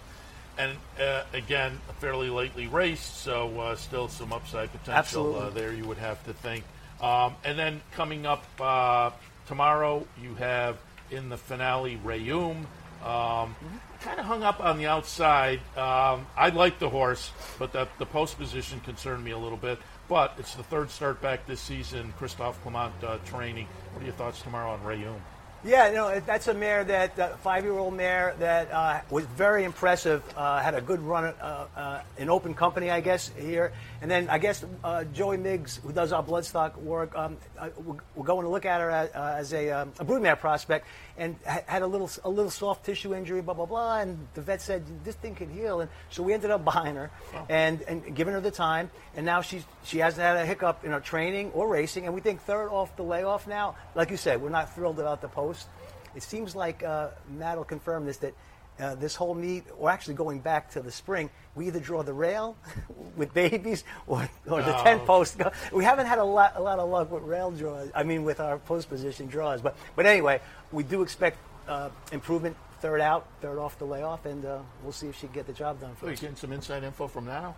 and 0.58 0.76
uh, 1.00 1.22
again, 1.32 1.78
a 1.88 1.92
fairly 1.94 2.28
lately 2.28 2.66
raced, 2.66 3.22
so 3.22 3.58
uh, 3.58 3.76
still 3.76 4.08
some 4.08 4.32
upside 4.32 4.70
potential 4.72 5.34
uh, 5.36 5.50
there. 5.50 5.72
You 5.72 5.86
would 5.86 5.98
have 5.98 6.22
to 6.26 6.34
think. 6.34 6.64
Um, 7.00 7.34
and 7.44 7.58
then 7.58 7.80
coming 7.92 8.26
up 8.26 8.44
uh, 8.60 9.10
tomorrow, 9.46 10.06
you 10.22 10.34
have 10.34 10.76
in 11.10 11.28
the 11.28 11.36
finale, 11.36 11.98
Rayum. 12.04 12.66
Um, 13.04 13.56
kind 14.02 14.18
of 14.18 14.26
hung 14.26 14.42
up 14.42 14.60
on 14.60 14.78
the 14.78 14.86
outside. 14.86 15.60
Um, 15.76 16.26
I 16.36 16.50
like 16.52 16.78
the 16.78 16.88
horse, 16.88 17.32
but 17.58 17.72
the, 17.72 17.88
the 17.98 18.06
post 18.06 18.38
position 18.38 18.80
concerned 18.80 19.24
me 19.24 19.30
a 19.30 19.38
little 19.38 19.56
bit. 19.56 19.78
But 20.08 20.34
it's 20.38 20.54
the 20.54 20.62
third 20.62 20.90
start 20.90 21.22
back 21.22 21.46
this 21.46 21.60
season. 21.60 22.12
Christophe 22.18 22.60
Clement 22.62 22.92
uh, 23.02 23.18
training. 23.24 23.68
What 23.92 24.02
are 24.02 24.04
your 24.04 24.14
thoughts 24.14 24.42
tomorrow 24.42 24.72
on 24.72 24.80
Rayum? 24.80 25.20
Yeah, 25.62 25.90
know, 25.90 26.20
that's 26.20 26.48
a 26.48 26.54
mare 26.54 26.84
that 26.84 27.18
uh, 27.18 27.36
five-year-old 27.36 27.92
mare 27.92 28.34
that 28.38 28.72
uh, 28.72 29.00
was 29.10 29.26
very 29.26 29.64
impressive. 29.64 30.22
Uh, 30.34 30.58
had 30.58 30.74
a 30.74 30.80
good 30.80 31.00
run 31.00 31.24
uh, 31.24 31.66
uh, 31.76 32.00
in 32.16 32.30
open 32.30 32.54
company, 32.54 32.90
I 32.90 33.02
guess 33.02 33.30
here, 33.38 33.70
and 34.00 34.10
then 34.10 34.30
I 34.30 34.38
guess 34.38 34.64
uh, 34.82 35.04
Joey 35.04 35.36
Miggs, 35.36 35.78
who 35.84 35.92
does 35.92 36.12
our 36.12 36.24
bloodstock 36.24 36.78
work, 36.78 37.14
um, 37.14 37.36
we're, 37.84 37.96
we're, 38.14 38.24
going 38.24 38.44
to 38.44 38.48
look 38.48 38.64
at 38.64 38.80
her 38.80 38.90
as, 38.90 39.10
as 39.10 39.52
a, 39.52 39.70
um, 39.70 39.92
a 39.98 40.04
broodmare 40.04 40.40
prospect, 40.40 40.86
and 41.20 41.36
had 41.44 41.82
a 41.82 41.86
little 41.86 42.10
a 42.24 42.30
little 42.30 42.50
soft 42.50 42.84
tissue 42.84 43.14
injury, 43.14 43.42
blah 43.42 43.52
blah 43.52 43.66
blah, 43.66 43.98
and 43.98 44.26
the 44.32 44.40
vet 44.40 44.62
said 44.62 44.82
this 45.04 45.14
thing 45.16 45.34
can 45.34 45.50
heal, 45.50 45.80
and 45.80 45.90
so 46.08 46.22
we 46.22 46.32
ended 46.32 46.50
up 46.50 46.64
buying 46.64 46.96
her 46.96 47.10
oh. 47.34 47.46
and 47.50 47.82
and 47.82 48.16
giving 48.16 48.32
her 48.32 48.40
the 48.40 48.50
time, 48.50 48.90
and 49.14 49.26
now 49.26 49.42
she's 49.42 49.62
she 49.84 49.98
hasn't 49.98 50.22
had 50.22 50.38
a 50.38 50.46
hiccup 50.46 50.82
in 50.82 50.92
her 50.92 51.00
training 51.00 51.50
or 51.52 51.68
racing, 51.68 52.06
and 52.06 52.14
we 52.14 52.22
think 52.22 52.40
third 52.40 52.70
off 52.70 52.96
the 52.96 53.02
layoff 53.02 53.46
now. 53.46 53.76
Like 53.94 54.10
you 54.10 54.16
said, 54.16 54.40
we're 54.40 54.48
not 54.48 54.74
thrilled 54.74 54.98
about 54.98 55.20
the 55.20 55.28
post. 55.28 55.68
It 56.16 56.22
seems 56.22 56.56
like 56.56 56.82
uh, 56.82 57.08
Matt 57.28 57.58
will 57.58 57.64
confirm 57.64 58.06
this 58.06 58.16
that 58.18 58.34
uh, 58.80 58.94
this 58.94 59.14
whole 59.14 59.34
meet, 59.34 59.64
or 59.78 59.90
actually 59.90 60.14
going 60.14 60.40
back 60.40 60.70
to 60.70 60.80
the 60.80 60.90
spring, 60.90 61.28
we 61.54 61.66
either 61.66 61.80
draw 61.80 62.02
the 62.02 62.12
rail 62.12 62.56
with 63.16 63.34
babies 63.34 63.84
or, 64.06 64.28
or 64.48 64.62
the 64.62 64.78
oh. 64.78 64.84
10 64.84 65.00
post. 65.00 65.40
We 65.72 65.84
haven't 65.84 66.06
had 66.06 66.18
a 66.18 66.24
lot, 66.24 66.54
a 66.56 66.62
lot 66.62 66.78
of 66.78 66.88
luck 66.88 67.10
with 67.10 67.22
rail 67.24 67.50
draws, 67.50 67.90
I 67.94 68.04
mean, 68.04 68.24
with 68.24 68.40
our 68.40 68.58
post 68.58 68.88
position 68.88 69.26
draws. 69.26 69.60
But, 69.60 69.76
but 69.96 70.06
anyway, 70.06 70.40
we 70.72 70.82
do 70.82 71.02
expect 71.02 71.38
uh, 71.68 71.90
improvement 72.12 72.56
third 72.80 73.00
out, 73.00 73.26
third 73.40 73.58
off 73.58 73.78
the 73.78 73.84
layoff, 73.84 74.26
and 74.26 74.44
uh, 74.44 74.58
we'll 74.82 74.92
see 74.92 75.08
if 75.08 75.16
she 75.16 75.26
can 75.26 75.34
get 75.34 75.46
the 75.46 75.52
job 75.52 75.80
done. 75.80 75.94
For 75.96 76.06
oh, 76.06 76.10
you 76.10 76.16
getting 76.16 76.36
some 76.36 76.52
inside 76.52 76.82
info 76.82 77.06
from 77.06 77.26
Nato? 77.26 77.54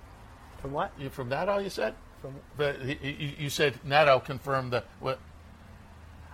From 0.61 0.73
what? 0.73 0.93
You, 0.99 1.11
from 1.11 1.29
Nato, 1.29 1.59
you 1.59 1.71
said? 1.71 1.95
From, 2.21 2.35
but 2.57 2.81
you, 2.85 3.33
you 3.39 3.51
said 3.51 3.75
Nato 3.85 4.21
confirmed 4.21 4.73
that 4.73 4.87
what 5.01 5.19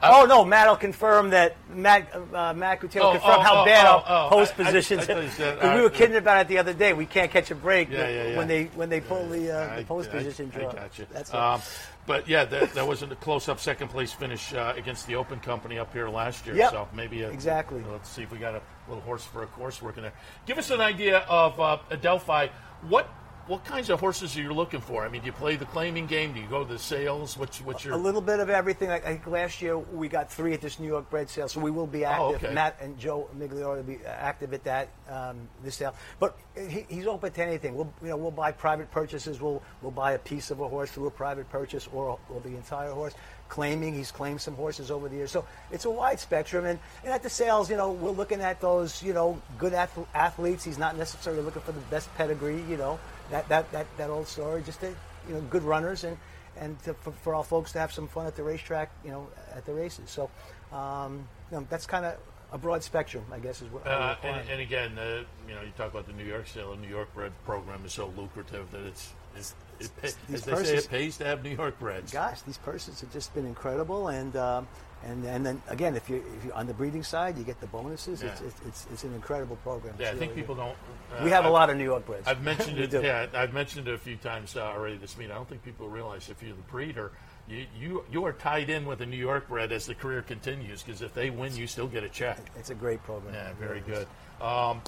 oh 0.02 0.26
no, 0.26 0.44
Matt 0.44 0.68
will 0.68 0.76
confirm 0.76 1.30
that 1.30 1.56
Matt 1.72 2.14
uh, 2.32 2.54
Matt 2.54 2.80
Gutierrez 2.80 3.06
oh, 3.06 3.12
confirmed 3.12 3.38
oh, 3.38 3.42
how 3.42 3.62
oh, 3.62 3.64
bad 3.64 3.86
oh, 3.86 4.02
our 4.06 4.28
post 4.30 4.54
positions. 4.54 5.08
I, 5.08 5.18
I 5.18 5.28
said, 5.28 5.58
uh, 5.58 5.74
we 5.76 5.82
were 5.82 5.90
kidding 5.90 6.16
about 6.16 6.42
it 6.42 6.48
the 6.48 6.58
other 6.58 6.72
day. 6.72 6.92
We 6.92 7.06
can't 7.06 7.30
catch 7.30 7.50
a 7.50 7.54
break 7.54 7.90
yeah, 7.90 8.08
yeah, 8.08 8.28
yeah. 8.28 8.36
when 8.36 8.48
they 8.48 8.64
when 8.74 8.88
they 8.88 9.00
pull 9.00 9.28
the, 9.28 9.50
uh, 9.50 9.76
the 9.76 9.84
post 9.84 10.10
position 10.10 10.48
draw. 10.48 10.70
I 10.70 10.74
got 10.74 10.98
you. 10.98 11.06
That's 11.12 11.32
um, 11.34 11.60
but 12.06 12.26
yeah, 12.26 12.46
that, 12.46 12.72
that 12.72 12.88
was 12.88 13.02
a 13.02 13.06
close-up 13.08 13.60
second 13.60 13.88
place 13.88 14.12
finish 14.12 14.54
uh, 14.54 14.72
against 14.74 15.06
the 15.06 15.16
Open 15.16 15.40
Company 15.40 15.78
up 15.78 15.92
here 15.92 16.08
last 16.08 16.46
year. 16.46 16.56
Yep. 16.56 16.70
So 16.70 16.88
maybe 16.94 17.22
a, 17.22 17.30
exactly. 17.30 17.84
Let's 17.92 18.08
see 18.08 18.22
if 18.22 18.32
we 18.32 18.38
got 18.38 18.54
a 18.54 18.62
little 18.88 19.02
horse 19.02 19.24
for 19.24 19.42
a 19.42 19.46
course 19.46 19.82
working 19.82 20.04
there. 20.04 20.14
Give 20.46 20.56
us 20.56 20.70
an 20.70 20.80
idea 20.80 21.18
of 21.28 21.60
uh, 21.60 21.76
Adelphi. 21.90 22.48
What 22.88 23.08
what 23.48 23.64
kinds 23.64 23.88
of 23.88 23.98
horses 23.98 24.36
are 24.36 24.42
you 24.42 24.52
looking 24.52 24.80
for? 24.80 25.04
I 25.04 25.08
mean, 25.08 25.22
do 25.22 25.26
you 25.26 25.32
play 25.32 25.56
the 25.56 25.64
claiming 25.64 26.06
game? 26.06 26.34
Do 26.34 26.40
you 26.40 26.46
go 26.46 26.64
to 26.64 26.70
the 26.70 26.78
sales? 26.78 27.36
What's 27.36 27.60
what's 27.62 27.84
your 27.84 27.94
a 27.94 27.96
little 27.96 28.20
bit 28.20 28.40
of 28.40 28.50
everything. 28.50 28.90
I 28.90 29.00
think 29.00 29.26
last 29.26 29.62
year 29.62 29.78
we 29.78 30.08
got 30.08 30.30
three 30.30 30.52
at 30.52 30.60
this 30.60 30.78
New 30.78 30.86
York 30.86 31.08
bred 31.08 31.30
sale, 31.30 31.48
so 31.48 31.58
we 31.58 31.70
will 31.70 31.86
be 31.86 32.04
oh, 32.04 32.10
active. 32.10 32.42
Oh, 32.44 32.46
okay. 32.46 32.54
Matt 32.54 32.76
and 32.80 32.98
Joe 32.98 33.28
Migliore 33.36 33.76
will 33.76 33.82
be 33.82 33.98
active 34.06 34.52
at 34.52 34.64
that 34.64 34.90
um, 35.08 35.48
this 35.64 35.76
sale. 35.76 35.94
But 36.20 36.36
he, 36.54 36.84
he's 36.88 37.06
open 37.06 37.32
to 37.32 37.42
anything. 37.42 37.74
We'll 37.74 37.92
you 38.02 38.08
know 38.08 38.16
we'll 38.18 38.30
buy 38.30 38.52
private 38.52 38.90
purchases. 38.90 39.40
We'll 39.40 39.62
we'll 39.80 39.92
buy 39.92 40.12
a 40.12 40.18
piece 40.18 40.50
of 40.50 40.60
a 40.60 40.68
horse 40.68 40.90
through 40.90 41.06
a 41.06 41.10
private 41.10 41.48
purchase 41.50 41.88
or 41.92 42.18
or 42.28 42.40
the 42.40 42.50
entire 42.50 42.92
horse 42.92 43.14
claiming. 43.48 43.94
He's 43.94 44.12
claimed 44.12 44.40
some 44.40 44.54
horses 44.54 44.90
over 44.90 45.08
the 45.08 45.16
years. 45.16 45.30
So 45.30 45.44
it's 45.70 45.86
a 45.86 45.90
wide 45.90 46.20
spectrum. 46.20 46.66
And, 46.66 46.78
and 47.02 47.12
at 47.12 47.22
the 47.22 47.30
sales, 47.30 47.70
you 47.70 47.76
know, 47.76 47.92
we're 47.92 48.10
looking 48.10 48.40
at 48.40 48.60
those, 48.60 49.02
you 49.02 49.12
know, 49.14 49.40
good 49.56 49.72
athletes. 49.72 50.64
He's 50.64 50.78
not 50.78 50.96
necessarily 50.96 51.42
looking 51.42 51.62
for 51.62 51.72
the 51.72 51.80
best 51.82 52.14
pedigree, 52.16 52.62
you 52.68 52.76
know, 52.76 52.98
that, 53.30 53.48
that, 53.48 53.70
that, 53.72 53.86
that 53.96 54.10
old 54.10 54.26
story. 54.26 54.62
Just, 54.62 54.80
to, 54.80 54.94
you 55.28 55.34
know, 55.34 55.40
good 55.42 55.62
runners 55.62 56.04
and, 56.04 56.16
and 56.56 56.82
to, 56.84 56.94
for, 56.94 57.12
for 57.12 57.34
all 57.34 57.42
folks 57.42 57.72
to 57.72 57.78
have 57.78 57.92
some 57.92 58.08
fun 58.08 58.26
at 58.26 58.36
the 58.36 58.42
racetrack, 58.42 58.90
you 59.04 59.10
know, 59.10 59.28
at 59.54 59.64
the 59.66 59.72
races. 59.72 60.10
So, 60.10 60.30
um, 60.72 61.28
you 61.50 61.58
know, 61.58 61.66
that's 61.70 61.86
kind 61.86 62.04
of 62.04 62.16
a 62.52 62.58
broad 62.58 62.82
spectrum, 62.82 63.24
I 63.32 63.38
guess, 63.38 63.60
is 63.62 63.70
what. 63.70 63.86
Uh, 63.86 64.16
and, 64.22 64.48
and, 64.48 64.60
again, 64.60 64.98
uh, 64.98 65.24
you 65.46 65.54
know, 65.54 65.62
you 65.62 65.72
talk 65.76 65.90
about 65.90 66.06
the 66.06 66.14
New 66.14 66.24
York 66.24 66.46
sale. 66.46 66.70
The 66.70 66.80
New 66.80 66.88
York 66.88 67.12
bred 67.14 67.32
program 67.44 67.84
is 67.84 67.92
so 67.92 68.12
lucrative 68.16 68.70
that 68.70 68.84
it's, 68.86 69.12
it's 69.36 69.54
it, 69.80 69.90
pay, 70.00 70.08
as 70.34 70.44
they 70.44 70.64
say, 70.64 70.76
it 70.76 70.88
pays 70.88 71.18
to 71.18 71.24
have 71.24 71.44
New 71.44 71.54
York 71.54 71.78
breds. 71.78 72.12
Gosh, 72.12 72.40
these 72.42 72.58
purses 72.58 73.00
have 73.00 73.12
just 73.12 73.34
been 73.34 73.46
incredible, 73.46 74.08
and 74.08 74.34
um, 74.36 74.66
and 75.04 75.24
and 75.24 75.44
then 75.46 75.62
again, 75.68 75.96
if 75.96 76.08
you 76.10 76.24
if 76.36 76.44
you're 76.44 76.54
on 76.54 76.66
the 76.66 76.74
breeding 76.74 77.02
side, 77.02 77.38
you 77.38 77.44
get 77.44 77.60
the 77.60 77.66
bonuses. 77.66 78.22
Yeah. 78.22 78.30
It's, 78.30 78.40
it's, 78.40 78.60
it's, 78.66 78.86
it's 78.92 79.04
an 79.04 79.14
incredible 79.14 79.56
program. 79.56 79.94
Yeah, 79.98 80.10
I 80.10 80.14
think 80.14 80.34
people 80.34 80.54
good. 80.54 80.62
don't. 80.62 81.20
Uh, 81.20 81.24
we 81.24 81.30
have 81.30 81.44
I've, 81.44 81.50
a 81.50 81.52
lot 81.52 81.70
of 81.70 81.76
New 81.76 81.84
York 81.84 82.06
breds. 82.06 82.26
I've 82.26 82.42
mentioned 82.42 82.78
it. 82.78 82.92
Yeah, 82.92 83.26
I've 83.34 83.52
mentioned 83.52 83.88
it 83.88 83.94
a 83.94 83.98
few 83.98 84.16
times 84.16 84.56
uh, 84.56 84.62
already 84.62 84.96
this 84.96 85.16
meeting. 85.16 85.32
I 85.32 85.36
don't 85.36 85.48
think 85.48 85.64
people 85.64 85.88
realize 85.88 86.28
if 86.28 86.42
you're 86.42 86.56
the 86.56 86.62
breeder. 86.62 87.12
You, 87.48 87.64
you, 87.80 88.04
you 88.12 88.24
are 88.26 88.34
tied 88.34 88.68
in 88.68 88.84
with 88.84 89.00
a 89.00 89.06
New 89.06 89.16
York 89.16 89.48
bred 89.48 89.72
as 89.72 89.86
the 89.86 89.94
career 89.94 90.20
continues 90.20 90.82
because 90.82 91.00
if 91.00 91.14
they 91.14 91.30
win, 91.30 91.56
you 91.56 91.66
still 91.66 91.86
get 91.86 92.04
a 92.04 92.08
check. 92.08 92.38
It's 92.56 92.68
a 92.68 92.74
great 92.74 93.02
program. 93.04 93.32
Yeah, 93.32 93.52
very 93.58 93.80
good. 93.80 94.06
Um, 94.42 94.82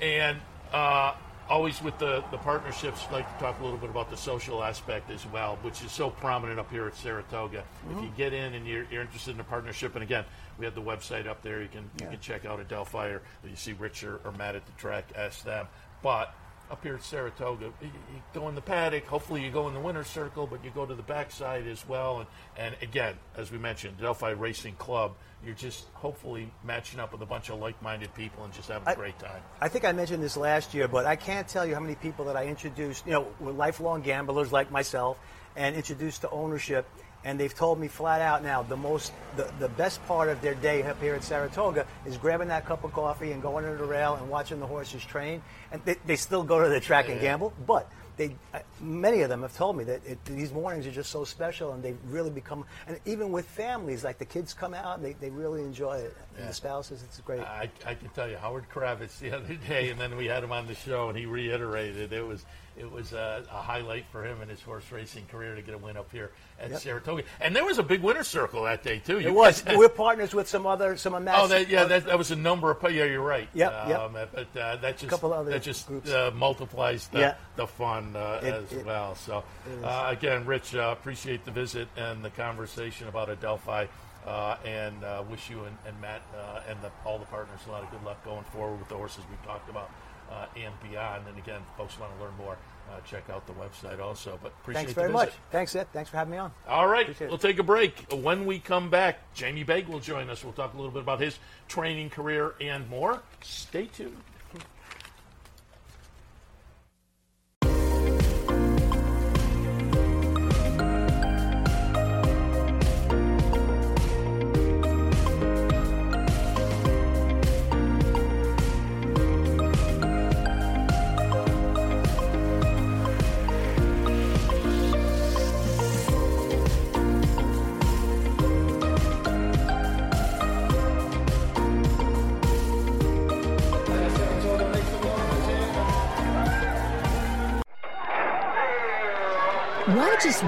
and 0.00 0.38
uh, 0.72 1.14
always 1.48 1.82
with 1.82 1.98
the, 1.98 2.24
the 2.30 2.38
partnerships, 2.38 3.06
like 3.12 3.30
to 3.38 3.44
talk 3.44 3.58
a 3.60 3.64
little 3.64 3.78
bit 3.78 3.90
about 3.90 4.10
the 4.10 4.16
social 4.16 4.62
aspect 4.62 5.10
as 5.10 5.26
well, 5.26 5.58
which 5.62 5.82
is 5.82 5.92
so 5.92 6.10
prominent 6.10 6.58
up 6.58 6.70
here 6.70 6.86
at 6.86 6.96
Saratoga. 6.96 7.58
Mm-hmm. 7.58 7.98
If 7.98 8.04
you 8.04 8.10
get 8.16 8.32
in 8.32 8.54
and 8.54 8.66
you're, 8.66 8.86
you're, 8.90 9.02
interested 9.02 9.34
in 9.34 9.40
a 9.40 9.44
partnership, 9.44 9.94
and 9.94 10.02
again, 10.02 10.24
we 10.58 10.64
have 10.64 10.74
the 10.74 10.82
website 10.82 11.26
up 11.26 11.42
there. 11.42 11.60
You 11.60 11.68
can 11.68 11.90
yeah. 11.98 12.06
you 12.06 12.10
can 12.12 12.20
check 12.20 12.44
out 12.44 12.60
Adelphi 12.60 12.98
or 12.98 13.22
you 13.48 13.56
see 13.56 13.72
Rich 13.72 14.04
or, 14.04 14.20
or 14.24 14.32
Matt 14.32 14.54
at 14.54 14.64
the 14.66 14.72
track, 14.72 15.12
ask 15.16 15.44
them. 15.44 15.66
But 16.02 16.34
up 16.74 16.82
here 16.82 16.96
at 16.96 17.04
Saratoga, 17.04 17.66
you, 17.80 17.86
you, 17.86 18.22
go 18.34 18.48
in 18.48 18.56
the 18.56 18.60
paddock. 18.60 19.06
Hopefully, 19.06 19.44
you 19.44 19.50
go 19.52 19.68
in 19.68 19.74
the 19.74 19.80
winner's 19.80 20.08
circle, 20.08 20.44
but 20.44 20.64
you 20.64 20.72
go 20.74 20.84
to 20.84 20.96
the 20.96 21.04
backside 21.04 21.68
as 21.68 21.86
well. 21.86 22.18
And, 22.18 22.26
and 22.56 22.82
again, 22.82 23.14
as 23.36 23.52
we 23.52 23.58
mentioned, 23.58 23.94
Adelphi 24.00 24.32
Racing 24.32 24.74
Club, 24.74 25.14
you're 25.44 25.54
just 25.54 25.84
hopefully 25.92 26.50
matching 26.64 26.98
up 26.98 27.12
with 27.12 27.22
a 27.22 27.26
bunch 27.26 27.48
of 27.48 27.60
like 27.60 27.80
minded 27.80 28.12
people 28.12 28.42
and 28.42 28.52
just 28.52 28.70
having 28.70 28.88
a 28.88 28.90
I, 28.90 28.94
great 28.96 29.16
time. 29.20 29.40
I 29.60 29.68
think 29.68 29.84
I 29.84 29.92
mentioned 29.92 30.20
this 30.20 30.36
last 30.36 30.74
year, 30.74 30.88
but 30.88 31.06
I 31.06 31.14
can't 31.14 31.46
tell 31.46 31.64
you 31.64 31.74
how 31.74 31.80
many 31.80 31.94
people 31.94 32.24
that 32.24 32.36
I 32.36 32.46
introduced, 32.46 33.06
you 33.06 33.12
know, 33.12 33.28
were 33.38 33.52
lifelong 33.52 34.02
gamblers 34.02 34.50
like 34.50 34.72
myself 34.72 35.16
and 35.54 35.76
introduced 35.76 36.22
to 36.22 36.30
ownership 36.30 36.88
and 37.24 37.40
they've 37.40 37.54
told 37.54 37.78
me 37.78 37.88
flat 37.88 38.20
out 38.20 38.42
now 38.42 38.62
the 38.62 38.76
most 38.76 39.12
the, 39.36 39.50
the 39.58 39.68
best 39.70 40.04
part 40.06 40.28
of 40.28 40.40
their 40.40 40.54
day 40.54 40.82
up 40.82 41.00
here 41.00 41.14
at 41.14 41.24
Saratoga 41.24 41.86
is 42.06 42.16
grabbing 42.16 42.48
that 42.48 42.66
cup 42.66 42.84
of 42.84 42.92
coffee 42.92 43.32
and 43.32 43.42
going 43.42 43.64
under 43.64 43.78
the 43.78 43.84
rail 43.84 44.14
and 44.14 44.28
watching 44.28 44.60
the 44.60 44.66
horses 44.66 45.04
train. 45.04 45.42
And 45.72 45.84
they, 45.84 45.96
they 46.06 46.16
still 46.16 46.44
go 46.44 46.62
to 46.62 46.68
the 46.68 46.80
track 46.80 47.06
yeah, 47.06 47.12
and 47.12 47.20
gamble, 47.20 47.52
but 47.66 47.90
they 48.16 48.36
uh, 48.52 48.60
many 48.80 49.22
of 49.22 49.28
them 49.28 49.42
have 49.42 49.56
told 49.56 49.76
me 49.76 49.84
that 49.84 50.00
it, 50.06 50.24
these 50.24 50.52
mornings 50.52 50.86
are 50.86 50.92
just 50.92 51.10
so 51.10 51.24
special 51.24 51.72
and 51.72 51.82
they 51.82 51.94
really 52.08 52.30
become 52.30 52.64
and 52.86 52.98
even 53.06 53.32
with 53.32 53.44
families 53.44 54.04
like 54.04 54.18
the 54.18 54.24
kids 54.24 54.54
come 54.54 54.72
out 54.72 54.98
and 54.98 55.04
they, 55.04 55.14
they 55.14 55.30
really 55.30 55.62
enjoy 55.62 55.96
it 55.96 56.16
and 56.34 56.40
yeah. 56.40 56.46
the 56.46 56.54
spouses 56.54 57.02
it's 57.02 57.20
great 57.20 57.40
I, 57.40 57.68
I 57.84 57.94
can 57.94 58.08
tell 58.10 58.28
you 58.28 58.36
howard 58.36 58.66
kravitz 58.72 59.18
the 59.18 59.32
other 59.36 59.54
day 59.54 59.90
and 59.90 59.98
then 59.98 60.16
we 60.16 60.26
had 60.26 60.44
him 60.44 60.52
on 60.52 60.66
the 60.66 60.74
show 60.74 61.08
and 61.08 61.18
he 61.18 61.26
reiterated 61.26 62.12
it 62.12 62.24
was 62.24 62.44
it 62.76 62.90
was 62.90 63.12
a, 63.12 63.44
a, 63.50 63.62
highlight 63.62 64.04
for 64.10 64.24
him 64.24 64.42
in 64.42 64.48
his 64.48 64.60
horse 64.60 64.84
racing 64.90 65.24
career 65.26 65.54
to 65.54 65.62
get 65.62 65.74
a 65.74 65.78
win 65.78 65.96
up 65.96 66.10
here 66.10 66.32
at 66.60 66.70
yep. 66.70 66.80
Saratoga. 66.80 67.22
And 67.40 67.54
there 67.54 67.64
was 67.64 67.78
a 67.78 67.82
big 67.82 68.02
winner 68.02 68.24
circle 68.24 68.64
that 68.64 68.82
day 68.82 68.98
too. 68.98 69.20
You 69.20 69.28
it 69.28 69.34
was. 69.34 69.64
We're 69.74 69.88
partners 69.88 70.34
with 70.34 70.48
some 70.48 70.66
other 70.66 70.96
some 70.96 71.14
of 71.14 71.24
Oh, 71.26 71.46
that, 71.48 71.68
yeah, 71.68 71.84
that, 71.84 72.06
that, 72.06 72.18
was 72.18 72.30
a 72.30 72.36
number 72.36 72.70
of. 72.70 72.82
Yeah, 72.82 73.04
you're 73.04 73.20
right. 73.20 73.48
Yeah, 73.54 73.68
um, 73.68 74.14
yep. 74.14 74.30
But 74.32 74.60
uh, 74.60 74.76
that 74.76 74.98
just 74.98 75.20
that 75.20 75.62
just 75.62 75.90
uh, 76.08 76.32
multiplies 76.34 77.08
the, 77.08 77.20
yeah. 77.20 77.34
the 77.56 77.66
fun 77.66 78.16
uh, 78.16 78.40
it, 78.42 78.54
as 78.54 78.72
it, 78.72 78.84
well. 78.84 79.14
So 79.14 79.44
uh, 79.82 80.06
again, 80.10 80.44
Rich, 80.44 80.74
uh, 80.74 80.94
appreciate 80.98 81.44
the 81.44 81.50
visit 81.50 81.88
and 81.96 82.24
the 82.24 82.30
conversation 82.30 83.08
about 83.08 83.28
Adelphi. 83.28 83.88
Uh, 84.26 84.56
and 84.64 85.02
wish 85.28 85.50
you 85.50 85.64
and, 85.64 85.76
and 85.86 86.00
Matt 86.00 86.22
and 86.66 86.80
the, 86.80 86.90
all 87.04 87.18
the 87.18 87.26
partners 87.26 87.60
a 87.68 87.70
lot 87.70 87.82
of 87.82 87.90
good 87.90 88.02
luck 88.04 88.24
going 88.24 88.44
forward 88.44 88.78
with 88.78 88.88
the 88.88 88.96
horses 88.96 89.22
we've 89.30 89.44
talked 89.44 89.68
about 89.68 89.90
uh, 90.34 90.46
and 90.56 90.74
beyond. 90.90 91.26
And 91.28 91.38
again, 91.38 91.60
folks 91.76 91.98
want 91.98 92.16
to 92.16 92.24
learn 92.24 92.34
more, 92.36 92.56
uh, 92.90 93.00
check 93.00 93.30
out 93.30 93.46
the 93.46 93.52
website 93.54 94.00
also. 94.00 94.38
But 94.42 94.52
appreciate 94.60 94.82
Thanks 94.82 94.92
very 94.94 95.12
much. 95.12 95.32
Thanks, 95.50 95.74
Ed. 95.76 95.88
Thanks 95.92 96.10
for 96.10 96.16
having 96.16 96.32
me 96.32 96.38
on. 96.38 96.52
All 96.68 96.88
right, 96.88 97.08
we'll 97.20 97.38
take 97.38 97.58
a 97.58 97.62
break. 97.62 98.12
When 98.12 98.46
we 98.46 98.58
come 98.58 98.90
back, 98.90 99.32
Jamie 99.34 99.62
Begg 99.62 99.88
will 99.88 100.00
join 100.00 100.30
us. 100.30 100.44
We'll 100.44 100.52
talk 100.52 100.74
a 100.74 100.76
little 100.76 100.92
bit 100.92 101.02
about 101.02 101.20
his 101.20 101.38
training 101.68 102.10
career 102.10 102.54
and 102.60 102.88
more. 102.88 103.22
Stay 103.42 103.86
tuned. 103.86 104.16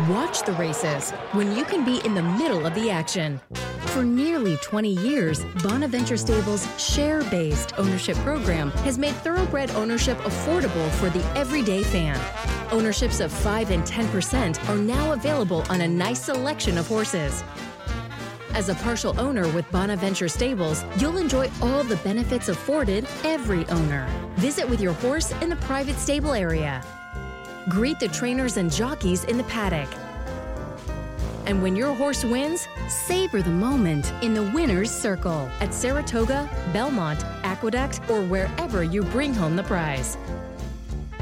Watch 0.08 0.42
the 0.42 0.52
races 0.52 1.10
when 1.32 1.56
you 1.56 1.64
can 1.64 1.84
be 1.84 2.00
in 2.04 2.14
the 2.14 2.22
middle 2.22 2.66
of 2.66 2.74
the 2.74 2.90
action? 2.90 3.40
For 3.88 4.04
nearly 4.04 4.56
20 4.58 4.90
years, 4.90 5.44
Bonaventure 5.62 6.16
Stables' 6.16 6.68
share 6.80 7.22
based 7.24 7.72
ownership 7.78 8.16
program 8.18 8.70
has 8.84 8.98
made 8.98 9.14
thoroughbred 9.16 9.70
ownership 9.72 10.18
affordable 10.18 10.88
for 10.92 11.10
the 11.10 11.24
everyday 11.36 11.82
fan. 11.82 12.20
Ownerships 12.72 13.20
of 13.20 13.32
5 13.32 13.70
and 13.70 13.84
10% 13.84 14.68
are 14.68 14.76
now 14.76 15.12
available 15.12 15.64
on 15.70 15.80
a 15.80 15.88
nice 15.88 16.24
selection 16.24 16.78
of 16.78 16.86
horses. 16.86 17.42
As 18.52 18.68
a 18.68 18.74
partial 18.76 19.18
owner 19.20 19.48
with 19.52 19.70
Bonaventure 19.70 20.28
Stables, 20.28 20.84
you'll 20.98 21.18
enjoy 21.18 21.50
all 21.60 21.84
the 21.84 21.96
benefits 21.96 22.48
afforded 22.48 23.06
every 23.24 23.66
owner. 23.68 24.08
Visit 24.36 24.68
with 24.68 24.80
your 24.80 24.94
horse 24.94 25.32
in 25.42 25.48
the 25.48 25.56
private 25.56 25.96
stable 25.96 26.32
area. 26.32 26.82
Greet 27.68 27.98
the 27.98 28.06
trainers 28.08 28.58
and 28.58 28.72
jockeys 28.72 29.24
in 29.24 29.36
the 29.36 29.44
paddock. 29.44 29.88
And 31.46 31.62
when 31.62 31.74
your 31.74 31.94
horse 31.94 32.24
wins, 32.24 32.68
savor 32.88 33.42
the 33.42 33.50
moment 33.50 34.12
in 34.22 34.34
the 34.34 34.42
winner's 34.42 34.90
circle 34.90 35.48
at 35.60 35.74
Saratoga, 35.74 36.48
Belmont, 36.72 37.24
Aqueduct, 37.42 38.00
or 38.08 38.22
wherever 38.22 38.84
you 38.84 39.02
bring 39.02 39.34
home 39.34 39.56
the 39.56 39.64
prize. 39.64 40.16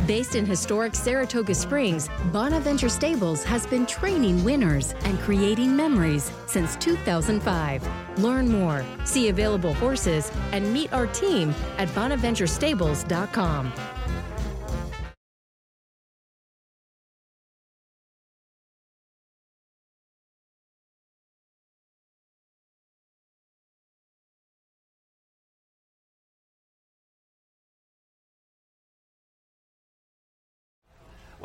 Based 0.07 0.35
in 0.35 0.45
historic 0.45 0.95
Saratoga 0.95 1.55
Springs, 1.55 2.11
Bonaventure 2.31 2.91
Stables 2.91 3.43
has 3.45 3.67
been 3.67 3.87
training 3.87 4.45
winners 4.45 4.95
and 5.05 5.19
creating 5.21 5.75
memories 5.75 6.31
since 6.47 6.77
2005. 6.77 8.19
Learn 8.19 8.49
more, 8.49 8.85
see 9.05 9.31
available 9.31 9.73
horses, 9.73 10.31
and 10.53 10.71
meet 10.75 10.93
our 10.93 11.07
team 11.07 11.55
at 11.79 11.89
bonaventurestables.com. 11.89 13.73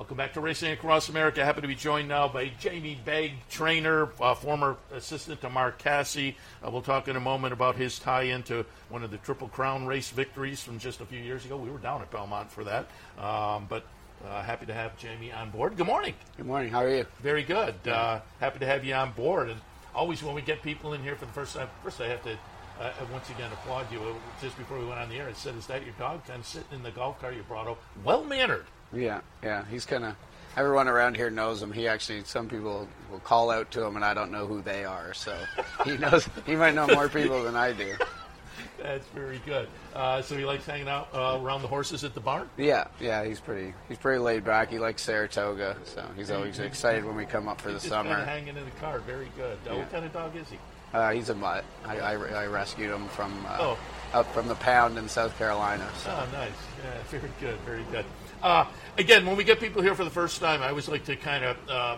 Welcome 0.09 0.25
back 0.25 0.33
to 0.33 0.41
Racing 0.41 0.71
Across 0.71 1.09
America. 1.09 1.45
Happy 1.45 1.61
to 1.61 1.67
be 1.67 1.75
joined 1.75 2.07
now 2.07 2.27
by 2.27 2.51
Jamie 2.59 2.99
Begg, 3.05 3.33
trainer, 3.47 4.09
uh, 4.19 4.33
former 4.33 4.75
assistant 4.91 5.39
to 5.41 5.51
Mark 5.51 5.77
Casse. 5.77 6.33
Uh, 6.65 6.71
we'll 6.71 6.81
talk 6.81 7.07
in 7.07 7.15
a 7.15 7.19
moment 7.19 7.53
about 7.53 7.75
his 7.75 7.99
tie 7.99 8.23
into 8.23 8.65
one 8.89 9.03
of 9.03 9.11
the 9.11 9.17
Triple 9.17 9.49
Crown 9.49 9.85
race 9.85 10.09
victories 10.09 10.63
from 10.63 10.79
just 10.79 10.99
a 10.99 11.05
few 11.05 11.19
years 11.19 11.45
ago. 11.45 11.57
We 11.57 11.69
were 11.69 11.77
down 11.77 12.01
at 12.01 12.09
Belmont 12.09 12.49
for 12.51 12.63
that. 12.63 12.87
Um, 13.19 13.67
but 13.69 13.83
uh, 14.27 14.41
happy 14.41 14.65
to 14.65 14.73
have 14.73 14.97
Jamie 14.97 15.31
on 15.31 15.51
board. 15.51 15.77
Good 15.77 15.85
morning. 15.85 16.15
Good 16.37 16.47
morning. 16.47 16.71
How 16.71 16.79
are 16.79 16.89
you? 16.89 17.05
Very 17.21 17.43
good. 17.43 17.75
Uh, 17.87 18.21
happy 18.39 18.57
to 18.57 18.65
have 18.65 18.83
you 18.83 18.95
on 18.95 19.11
board. 19.11 19.49
And 19.49 19.61
always 19.93 20.23
when 20.23 20.33
we 20.33 20.41
get 20.41 20.63
people 20.63 20.93
in 20.93 21.03
here 21.03 21.17
for 21.17 21.27
the 21.27 21.33
first 21.33 21.55
time, 21.55 21.69
first 21.83 22.01
I 22.01 22.07
have 22.07 22.23
to 22.23 22.33
uh, 22.81 22.91
once 23.13 23.29
again 23.29 23.51
applaud 23.51 23.91
you. 23.91 24.01
Just 24.41 24.57
before 24.57 24.79
we 24.79 24.87
went 24.87 24.99
on 24.99 25.09
the 25.09 25.17
air, 25.17 25.27
I 25.27 25.33
said, 25.33 25.55
"Is 25.55 25.67
that 25.67 25.83
your 25.85 25.93
dog?" 25.99 26.25
Kind 26.25 26.39
of 26.39 26.47
sitting 26.47 26.73
in 26.73 26.81
the 26.81 26.89
golf 26.89 27.21
cart 27.21 27.35
you 27.35 27.43
brought 27.43 27.67
over, 27.67 27.79
well 28.03 28.23
mannered. 28.23 28.65
Yeah, 28.93 29.21
yeah. 29.43 29.65
He's 29.69 29.85
kind 29.85 30.03
of 30.05 30.15
everyone 30.57 30.87
around 30.87 31.15
here 31.15 31.29
knows 31.29 31.61
him. 31.61 31.71
He 31.71 31.87
actually, 31.87 32.23
some 32.23 32.47
people 32.49 32.87
will 33.11 33.19
call 33.19 33.51
out 33.51 33.71
to 33.71 33.83
him, 33.83 33.95
and 33.95 34.03
I 34.05 34.13
don't 34.13 34.31
know 34.31 34.45
who 34.47 34.61
they 34.61 34.85
are. 34.85 35.13
So 35.13 35.37
he 35.85 35.97
knows. 35.97 36.27
He 36.45 36.55
might 36.55 36.73
know 36.75 36.87
more 36.87 37.09
people 37.09 37.43
than 37.43 37.55
I 37.55 37.71
do. 37.73 37.95
That's 38.81 39.05
very 39.09 39.41
good. 39.45 39.67
Uh, 39.93 40.21
so 40.21 40.37
he 40.37 40.45
likes 40.45 40.65
hanging 40.65 40.87
out 40.87 41.09
uh, 41.13 41.37
around 41.41 41.61
the 41.63 41.67
horses 41.67 42.03
at 42.05 42.13
the 42.13 42.19
barn. 42.21 42.49
Yeah, 42.57 42.87
yeah. 42.99 43.25
He's 43.25 43.39
pretty. 43.39 43.73
He's 43.89 43.97
pretty 43.97 44.19
laid 44.19 44.43
back. 44.45 44.69
He 44.69 44.79
likes 44.79 45.01
Saratoga, 45.01 45.75
so 45.83 46.05
he's 46.15 46.31
always 46.31 46.59
excited 46.59 47.03
when 47.05 47.15
we 47.15 47.25
come 47.25 47.47
up 47.47 47.59
for 47.61 47.71
the 47.73 47.79
summer. 47.79 48.15
hanging 48.23 48.55
in 48.55 48.65
the 48.65 48.71
car. 48.79 48.99
Very 48.99 49.29
good. 49.35 49.57
Uh, 49.67 49.73
Yeah. 49.73 49.79
What 49.79 49.91
kind 49.91 50.05
of 50.05 50.13
dog 50.13 50.35
is 50.35 50.49
he? 50.49 50.57
Uh, 50.93 51.11
he's 51.11 51.29
a 51.29 51.35
mutt. 51.35 51.65
I, 51.85 51.99
I, 51.99 52.13
I 52.13 52.45
rescued 52.47 52.89
him 52.89 53.07
from 53.09 53.45
uh, 53.47 53.57
Oh. 53.59 53.77
up 54.13 54.33
from 54.33 54.47
the 54.47 54.55
pound 54.55 54.97
in 54.97 55.07
South 55.07 55.37
Carolina. 55.37 55.87
So. 56.03 56.09
Oh, 56.09 56.31
nice. 56.31 56.49
Yeah, 56.83 57.19
very 57.19 57.31
good. 57.39 57.59
Very 57.65 57.83
good. 57.91 58.05
Uh, 58.41 58.65
again, 58.97 59.25
when 59.25 59.35
we 59.35 59.43
get 59.43 59.59
people 59.59 59.81
here 59.81 59.95
for 59.95 60.03
the 60.03 60.09
first 60.09 60.39
time, 60.39 60.61
I 60.61 60.69
always 60.69 60.87
like 60.87 61.05
to 61.05 61.15
kind 61.15 61.43
of 61.43 61.69
uh, 61.69 61.95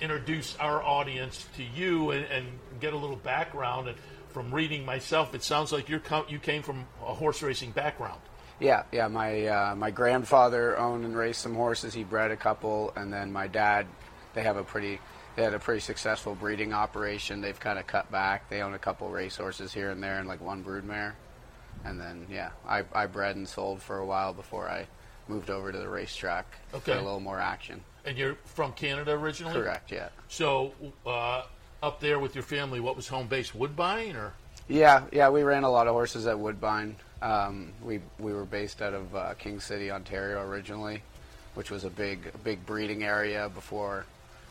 introduce 0.00 0.56
our 0.56 0.82
audience 0.82 1.46
to 1.56 1.62
you 1.62 2.10
and, 2.10 2.24
and 2.26 2.46
get 2.80 2.92
a 2.92 2.96
little 2.96 3.16
background. 3.16 3.88
And 3.88 3.98
from 4.30 4.52
reading 4.52 4.84
myself, 4.84 5.34
it 5.34 5.42
sounds 5.42 5.72
like 5.72 5.86
co- 6.04 6.26
you 6.28 6.38
came 6.38 6.62
from 6.62 6.86
a 7.06 7.14
horse 7.14 7.42
racing 7.42 7.70
background. 7.70 8.20
Yeah, 8.60 8.82
yeah. 8.90 9.06
My 9.06 9.46
uh, 9.46 9.74
my 9.76 9.92
grandfather 9.92 10.76
owned 10.76 11.04
and 11.04 11.16
raced 11.16 11.42
some 11.42 11.54
horses. 11.54 11.94
He 11.94 12.02
bred 12.02 12.32
a 12.32 12.36
couple, 12.36 12.92
and 12.96 13.12
then 13.12 13.30
my 13.30 13.46
dad, 13.46 13.86
they 14.34 14.42
have 14.42 14.56
a 14.56 14.64
pretty, 14.64 14.98
they 15.36 15.44
had 15.44 15.54
a 15.54 15.60
pretty 15.60 15.80
successful 15.80 16.34
breeding 16.34 16.72
operation. 16.72 17.40
They've 17.40 17.58
kind 17.58 17.78
of 17.78 17.86
cut 17.86 18.10
back. 18.10 18.50
They 18.50 18.62
own 18.62 18.74
a 18.74 18.78
couple 18.78 19.08
race 19.10 19.36
horses 19.36 19.72
here 19.72 19.90
and 19.90 20.02
there, 20.02 20.18
and 20.18 20.26
like 20.26 20.40
one 20.40 20.64
broodmare. 20.64 21.12
And 21.84 22.00
then 22.00 22.26
yeah, 22.28 22.50
I 22.66 22.82
I 22.92 23.06
bred 23.06 23.36
and 23.36 23.48
sold 23.48 23.80
for 23.80 23.98
a 23.98 24.04
while 24.04 24.32
before 24.32 24.68
I 24.68 24.88
moved 25.28 25.50
over 25.50 25.72
to 25.72 25.78
the 25.78 25.88
racetrack 25.88 26.46
Okay. 26.74 26.92
for 26.92 26.98
a 26.98 27.02
little 27.02 27.20
more 27.20 27.40
action. 27.40 27.80
And 28.04 28.16
you're 28.16 28.36
from 28.44 28.72
Canada 28.72 29.12
originally? 29.12 29.54
Correct. 29.54 29.90
Yeah. 29.92 30.08
So 30.28 30.72
uh, 31.06 31.42
up 31.82 32.00
there 32.00 32.18
with 32.18 32.34
your 32.34 32.44
family, 32.44 32.80
what 32.80 32.96
was 32.96 33.08
home 33.08 33.26
base? 33.26 33.54
Woodbine 33.54 34.16
or? 34.16 34.32
Yeah, 34.68 35.04
yeah, 35.12 35.28
we 35.30 35.42
ran 35.42 35.64
a 35.64 35.70
lot 35.70 35.86
of 35.86 35.94
horses 35.94 36.26
at 36.26 36.38
Woodbine. 36.38 36.96
Um, 37.22 37.72
we 37.82 38.00
we 38.18 38.32
were 38.32 38.44
based 38.44 38.80
out 38.82 38.94
of 38.94 39.14
uh, 39.16 39.34
King 39.34 39.60
City, 39.60 39.90
Ontario, 39.90 40.42
originally, 40.42 41.02
which 41.54 41.70
was 41.70 41.84
a 41.84 41.90
big 41.90 42.30
big 42.44 42.64
breeding 42.66 43.02
area 43.02 43.48
before, 43.48 44.04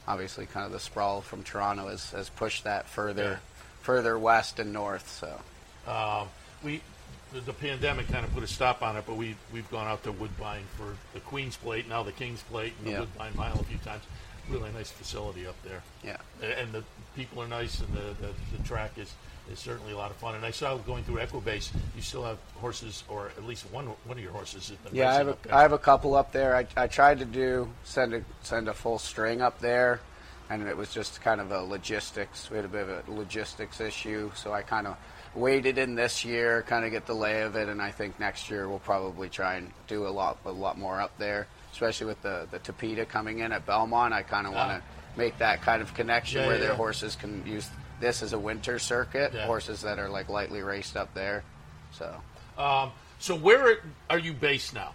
obviously, 0.07 0.45
kind 0.47 0.65
of 0.65 0.71
the 0.71 0.79
sprawl 0.79 1.21
from 1.21 1.43
Toronto 1.43 1.87
has, 1.87 2.11
has 2.11 2.29
pushed 2.29 2.63
that 2.65 2.89
further 2.89 3.23
Yeah. 3.23 3.37
further 3.81 4.17
west 4.19 4.59
and 4.59 4.73
north. 4.73 5.07
So 5.07 5.39
Um, 5.91 6.27
we 6.63 6.81
the, 7.37 7.45
the 7.45 7.53
pandemic 7.53 8.07
kind 8.07 8.25
of 8.25 8.33
put 8.33 8.43
a 8.43 8.47
stop 8.47 8.81
on 8.81 8.95
it, 8.97 9.03
but 9.05 9.15
we 9.15 9.35
we've 9.53 9.69
gone 9.71 9.87
out 9.87 10.03
to 10.03 10.11
Woodbine 10.11 10.63
for 10.75 10.95
the 11.13 11.19
Queen's 11.21 11.55
Plate, 11.57 11.87
now 11.87 12.03
the 12.03 12.11
King's 12.11 12.41
Plate, 12.43 12.73
and 12.79 12.87
the 12.87 12.91
Yeah. 12.91 12.99
Woodbine 13.01 13.35
Mile 13.35 13.59
a 13.59 13.63
few 13.63 13.77
times. 13.79 14.03
Really 14.49 14.71
nice 14.71 14.89
facility 14.91 15.45
up 15.45 15.55
there. 15.63 15.81
yeah, 16.03 16.17
and 16.41 16.71
the 16.71 16.83
people 17.15 17.41
are 17.43 17.47
nice, 17.49 17.79
and 17.81 17.93
the, 17.93 18.15
the, 18.25 18.33
the 18.57 18.63
track 18.63 18.91
is, 18.97 19.13
is 19.51 19.59
certainly 19.59 19.91
a 19.91 19.97
lot 19.97 20.09
of 20.09 20.15
fun. 20.17 20.35
And 20.35 20.45
I 20.45 20.51
saw 20.51 20.77
going 20.77 21.03
through 21.03 21.17
Equibase, 21.17 21.69
you 21.97 22.01
still 22.01 22.23
have 22.23 22.37
horses, 22.55 23.03
or 23.09 23.27
at 23.37 23.43
least 23.43 23.65
one 23.73 23.87
one 24.05 24.17
of 24.17 24.23
your 24.23 24.31
horses 24.31 24.69
has 24.69 24.77
been 24.77 24.95
yeah. 24.95 25.11
I 25.11 25.13
have 25.15 25.27
a. 25.27 25.37
I 25.51 25.61
have 25.61 25.73
a 25.73 25.77
couple 25.77 26.15
up 26.15 26.31
there. 26.31 26.55
I, 26.55 26.65
I 26.77 26.87
tried 26.87 27.19
to 27.19 27.25
do 27.25 27.69
send 27.83 28.13
a 28.13 28.23
send 28.41 28.69
a 28.69 28.73
full 28.73 28.99
string 28.99 29.41
up 29.41 29.59
there, 29.59 29.99
and 30.49 30.65
it 30.65 30.77
was 30.77 30.93
just 30.93 31.19
kind 31.21 31.41
of 31.41 31.51
a 31.51 31.61
logistics. 31.61 32.49
We 32.49 32.55
had 32.55 32.65
a 32.65 32.69
bit 32.69 32.87
of 32.87 33.07
a 33.07 33.11
logistics 33.11 33.81
issue, 33.81 34.31
so 34.33 34.53
I 34.53 34.61
kind 34.61 34.87
of 34.87 34.95
waited 35.37 35.77
in 35.77 35.95
this 35.95 36.25
year, 36.25 36.63
kind 36.63 36.83
of 36.85 36.91
get 36.91 37.05
the 37.05 37.13
lay 37.13 37.41
of 37.43 37.55
it, 37.55 37.69
and 37.69 37.81
I 37.81 37.91
think 37.91 38.19
next 38.19 38.49
year 38.49 38.67
we'll 38.67 38.79
probably 38.79 39.29
try 39.29 39.55
and 39.55 39.71
do 39.87 40.07
a 40.07 40.09
lot 40.09 40.37
a 40.45 40.51
lot 40.51 40.77
more 40.77 40.99
up 40.99 41.17
there, 41.17 41.47
especially 41.71 42.07
with 42.07 42.21
the 42.21 42.47
the 42.51 42.59
Tapeta 42.59 43.07
coming 43.07 43.39
in 43.39 43.51
at 43.51 43.65
Belmont. 43.65 44.13
I 44.13 44.23
kind 44.23 44.47
of 44.47 44.53
want 44.53 44.71
to 44.71 44.83
make 45.19 45.37
that 45.39 45.61
kind 45.61 45.81
of 45.81 45.93
connection 45.93 46.41
Yeah, 46.41 46.47
where 46.47 46.55
yeah, 46.57 46.65
their 46.67 46.75
horses 46.75 47.15
can 47.15 47.45
use 47.45 47.69
this 47.99 48.21
as 48.21 48.33
a 48.33 48.39
winter 48.39 48.77
circuit, 48.79 49.31
Yeah. 49.33 49.45
horses 49.45 49.81
that 49.81 49.97
are 49.99 50.09
like 50.09 50.29
lightly 50.29 50.61
raced 50.61 50.95
up 50.97 51.13
there. 51.13 51.43
So 51.91 52.15
um, 52.57 52.91
so 53.19 53.35
where 53.35 53.77
are 54.09 54.19
you 54.19 54.33
based 54.33 54.73
now? 54.73 54.93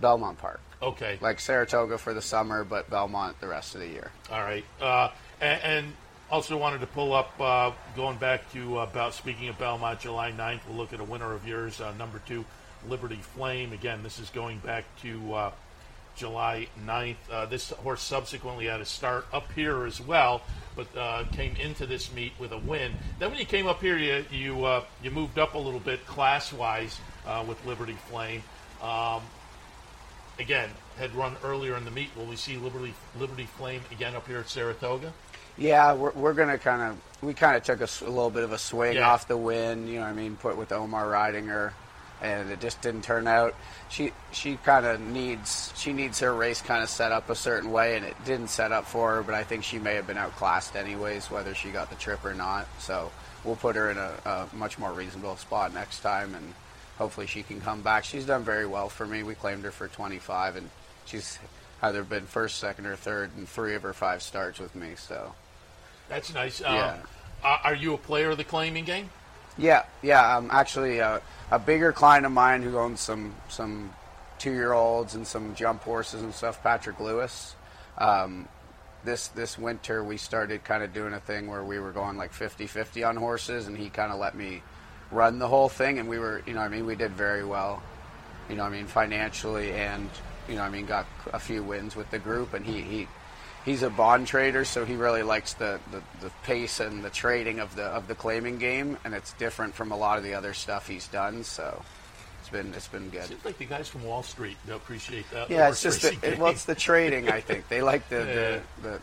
Belmont 0.00 0.38
Park. 0.38 0.60
Okay. 0.82 1.18
like 1.22 1.40
Saratoga 1.40 1.96
for 1.98 2.12
the 2.12 2.20
summer, 2.20 2.62
but 2.62 2.90
Belmont 2.90 3.40
the 3.40 3.48
rest 3.48 3.74
of 3.74 3.80
the 3.80 3.88
year. 3.88 4.10
All 4.30 4.42
right. 4.42 4.64
Uh, 4.80 5.08
and, 5.40 5.62
and 5.62 5.92
also 6.34 6.56
wanted 6.56 6.80
to 6.80 6.88
pull 6.88 7.12
up, 7.12 7.32
uh, 7.38 7.70
going 7.94 8.16
back 8.16 8.50
to 8.52 8.80
uh, 8.80 8.82
about 8.82 9.14
speaking 9.14 9.46
of 9.46 9.56
Belmont, 9.56 10.00
July 10.00 10.32
9th, 10.32 10.62
we'll 10.66 10.76
look 10.76 10.92
at 10.92 10.98
a 10.98 11.04
winner 11.04 11.32
of 11.32 11.46
yours, 11.46 11.80
uh, 11.80 11.92
number 11.96 12.20
two, 12.26 12.44
Liberty 12.88 13.20
Flame. 13.36 13.72
Again, 13.72 14.02
this 14.02 14.18
is 14.18 14.30
going 14.30 14.58
back 14.58 14.84
to 15.02 15.32
uh, 15.32 15.50
July 16.16 16.66
9th. 16.84 17.14
Uh, 17.30 17.46
this 17.46 17.70
horse 17.70 18.02
subsequently 18.02 18.66
had 18.66 18.80
a 18.80 18.84
start 18.84 19.28
up 19.32 19.52
here 19.52 19.84
as 19.84 20.00
well, 20.00 20.42
but 20.74 20.88
uh, 20.96 21.22
came 21.30 21.54
into 21.54 21.86
this 21.86 22.12
meet 22.12 22.32
with 22.40 22.50
a 22.50 22.58
win. 22.58 22.90
Then 23.20 23.30
when 23.30 23.38
you 23.38 23.46
came 23.46 23.68
up 23.68 23.80
here, 23.80 23.96
you 23.96 24.24
you, 24.32 24.82
you 25.04 25.12
moved 25.12 25.38
up 25.38 25.54
a 25.54 25.58
little 25.58 25.78
bit 25.78 26.04
class 26.04 26.52
wise 26.52 26.98
uh, 27.28 27.44
with 27.46 27.64
Liberty 27.64 27.96
Flame. 28.08 28.42
Um, 28.82 29.22
again, 30.40 30.70
had 30.98 31.14
run 31.14 31.36
earlier 31.44 31.76
in 31.76 31.84
the 31.84 31.92
meet. 31.92 32.08
Will 32.16 32.26
we 32.26 32.34
see 32.34 32.56
Liberty 32.56 32.92
Liberty 33.20 33.46
Flame 33.46 33.82
again 33.92 34.16
up 34.16 34.26
here 34.26 34.40
at 34.40 34.48
Saratoga? 34.48 35.12
Yeah, 35.56 35.94
we're, 35.94 36.12
we're 36.12 36.32
gonna 36.34 36.58
kind 36.58 36.82
of 36.82 37.22
we 37.22 37.32
kind 37.34 37.56
of 37.56 37.62
took 37.62 37.80
a 37.80 38.04
little 38.10 38.30
bit 38.30 38.42
of 38.44 38.52
a 38.52 38.58
swing 38.58 38.96
Yeah. 38.96 39.10
off 39.10 39.28
the 39.28 39.36
win. 39.36 39.86
You 39.86 39.94
know, 39.96 40.00
what 40.02 40.08
I 40.08 40.12
mean, 40.12 40.36
put 40.36 40.56
with 40.56 40.72
Omar 40.72 41.08
riding 41.08 41.46
her, 41.46 41.72
and 42.20 42.50
it 42.50 42.60
just 42.60 42.80
didn't 42.82 43.02
turn 43.02 43.26
out. 43.26 43.54
She 43.88 44.12
she 44.32 44.56
kind 44.56 44.84
of 44.84 45.00
needs 45.00 45.72
she 45.76 45.92
needs 45.92 46.18
her 46.20 46.34
race 46.34 46.60
kind 46.60 46.82
of 46.82 46.90
set 46.90 47.12
up 47.12 47.30
a 47.30 47.34
certain 47.36 47.70
way, 47.70 47.96
and 47.96 48.04
it 48.04 48.16
didn't 48.24 48.48
set 48.48 48.72
up 48.72 48.86
for 48.86 49.14
her. 49.16 49.22
But 49.22 49.34
I 49.34 49.44
think 49.44 49.64
she 49.64 49.78
may 49.78 49.94
have 49.94 50.06
been 50.06 50.18
outclassed 50.18 50.74
anyways, 50.76 51.30
whether 51.30 51.54
she 51.54 51.70
got 51.70 51.88
the 51.90 51.96
trip 51.96 52.24
or 52.24 52.34
not. 52.34 52.66
So 52.80 53.10
we'll 53.44 53.56
put 53.56 53.76
her 53.76 53.90
in 53.90 53.98
a, 53.98 54.12
a 54.24 54.48
much 54.56 54.78
more 54.78 54.92
reasonable 54.92 55.36
spot 55.36 55.72
next 55.72 56.00
time, 56.00 56.34
and 56.34 56.52
hopefully 56.98 57.26
she 57.28 57.42
can 57.44 57.60
come 57.60 57.80
back. 57.82 58.04
She's 58.04 58.26
done 58.26 58.42
very 58.42 58.66
well 58.66 58.88
for 58.88 59.06
me. 59.06 59.22
We 59.22 59.34
claimed 59.34 59.64
her 59.64 59.70
for 59.70 59.86
25, 59.88 60.56
and 60.56 60.68
she's 61.06 61.38
either 61.82 62.02
been 62.02 62.26
first, 62.26 62.58
second, 62.58 62.86
or 62.86 62.96
third 62.96 63.30
in 63.38 63.46
three 63.46 63.74
of 63.76 63.82
her 63.82 63.92
five 63.92 64.22
starts 64.22 64.58
with 64.58 64.74
me. 64.74 64.94
So 64.96 65.32
That's 66.08 66.32
nice. 66.34 66.60
Um, 66.62 66.74
Yeah. 66.74 66.96
uh, 67.42 67.58
are 67.64 67.74
you 67.74 67.94
a 67.94 67.98
player 67.98 68.30
of 68.30 68.36
the 68.38 68.44
claiming 68.44 68.84
game? 68.84 69.10
yeah, 69.56 69.84
yeah. 70.02 70.36
I'm 70.36 70.50
actually 70.50 70.98
a, 70.98 71.22
a 71.50 71.58
bigger 71.58 71.92
client 71.92 72.26
of 72.26 72.32
mine 72.32 72.62
who 72.62 72.76
owns 72.78 73.00
some 73.00 73.34
some 73.48 73.94
two 74.38 74.52
year 74.52 74.72
olds 74.72 75.14
and 75.14 75.26
some 75.26 75.54
jump 75.54 75.82
horses 75.84 76.22
and 76.22 76.34
stuff. 76.34 76.62
Patrick 76.62 76.98
Lewis. 77.00 77.54
Um, 77.98 78.48
this 79.04 79.28
this 79.28 79.58
winter 79.58 80.02
we 80.02 80.16
started 80.16 80.64
kind 80.64 80.82
of 80.82 80.92
doing 80.92 81.12
a 81.12 81.20
thing 81.20 81.46
where 81.46 81.62
we 81.62 81.78
were 81.78 81.92
going 81.92 82.16
like 82.16 82.32
50-50 82.32 83.06
on 83.08 83.16
horses, 83.16 83.66
and 83.68 83.76
he 83.76 83.90
kind 83.90 84.10
of 84.12 84.18
let 84.18 84.34
me 84.34 84.62
run 85.10 85.38
the 85.38 85.46
whole 85.48 85.68
thing, 85.68 85.98
and 85.98 86.08
we 86.08 86.18
were 86.18 86.42
you 86.46 86.54
know 86.54 86.60
what 86.60 86.66
I 86.66 86.68
mean 86.70 86.86
we 86.86 86.96
did 86.96 87.12
very 87.12 87.44
well. 87.44 87.82
you 88.48 88.56
know, 88.56 88.64
what 88.64 88.72
I 88.72 88.76
mean, 88.76 88.86
financially, 88.86 89.72
and 89.72 90.08
you 90.48 90.54
know, 90.56 90.62
what 90.62 90.68
I 90.68 90.70
mean, 90.70 90.86
got 90.86 91.06
a 91.32 91.38
few 91.38 91.62
wins 91.62 91.94
with 91.96 92.10
the 92.10 92.18
group, 92.18 92.54
and 92.54 92.64
he 92.66 92.80
he 92.82 93.08
he's 93.64 93.82
a 93.82 93.90
bond 93.90 94.26
trader, 94.26 94.64
so 94.64 94.84
he 94.84 94.94
really 94.96 95.22
likes 95.22 95.54
the, 95.54 95.80
the, 95.90 96.02
the 96.20 96.30
pace 96.44 96.80
and 96.80 97.04
the 97.04 97.10
trading 97.10 97.60
of 97.60 97.74
the 97.76 97.84
of 97.84 98.08
the 98.08 98.14
claiming 98.14 98.58
game, 98.58 98.96
and 99.04 99.14
it's 99.14 99.32
different 99.34 99.74
from 99.74 99.92
a 99.92 99.96
lot 99.96 100.18
of 100.18 100.24
the 100.24 100.34
other 100.34 100.54
stuff 100.54 100.88
he's 100.88 101.08
done. 101.08 101.44
So 101.44 101.82
it's 102.40 102.48
been 102.50 102.72
it's 102.74 102.88
been 102.88 103.08
good. 103.10 103.24
Seems 103.24 103.44
like 103.44 103.58
the 103.58 103.64
guys 103.64 103.88
from 103.88 104.04
Wall 104.04 104.22
Street 104.22 104.56
they 104.66 104.74
appreciate 104.74 105.28
that. 105.32 105.50
Yeah, 105.50 105.68
it's 105.68 105.82
just 105.82 106.02
the, 106.02 106.16
it, 106.22 106.38
well, 106.38 106.50
it's 106.52 106.64
the 106.64 106.74
trading. 106.74 107.28
I 107.30 107.40
think 107.40 107.68
they 107.68 107.82
like 107.82 108.08
the, 108.08 108.16
Yeah. 108.18 108.58
the, 108.82 108.90
the 108.90 109.00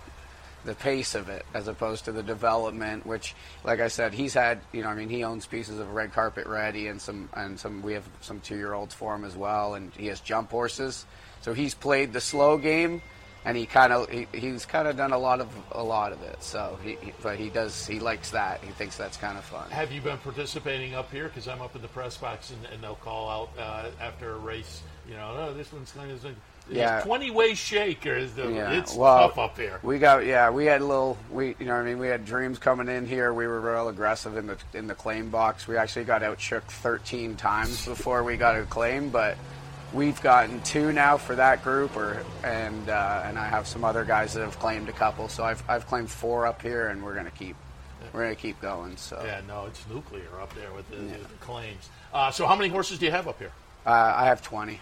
the 0.63 0.75
pace 0.75 1.15
of 1.15 1.27
it 1.27 1.43
as 1.55 1.67
opposed 1.67 2.05
to 2.05 2.11
the 2.11 2.21
development. 2.21 3.03
Which, 3.05 3.33
like 3.63 3.79
I 3.79 3.87
said, 3.87 4.13
he's 4.13 4.33
had. 4.35 4.59
You 4.71 4.83
know, 4.83 4.89
I 4.89 4.95
mean, 4.95 5.09
he 5.09 5.23
owns 5.23 5.47
pieces 5.47 5.79
of 5.79 5.91
red 5.93 6.13
carpet 6.13 6.45
ready 6.45 6.87
and 6.87 7.01
some 7.01 7.29
and 7.33 7.59
some. 7.59 7.81
We 7.81 7.93
have 7.93 8.07
some 8.21 8.39
two 8.41 8.57
year 8.57 8.73
olds 8.73 8.93
for 8.93 9.15
him 9.15 9.25
as 9.25 9.35
well, 9.35 9.73
and 9.73 9.91
he 9.97 10.07
has 10.07 10.19
jump 10.19 10.51
horses. 10.51 11.05
So 11.41 11.53
he's 11.55 11.73
played 11.73 12.13
the 12.13 12.21
slow 12.21 12.59
game, 12.59 13.01
and 13.45 13.57
he 13.57 13.65
kind 13.65 13.91
of 13.91 14.09
he, 14.09 14.27
he's 14.33 14.65
kind 14.65 14.87
of 14.87 14.95
done 14.95 15.13
a 15.13 15.17
lot 15.17 15.39
of 15.39 15.49
a 15.71 15.83
lot 15.83 16.11
of 16.11 16.21
it. 16.21 16.41
So 16.43 16.77
he, 16.83 16.97
he 17.01 17.13
but 17.21 17.37
he 17.37 17.49
does 17.49 17.87
he 17.87 17.99
likes 17.99 18.31
that. 18.31 18.61
He 18.63 18.71
thinks 18.71 18.97
that's 18.97 19.17
kind 19.17 19.37
of 19.37 19.43
fun. 19.43 19.69
Have 19.71 19.91
you 19.91 20.01
been 20.01 20.17
participating 20.19 20.93
up 20.93 21.11
here? 21.11 21.25
Because 21.25 21.47
I'm 21.47 21.61
up 21.61 21.75
in 21.75 21.81
the 21.81 21.87
press 21.87 22.17
box, 22.17 22.51
and, 22.51 22.73
and 22.73 22.83
they'll 22.83 22.95
call 22.95 23.29
out 23.29 23.49
uh, 23.59 23.89
after 23.99 24.33
a 24.33 24.37
race. 24.37 24.81
You 25.07 25.15
know, 25.15 25.35
oh, 25.49 25.53
this 25.53 25.73
one's 25.73 25.91
kind 25.91 26.11
of 26.11 26.23
Yeah. 26.69 27.01
twenty 27.01 27.31
way 27.31 27.55
shake, 27.55 28.05
or 28.05 28.13
is 28.15 28.33
the, 28.35 28.51
Yeah, 28.51 28.71
it's 28.73 28.95
well, 28.95 29.27
tough 29.29 29.39
up 29.39 29.57
here. 29.57 29.79
We 29.81 29.97
got 29.97 30.25
yeah, 30.25 30.51
we 30.51 30.65
had 30.65 30.81
a 30.81 30.85
little 30.85 31.17
we 31.31 31.55
you 31.59 31.65
know 31.65 31.73
I 31.75 31.83
mean 31.83 31.97
we 31.97 32.07
had 32.07 32.25
dreams 32.25 32.59
coming 32.59 32.87
in 32.87 33.07
here. 33.07 33.33
We 33.33 33.47
were 33.47 33.59
real 33.59 33.89
aggressive 33.89 34.37
in 34.37 34.45
the 34.45 34.57
in 34.75 34.85
the 34.85 34.95
claim 34.95 35.29
box. 35.29 35.67
We 35.67 35.77
actually 35.77 36.05
got 36.05 36.21
outshook 36.21 36.63
13 36.65 37.35
times 37.35 37.85
before 37.87 38.23
we 38.23 38.37
got 38.37 38.55
a 38.55 38.63
claim, 38.63 39.09
but 39.09 39.35
we've 39.93 40.21
gotten 40.21 40.61
two 40.61 40.91
now 40.91 41.17
for 41.17 41.35
that 41.35 41.63
group, 41.63 41.95
or 41.95 42.23
and 42.43 42.89
uh, 42.89 43.23
and 43.25 43.37
I 43.37 43.47
have 43.47 43.67
some 43.67 43.83
other 43.83 44.03
guys 44.03 44.33
that 44.33 44.41
have 44.41 44.59
claimed 44.59 44.89
a 44.89 44.93
couple. 44.93 45.27
So 45.27 45.43
I've 45.43 45.63
I've 45.69 45.87
claimed 45.87 46.09
four 46.09 46.47
up 46.47 46.61
here, 46.61 46.87
and 46.87 47.03
we're 47.03 47.15
gonna 47.15 47.31
keep 47.31 47.55
we're 48.13 48.23
gonna 48.23 48.35
keep 48.35 48.59
going. 48.61 48.97
So 48.97 49.21
Yeah, 49.25 49.41
no, 49.47 49.65
it's 49.65 49.87
nuclear 49.87 50.39
up 50.41 50.53
there 50.55 50.71
with 50.73 50.89
the, 50.89 50.97
the, 50.97 51.17
the 51.17 51.37
claims. 51.39 51.89
Uh, 52.13 52.31
so, 52.31 52.45
how 52.45 52.55
many 52.55 52.69
horses 52.69 52.99
do 52.99 53.05
you 53.05 53.11
have 53.11 53.27
up 53.27 53.39
here? 53.39 53.51
uh, 53.85 54.13
I 54.15 54.25
have 54.25 54.41
20. 54.41 54.79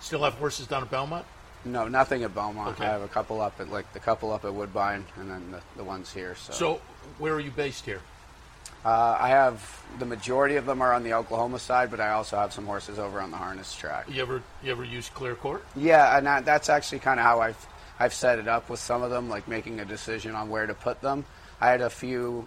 Still 0.00 0.22
have 0.22 0.34
horses 0.34 0.66
down 0.66 0.82
at 0.82 0.90
Belmont? 0.90 1.24
No, 1.64 1.88
nothing 1.88 2.22
at 2.24 2.34
Belmont. 2.34 2.76
Okay. 2.76 2.84
I 2.84 2.90
have 2.90 3.02
a 3.02 3.08
couple 3.08 3.40
up 3.40 3.58
at 3.58 3.70
like 3.70 3.90
the 3.92 3.98
couple 3.98 4.32
up 4.32 4.44
at 4.44 4.52
Woodbine, 4.52 5.04
and 5.16 5.30
then 5.30 5.50
the, 5.50 5.60
the 5.76 5.84
ones 5.84 6.12
here. 6.12 6.34
So, 6.36 6.80
where 7.18 7.32
are 7.34 7.40
you 7.40 7.50
based 7.50 7.84
here? 7.86 8.00
Uh, 8.84 9.16
I 9.18 9.28
have 9.28 9.82
the 9.98 10.04
majority 10.04 10.56
of 10.56 10.66
them 10.66 10.82
are 10.82 10.92
on 10.92 11.04
the 11.04 11.14
Oklahoma 11.14 11.58
side, 11.58 11.90
but 11.90 12.00
I 12.00 12.10
also 12.10 12.36
have 12.36 12.52
some 12.52 12.66
horses 12.66 12.98
over 12.98 13.20
on 13.20 13.30
the 13.30 13.36
harness 13.36 13.74
track. 13.74 14.06
You 14.10 14.20
ever 14.20 14.42
you 14.62 14.72
ever 14.72 14.84
use 14.84 15.08
Clare 15.08 15.34
Court? 15.34 15.64
Yeah, 15.74 16.16
and 16.16 16.26
that, 16.26 16.44
that's 16.44 16.68
actually 16.68 16.98
kind 16.98 17.18
of 17.18 17.24
how 17.24 17.40
I've 17.40 17.66
I've 17.98 18.12
set 18.12 18.38
it 18.38 18.48
up 18.48 18.68
with 18.68 18.80
some 18.80 19.02
of 19.02 19.10
them, 19.10 19.30
like 19.30 19.48
making 19.48 19.80
a 19.80 19.84
decision 19.84 20.34
on 20.34 20.50
where 20.50 20.66
to 20.66 20.74
put 20.74 21.00
them. 21.00 21.24
I 21.60 21.70
had 21.70 21.80
a 21.80 21.88
few 21.88 22.46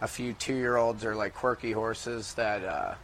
a 0.00 0.08
few 0.08 0.32
two 0.32 0.54
year 0.54 0.76
olds 0.76 1.04
or 1.04 1.14
like 1.14 1.34
quirky 1.34 1.72
horses 1.72 2.32
that 2.34 2.64
uh, 2.64 2.94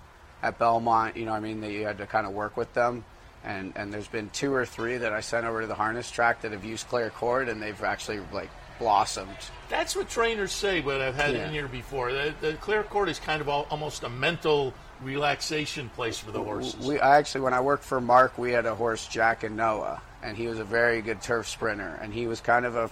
at 0.42 0.58
Belmont, 0.58 1.16
you 1.16 1.26
know, 1.26 1.32
what 1.32 1.38
I 1.38 1.40
mean, 1.40 1.60
that 1.60 1.72
you 1.72 1.84
had 1.84 1.98
to 1.98 2.06
kind 2.06 2.26
of 2.26 2.32
work 2.32 2.56
with 2.56 2.72
them. 2.72 3.04
And 3.44 3.74
and 3.76 3.92
there's 3.92 4.08
been 4.08 4.30
two 4.30 4.54
or 4.54 4.64
three 4.64 4.96
that 4.98 5.12
I 5.12 5.20
sent 5.20 5.44
over 5.44 5.60
to 5.60 5.66
the 5.66 5.74
harness 5.74 6.10
track 6.10 6.42
that 6.42 6.52
have 6.52 6.64
used 6.64 6.88
Clare 6.88 7.10
Court, 7.10 7.48
and 7.50 7.60
they've 7.60 7.82
actually 7.82 8.20
like 8.32 8.50
blossomed. 8.80 9.36
That's 9.68 9.94
what 9.94 10.08
trainers 10.08 10.50
say, 10.50 10.80
but 10.80 11.00
I've 11.00 11.14
had 11.14 11.30
it 11.30 11.36
Yeah. 11.38 11.46
in 11.46 11.52
here 11.52 11.68
before. 11.68 12.12
The, 12.12 12.34
the 12.40 12.54
Clare 12.54 12.82
Court 12.82 13.08
is 13.08 13.20
kind 13.20 13.40
of 13.40 13.46
al- 13.48 13.68
almost 13.70 14.02
a 14.02 14.08
mental 14.08 14.74
relaxation 15.00 15.88
place 15.90 16.18
for 16.18 16.32
the 16.32 16.42
horses. 16.42 16.84
We 16.84 16.98
I 16.98 17.18
actually, 17.18 17.42
when 17.42 17.54
I 17.54 17.60
worked 17.60 17.84
for 17.84 18.00
Mark, 18.00 18.36
we 18.38 18.50
had 18.50 18.66
a 18.66 18.74
horse, 18.74 19.06
Jack 19.06 19.44
and 19.44 19.56
Noah, 19.56 20.02
and 20.22 20.36
he 20.36 20.48
was 20.48 20.58
a 20.58 20.64
very 20.64 21.00
good 21.02 21.22
turf 21.22 21.46
sprinter, 21.48 21.98
and 22.02 22.12
he 22.12 22.26
was 22.26 22.40
kind 22.40 22.66
of 22.66 22.74
a, 22.74 22.90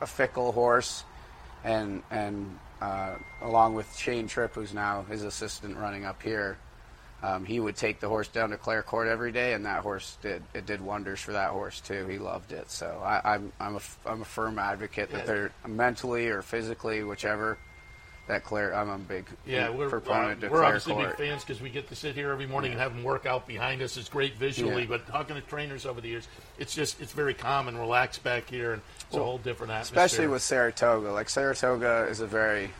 a 0.00 0.06
fickle 0.06 0.50
horse, 0.52 1.04
and 1.62 2.02
and 2.10 2.58
uh, 2.82 3.14
along 3.42 3.74
with 3.74 3.96
Shane 3.96 4.26
Tripp, 4.26 4.54
who's 4.54 4.74
now 4.74 5.02
his 5.08 5.22
assistant 5.22 5.76
running 5.76 6.04
up 6.04 6.20
here, 6.22 6.58
um, 7.24 7.44
he 7.46 7.58
would 7.58 7.74
take 7.76 8.00
the 8.00 8.08
horse 8.08 8.28
down 8.28 8.50
to 8.50 8.58
Clare 8.58 8.82
Court 8.82 9.08
every 9.08 9.32
day, 9.32 9.54
and 9.54 9.64
that 9.64 9.82
horse 9.82 10.18
did 10.20 10.42
it 10.52 10.66
did 10.66 10.80
wonders 10.82 11.20
for 11.20 11.32
that 11.32 11.50
horse 11.50 11.80
too. 11.80 12.06
He 12.06 12.18
loved 12.18 12.52
it, 12.52 12.70
so 12.70 13.00
I, 13.02 13.34
I'm 13.34 13.50
I'm 13.58 13.76
a 13.76 13.80
I'm 14.04 14.20
a 14.20 14.26
firm 14.26 14.58
advocate 14.58 15.08
Yeah. 15.10 15.16
that 15.18 15.26
they're 15.26 15.52
mentally 15.66 16.28
or 16.28 16.42
physically, 16.42 17.02
whichever. 17.02 17.56
That 18.26 18.42
Clare, 18.42 18.74
I'm 18.74 18.88
a 18.88 18.96
big 18.96 19.26
Yeah, 19.44 19.68
we're, 19.68 19.94
uh, 19.94 20.34
to 20.36 20.48
we're 20.48 20.64
obviously 20.64 20.94
Court. 20.94 21.08
big 21.18 21.28
fans 21.28 21.44
because 21.44 21.60
we 21.60 21.68
get 21.68 21.88
to 21.90 21.94
sit 21.94 22.14
here 22.14 22.30
every 22.30 22.46
morning 22.46 22.70
and 22.72 22.80
have 22.80 22.94
them 22.94 23.04
work 23.04 23.26
out 23.26 23.46
behind 23.46 23.82
us. 23.82 23.98
It's 23.98 24.08
great 24.08 24.36
visually, 24.36 24.82
Yeah. 24.82 24.88
but 24.88 25.06
talking 25.06 25.36
to 25.36 25.42
trainers 25.42 25.84
over 25.84 26.00
the 26.00 26.08
years, 26.08 26.26
it's 26.58 26.74
just 26.74 27.02
it's 27.02 27.12
very 27.12 27.34
calm 27.34 27.68
and 27.68 27.78
relaxed 27.78 28.22
back 28.24 28.48
here, 28.48 28.72
and 28.72 28.82
it's 29.06 29.14
a 29.14 29.22
whole 29.22 29.36
different 29.36 29.72
atmosphere. 29.72 30.02
especially 30.04 30.26
with 30.26 30.40
Saratoga. 30.42 31.12
Like 31.12 31.28
Saratoga 31.28 32.06
is 32.08 32.20
a 32.20 32.26
very, 32.26 32.70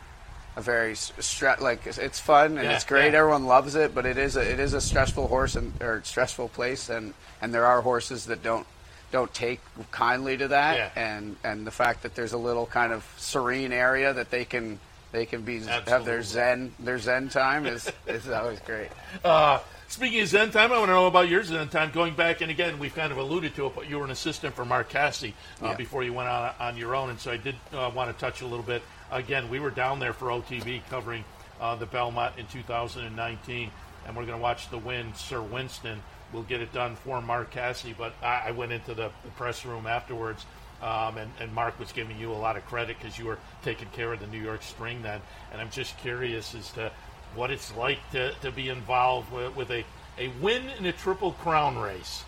a 0.57 0.61
very 0.61 0.92
stre- 0.94 1.61
like 1.61 1.86
it's- 1.86 2.18
fun 2.20 2.59
and 2.59 2.64
Yeah, 2.66 2.72
it's 2.76 2.84
great. 2.84 3.12
yeah. 3.12 3.18
Everyone 3.18 3.46
loves 3.46 3.74
it, 3.74 3.94
but 3.94 4.07
it 4.07 4.18
is 4.18 4.36
a 4.36 4.40
it 4.40 4.61
is 4.61 4.72
a 4.74 4.80
stressful 4.80 5.28
horse 5.28 5.57
and 5.57 5.72
or 5.82 6.00
stressful 6.05 6.48
place, 6.48 6.88
and 6.88 7.14
and 7.42 7.52
there 7.52 7.66
are 7.66 7.80
horses 7.80 8.26
that 8.26 8.42
don't 8.42 8.66
don't 9.12 9.32
take 9.34 9.61
kindly 9.90 10.36
to 10.36 10.48
that, 10.48 10.76
Yeah. 10.76 10.88
and 10.96 11.36
and 11.44 11.66
the 11.66 11.70
fact 11.70 12.02
that 12.02 12.14
there's 12.14 12.32
a 12.32 12.38
little 12.38 12.66
kind 12.66 12.92
of 12.92 13.05
serene 13.16 13.72
area 13.72 14.12
that 14.12 14.30
they 14.30 14.44
can. 14.44 14.78
They 15.12 15.26
can 15.26 15.42
be 15.42 15.61
have 15.61 16.05
their 16.05 16.22
zen 16.24 16.74
their 16.80 16.98
zen 16.98 17.28
time 17.28 17.66
is 17.66 17.88
is 18.09 18.28
always 18.28 18.59
great. 18.61 18.88
Uh, 19.24 19.61
speaking 19.86 20.20
of 20.22 20.26
Zen 20.26 20.50
time, 20.50 20.72
I 20.72 20.78
want 20.78 20.88
to 20.88 20.92
know 20.92 21.07
about 21.07 21.28
your 21.28 21.44
Zen 21.44 21.68
time. 21.68 21.92
Going 21.92 22.14
back, 22.14 22.40
and 22.40 22.50
again, 22.50 22.80
we've 22.80 22.94
kind 22.96 23.12
of 23.12 23.18
alluded 23.18 23.55
to 23.55 23.66
it, 23.66 23.76
but 23.76 23.88
you 23.88 23.96
were 24.00 24.05
an 24.05 24.11
assistant 24.11 24.57
for 24.57 24.64
Mark 24.64 24.88
Casse 24.88 25.32
uh, 25.62 25.74
before 25.76 26.02
you 26.02 26.12
went 26.12 26.28
on, 26.28 26.52
on 26.59 26.76
your 26.76 26.96
own, 26.96 27.11
and 27.11 27.20
so 27.20 27.30
I 27.30 27.36
did 27.36 27.55
uh, 27.72 27.92
want 27.94 28.11
to 28.12 28.20
touch 28.20 28.40
a 28.40 28.44
little 28.46 28.64
bit. 28.64 28.82
Again, 29.14 29.48
we 29.48 29.60
were 29.60 29.70
down 29.70 30.00
there 30.00 30.12
for 30.12 30.26
OTB 30.26 30.82
covering 30.90 31.24
uh, 31.60 31.76
the 31.76 31.86
Belmont 31.86 32.34
in 32.36 32.46
2019, 32.48 33.70
and 34.06 34.16
we're 34.16 34.26
going 34.26 34.36
to 34.36 34.42
watch 34.42 34.68
the 34.70 34.78
win, 34.78 35.14
Sir 35.14 35.40
Winston. 35.40 36.02
We'll 36.32 36.42
get 36.42 36.60
it 36.60 36.72
done 36.72 36.96
for 36.96 37.22
Mark 37.22 37.52
Casse, 37.52 37.86
but 37.96 38.12
I, 38.20 38.46
I 38.46 38.50
went 38.50 38.72
into 38.72 38.92
the, 38.92 39.12
the 39.22 39.30
press 39.36 39.64
room 39.64 39.86
afterwards. 39.86 40.44
Um, 40.82 41.16
and, 41.16 41.30
and 41.38 41.54
Mark 41.54 41.78
was 41.78 41.92
giving 41.92 42.18
you 42.18 42.32
a 42.32 42.34
lot 42.34 42.56
of 42.56 42.66
credit 42.66 42.96
because 43.00 43.16
you 43.16 43.26
were 43.26 43.38
taking 43.62 43.86
care 43.90 44.12
of 44.12 44.18
the 44.18 44.26
New 44.26 44.42
York 44.42 44.64
string 44.64 45.00
then. 45.02 45.20
And 45.52 45.60
I'm 45.60 45.70
just 45.70 45.96
curious 45.98 46.52
as 46.56 46.72
to 46.72 46.90
what 47.36 47.52
it's 47.52 47.72
like 47.76 47.98
to, 48.10 48.32
to 48.42 48.50
be 48.50 48.68
involved 48.68 49.32
with, 49.32 49.54
with 49.54 49.70
a, 49.70 49.84
a 50.18 50.28
win 50.42 50.68
in 50.76 50.86
a 50.86 50.92
triple 50.92 51.32
crown 51.34 51.78
race. 51.78 52.24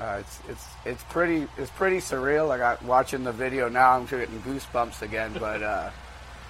Uh, 0.00 0.18
it's 0.20 0.40
it's 0.48 0.66
it's 0.84 1.02
pretty 1.04 1.46
it's 1.56 1.70
pretty 1.70 1.98
surreal. 1.98 2.50
I 2.50 2.58
got 2.58 2.82
watching 2.82 3.24
the 3.24 3.32
video 3.32 3.68
now. 3.68 3.92
I'm 3.92 4.06
getting 4.06 4.40
goosebumps 4.40 5.02
again. 5.02 5.32
But 5.40 5.62
uh, 5.62 5.90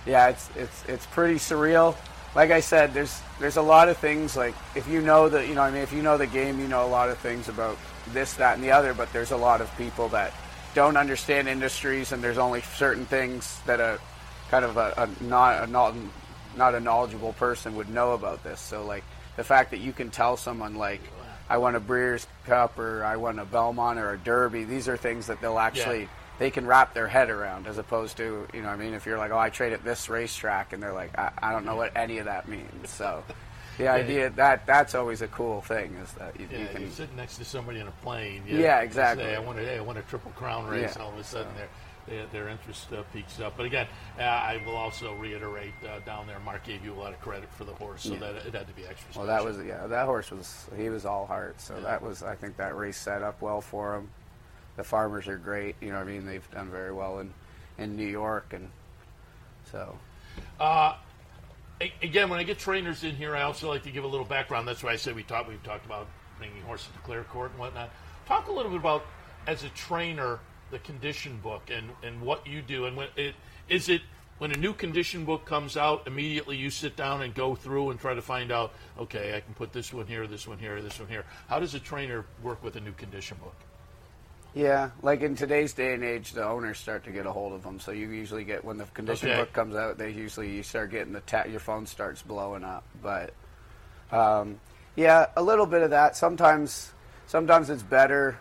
yeah, 0.05 0.29
it's 0.29 0.51
it's 0.57 0.85
it's 0.87 1.07
pretty 1.07 1.37
surreal. 1.37 1.97
Like 2.35 2.51
I 2.51 2.61
said, 2.61 2.93
there's 2.93 3.21
there's 3.41 3.57
a 3.57 3.63
lot 3.63 3.89
of 3.89 3.97
things. 3.97 4.37
Like 4.37 4.55
if 4.75 4.89
you 4.89 5.01
know 5.01 5.29
the 5.29 5.47
you 5.47 5.55
know 5.55 5.63
I 5.63 5.71
mean 5.71 5.83
if 5.83 5.93
you 5.93 6.03
know 6.03 6.19
the 6.19 6.27
game, 6.27 6.59
you 6.61 6.69
know 6.69 6.85
a 6.85 6.89
lot 6.89 7.09
of 7.09 7.19
things 7.19 7.49
about 7.49 7.79
this, 8.13 8.35
that, 8.35 8.55
and 8.55 8.65
the 8.65 8.73
other. 8.73 8.95
But 8.95 9.13
there's 9.13 9.31
a 9.31 9.37
lot 9.37 9.61
of 9.61 9.75
people 9.77 10.09
that 10.09 10.33
don't 10.75 10.97
understand 10.97 11.49
industries, 11.49 12.13
and 12.13 12.23
there's 12.23 12.39
only 12.39 12.61
certain 12.61 13.07
things 13.07 13.61
that 13.67 13.81
a 13.81 13.99
kind 14.51 14.65
of 14.65 14.77
a, 14.77 14.93
a 14.97 15.25
not 15.25 15.65
a 15.65 15.67
not 15.67 15.95
not 16.57 16.75
a 16.75 16.81
knowledgeable 16.81 17.33
person 17.35 17.77
would 17.77 17.89
know 17.89 18.13
about 18.13 18.43
this. 18.43 18.61
So 18.61 18.85
like 18.85 19.05
the 19.37 19.45
fact 19.45 19.71
that 19.71 19.81
you 19.81 19.93
can 19.93 20.11
tell 20.11 20.37
someone 20.37 20.75
like 20.75 21.01
I 21.49 21.59
won 21.59 21.75
a 21.75 21.81
Breeders' 21.81 22.27
Cup 22.47 22.79
or 22.79 23.05
I 23.05 23.17
won 23.17 23.39
a 23.39 23.45
Belmont 23.45 23.99
or 23.99 24.13
a 24.13 24.19
Derby, 24.19 24.65
these 24.65 24.89
are 24.89 24.97
things 24.97 25.27
that 25.29 25.41
they'll 25.41 25.59
actually 25.59 26.03
Yeah. 26.03 26.09
they 26.39 26.51
can 26.51 26.67
wrap 26.67 26.93
their 26.93 27.09
head 27.09 27.31
around 27.31 27.67
as 27.67 27.79
opposed 27.79 28.17
to 28.19 28.47
you 28.53 28.63
know 28.63 28.69
I 28.69 28.77
mean 28.77 28.95
if 28.95 29.07
you're 29.07 29.19
like 29.19 29.31
oh 29.31 29.39
I 29.39 29.51
trade 29.51 29.73
at 29.73 29.85
this 29.85 30.09
racetrack 30.09 30.73
and 30.73 30.83
they're 30.83 30.93
like 30.93 31.17
I, 31.19 31.31
I 31.43 31.53
don't 31.53 31.65
know 31.65 31.77
what 31.77 31.97
any 31.97 32.19
of 32.19 32.25
that 32.27 32.49
means. 32.49 32.91
So 32.91 33.23
the 33.79 33.89
idea 33.89 34.31
that 34.31 34.67
that's 34.67 34.95
always 34.95 35.23
a 35.23 35.29
cool 35.29 35.61
thing 35.61 35.95
is 36.03 36.13
that 36.15 36.39
you, 36.41 36.49
Yeah, 36.51 36.59
you 36.73 36.81
you're 36.81 36.91
sitting 36.91 37.17
next 37.17 37.37
to 37.39 37.45
somebody 37.45 37.79
in 37.81 37.87
a 37.87 37.93
plane. 38.03 38.43
Yeah, 38.47 38.81
exactly. 38.81 39.25
Say, 39.25 39.37
I 39.37 39.39
want 39.39 39.59
a, 39.59 39.63
hey, 39.63 39.77
I 39.79 39.81
won 39.83 39.99
a 39.99 40.03
triple 40.03 40.31
crown 40.33 40.67
race. 40.67 40.95
Yeah. 40.97 41.03
All 41.03 41.13
of 41.13 41.19
a 41.19 41.25
sudden, 41.25 41.49
their 41.57 41.67
their, 41.67 41.69
their 42.33 42.49
interest 42.49 42.93
uh, 42.93 43.03
peaks 43.13 43.41
up. 43.41 43.57
But 43.57 43.67
again, 43.67 43.87
uh, 44.19 44.23
I 44.23 44.63
will 44.65 44.77
also 44.77 45.15
reiterate 45.15 45.75
uh, 45.89 46.01
down 46.07 46.27
there, 46.27 46.39
Mark 46.41 46.65
gave 46.65 46.85
you 46.85 46.93
a 46.95 46.99
lot 47.01 47.13
of 47.13 47.21
credit 47.21 47.53
for 47.53 47.65
the 47.65 47.75
horse, 47.75 48.03
so 48.03 48.15
Yeah. 48.15 48.21
that 48.21 48.37
it 48.47 48.55
had 48.55 48.67
to 48.69 48.73
be 48.75 48.83
extra. 48.87 49.13
Special. 49.13 49.27
Well, 49.27 49.27
that 49.27 49.45
was 49.45 49.59
yeah. 49.65 49.87
That 49.87 50.07
horse 50.07 50.31
was 50.31 50.67
he 50.77 50.89
was 50.89 51.05
all 51.07 51.27
heart. 51.27 51.61
So 51.61 51.81
that 51.81 52.03
was 52.03 52.23
I 52.23 52.35
think 52.37 52.57
that 52.59 52.77
race 52.77 52.97
set 52.97 53.23
up 53.23 53.41
well 53.43 53.61
for 53.61 53.95
him. 53.97 54.11
the 54.77 54.85
farmers 54.85 55.27
are 55.29 55.39
great. 55.39 55.75
You 55.81 55.89
know, 55.89 55.99
what 55.99 56.09
I 56.09 56.11
mean, 56.11 56.27
they've 56.27 56.51
done 56.53 56.71
very 56.71 56.93
well 56.93 57.19
in 57.21 57.33
in 57.79 57.97
New 57.97 58.07
York, 58.07 58.53
and 58.53 58.71
so. 59.71 59.99
Uh, 60.61 60.95
again, 62.03 62.29
when 62.31 62.39
I 62.39 62.43
get 62.43 62.59
trainers 62.59 63.05
in 63.05 63.15
here, 63.17 63.35
I 63.37 63.43
also 63.43 63.69
like 63.69 63.83
to 63.85 63.91
give 63.91 64.05
a 64.05 64.07
little 64.07 64.25
background. 64.27 64.67
That's 64.69 64.83
why 64.83 64.93
I 64.93 64.97
said 64.97 65.15
we 65.15 65.23
talked. 65.23 65.49
We've 65.49 65.63
talked 65.63 65.85
about 65.87 66.07
bringing 66.39 66.63
horses 66.63 66.89
to 66.93 66.99
Clare 67.01 67.25
Court 67.25 67.51
and 67.51 67.61
whatnot. 67.61 67.91
Talk 68.27 68.49
a 68.49 68.53
little 68.53 68.71
bit 68.71 68.81
about 68.81 69.05
as 69.47 69.63
a 69.65 69.69
trainer 69.71 70.39
the 70.71 70.79
condition 70.81 71.39
book 71.43 71.63
and, 71.71 71.91
and 72.03 72.21
what 72.21 72.47
you 72.47 72.63
do 72.63 72.87
and 72.87 72.97
when 72.97 73.09
it 73.17 73.35
is 73.69 73.89
it 73.89 74.03
when 74.39 74.53
a 74.53 74.57
new 74.57 74.73
condition 74.75 75.25
book 75.25 75.45
comes 75.47 75.77
out 75.77 76.07
immediately 76.07 76.57
you 76.57 76.71
sit 76.71 76.97
down 76.97 77.23
and 77.23 77.35
go 77.35 77.55
through 77.55 77.91
and 77.91 78.01
try 78.01 78.15
to 78.15 78.23
find 78.23 78.51
out 78.53 78.73
okay 78.99 79.37
I 79.37 79.41
can 79.41 79.55
put 79.55 79.73
this 79.73 79.93
one 79.93 80.07
here 80.07 80.27
this 80.27 80.47
one 80.47 80.59
here 80.59 80.81
this 80.83 80.99
one 80.99 81.09
here 81.09 81.25
how 81.49 81.59
does 81.61 81.75
a 81.75 81.81
trainer 81.81 82.25
work 82.43 82.63
with 82.65 82.77
a 82.77 82.81
new 82.81 82.93
condition 82.93 83.37
book 83.43 83.55
Yeah, 84.55 84.91
like 85.03 85.21
in 85.21 85.37
today's 85.37 85.75
day 85.75 85.93
and 85.95 86.03
age, 86.03 86.33
the 86.33 86.43
owners 86.45 86.79
start 86.79 87.05
to 87.05 87.11
get 87.11 87.27
a 87.27 87.33
hold 87.33 87.53
of 87.53 87.63
them. 87.63 87.79
So 87.79 87.93
you 87.93 88.09
usually 88.09 88.43
get 88.45 88.65
when 88.65 88.79
the 88.79 88.87
condition 88.87 89.29
Okay. 89.29 89.41
book 89.41 89.53
comes 89.53 89.77
out, 89.77 89.99
they 89.99 90.11
usually 90.11 90.51
you 90.51 90.63
start 90.63 90.91
getting 90.91 91.13
the 91.13 91.21
ta- 91.21 91.45
your 91.45 91.61
phone 91.61 91.85
starts 91.85 92.23
blowing 92.23 92.65
up. 92.65 92.83
But 93.03 93.35
um, 94.11 94.59
yeah, 94.97 95.27
a 95.37 95.43
little 95.43 95.67
bit 95.67 95.83
of 95.83 95.91
that. 95.91 96.17
Sometimes, 96.17 96.93
sometimes 97.27 97.69
it's 97.69 97.83
better 97.83 98.39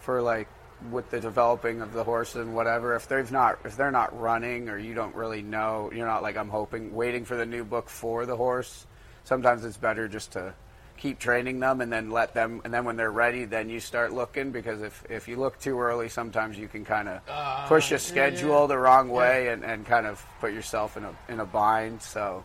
for 0.00 0.22
like 0.22 0.48
with 0.90 1.10
the 1.10 1.20
developing 1.20 1.80
of 1.80 1.92
the 1.92 2.04
horse 2.04 2.34
and 2.34 2.54
whatever. 2.54 2.94
If 2.94 3.08
they've 3.08 3.30
not, 3.30 3.58
if 3.64 3.76
they're 3.76 3.90
not 3.90 4.18
running 4.18 4.68
or 4.68 4.78
you 4.78 4.94
don't 4.94 5.14
really 5.14 5.42
know, 5.42 5.90
you're 5.94 6.06
not 6.06 6.22
like 6.22 6.36
I'm 6.36 6.48
hoping 6.48 6.94
waiting 6.94 7.24
for 7.24 7.36
the 7.36 7.46
new 7.46 7.64
book 7.64 7.88
for 7.88 8.26
the 8.26 8.36
horse. 8.36 8.86
Sometimes 9.24 9.64
it's 9.64 9.76
better 9.76 10.08
just 10.08 10.32
to 10.32 10.54
keep 10.96 11.18
training 11.18 11.58
them 11.60 11.80
and 11.80 11.92
then 11.92 12.10
let 12.10 12.32
them 12.32 12.60
and 12.64 12.72
then 12.72 12.84
when 12.84 12.94
they're 12.96 13.10
ready 13.10 13.44
then 13.44 13.68
you 13.68 13.80
start 13.80 14.12
looking 14.12 14.52
because 14.52 14.82
if 14.82 15.02
if 15.10 15.26
you 15.26 15.34
look 15.34 15.58
too 15.58 15.80
early 15.80 16.08
sometimes 16.08 16.56
you 16.56 16.68
can 16.68 16.84
kind 16.84 17.08
of 17.08 17.20
ah, 17.28 17.64
push 17.66 17.90
a 17.90 17.98
schedule 17.98 18.68
the 18.68 18.78
wrong 18.78 19.08
way 19.08 19.48
and, 19.48 19.64
and 19.64 19.84
kind 19.84 20.06
of 20.06 20.24
put 20.38 20.52
yourself 20.52 20.96
in 20.96 21.02
a 21.02 21.12
in 21.28 21.40
a 21.40 21.46
bind 21.46 22.00
so 22.00 22.44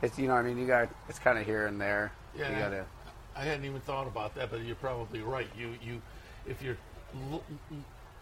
it's 0.00 0.16
you 0.16 0.28
know 0.28 0.34
I 0.34 0.42
mean 0.42 0.58
you 0.58 0.66
got 0.66 0.88
it's 1.08 1.18
kind 1.18 1.38
of 1.38 1.46
here 1.46 1.66
and 1.66 1.80
there 1.80 2.12
Yeah. 2.38 2.50
you 2.52 2.58
gotta 2.58 2.84
I 3.38 3.42
hadn't 3.44 3.64
even 3.66 3.80
thought 3.80 4.08
about 4.08 4.34
that, 4.34 4.50
but 4.50 4.64
you're 4.64 4.74
probably 4.74 5.20
right. 5.20 5.46
You 5.56 5.74
you 5.80 6.02
if 6.46 6.60
you're 6.60 6.76
l- 7.32 7.42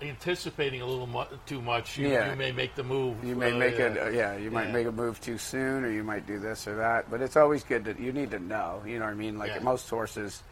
anticipating 0.02 0.82
a 0.82 0.86
little 0.86 1.06
mu- 1.06 1.24
too 1.46 1.62
much, 1.62 1.96
you, 1.96 2.08
Yeah. 2.08 2.30
you 2.30 2.36
may 2.36 2.52
make 2.52 2.74
the 2.74 2.84
move. 2.84 3.24
You 3.24 3.34
may 3.34 3.52
uh, 3.52 3.56
make 3.56 3.78
yeah. 3.78 3.86
it, 3.86 3.98
uh, 3.98 4.08
yeah. 4.10 4.36
You 4.36 4.50
might 4.50 4.66
Yeah. 4.66 4.72
make 4.72 4.86
a 4.86 4.92
move 4.92 5.20
too 5.20 5.38
soon, 5.38 5.84
or 5.84 5.90
you 5.90 6.04
might 6.04 6.26
do 6.26 6.38
this 6.38 6.68
or 6.68 6.76
that. 6.76 7.10
But 7.10 7.22
it's 7.22 7.36
always 7.36 7.64
good 7.64 7.84
that 7.86 7.98
you 7.98 8.12
need 8.12 8.30
to 8.32 8.38
know. 8.38 8.82
You 8.86 8.98
know 8.98 9.06
what 9.06 9.12
I 9.12 9.14
mean? 9.14 9.38
Like 9.38 9.62
most 9.62 9.88
horses, 9.88 10.42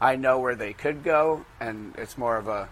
I 0.00 0.16
know 0.16 0.38
where 0.38 0.54
they 0.54 0.72
could 0.72 1.02
go, 1.02 1.44
and 1.60 1.94
it's 1.98 2.16
more 2.16 2.36
of 2.36 2.46
a, 2.48 2.68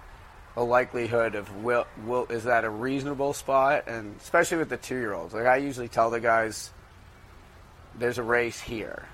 a 0.56 0.62
likelihood 0.62 1.34
of 1.34 1.64
will 1.64 1.86
will 2.06 2.26
is 2.26 2.44
that 2.44 2.64
a 2.64 2.70
reasonable 2.70 3.32
spot, 3.32 3.84
and 3.88 4.14
especially 4.20 4.58
with 4.58 4.68
the 4.68 4.76
two 4.76 4.96
year 4.96 5.14
olds. 5.14 5.34
Like 5.34 5.46
I 5.46 5.56
usually 5.56 5.88
tell 5.88 6.10
the 6.10 6.20
guys, 6.20 6.70
there's 7.98 8.18
a 8.18 8.22
race 8.22 8.60
here. 8.60 9.06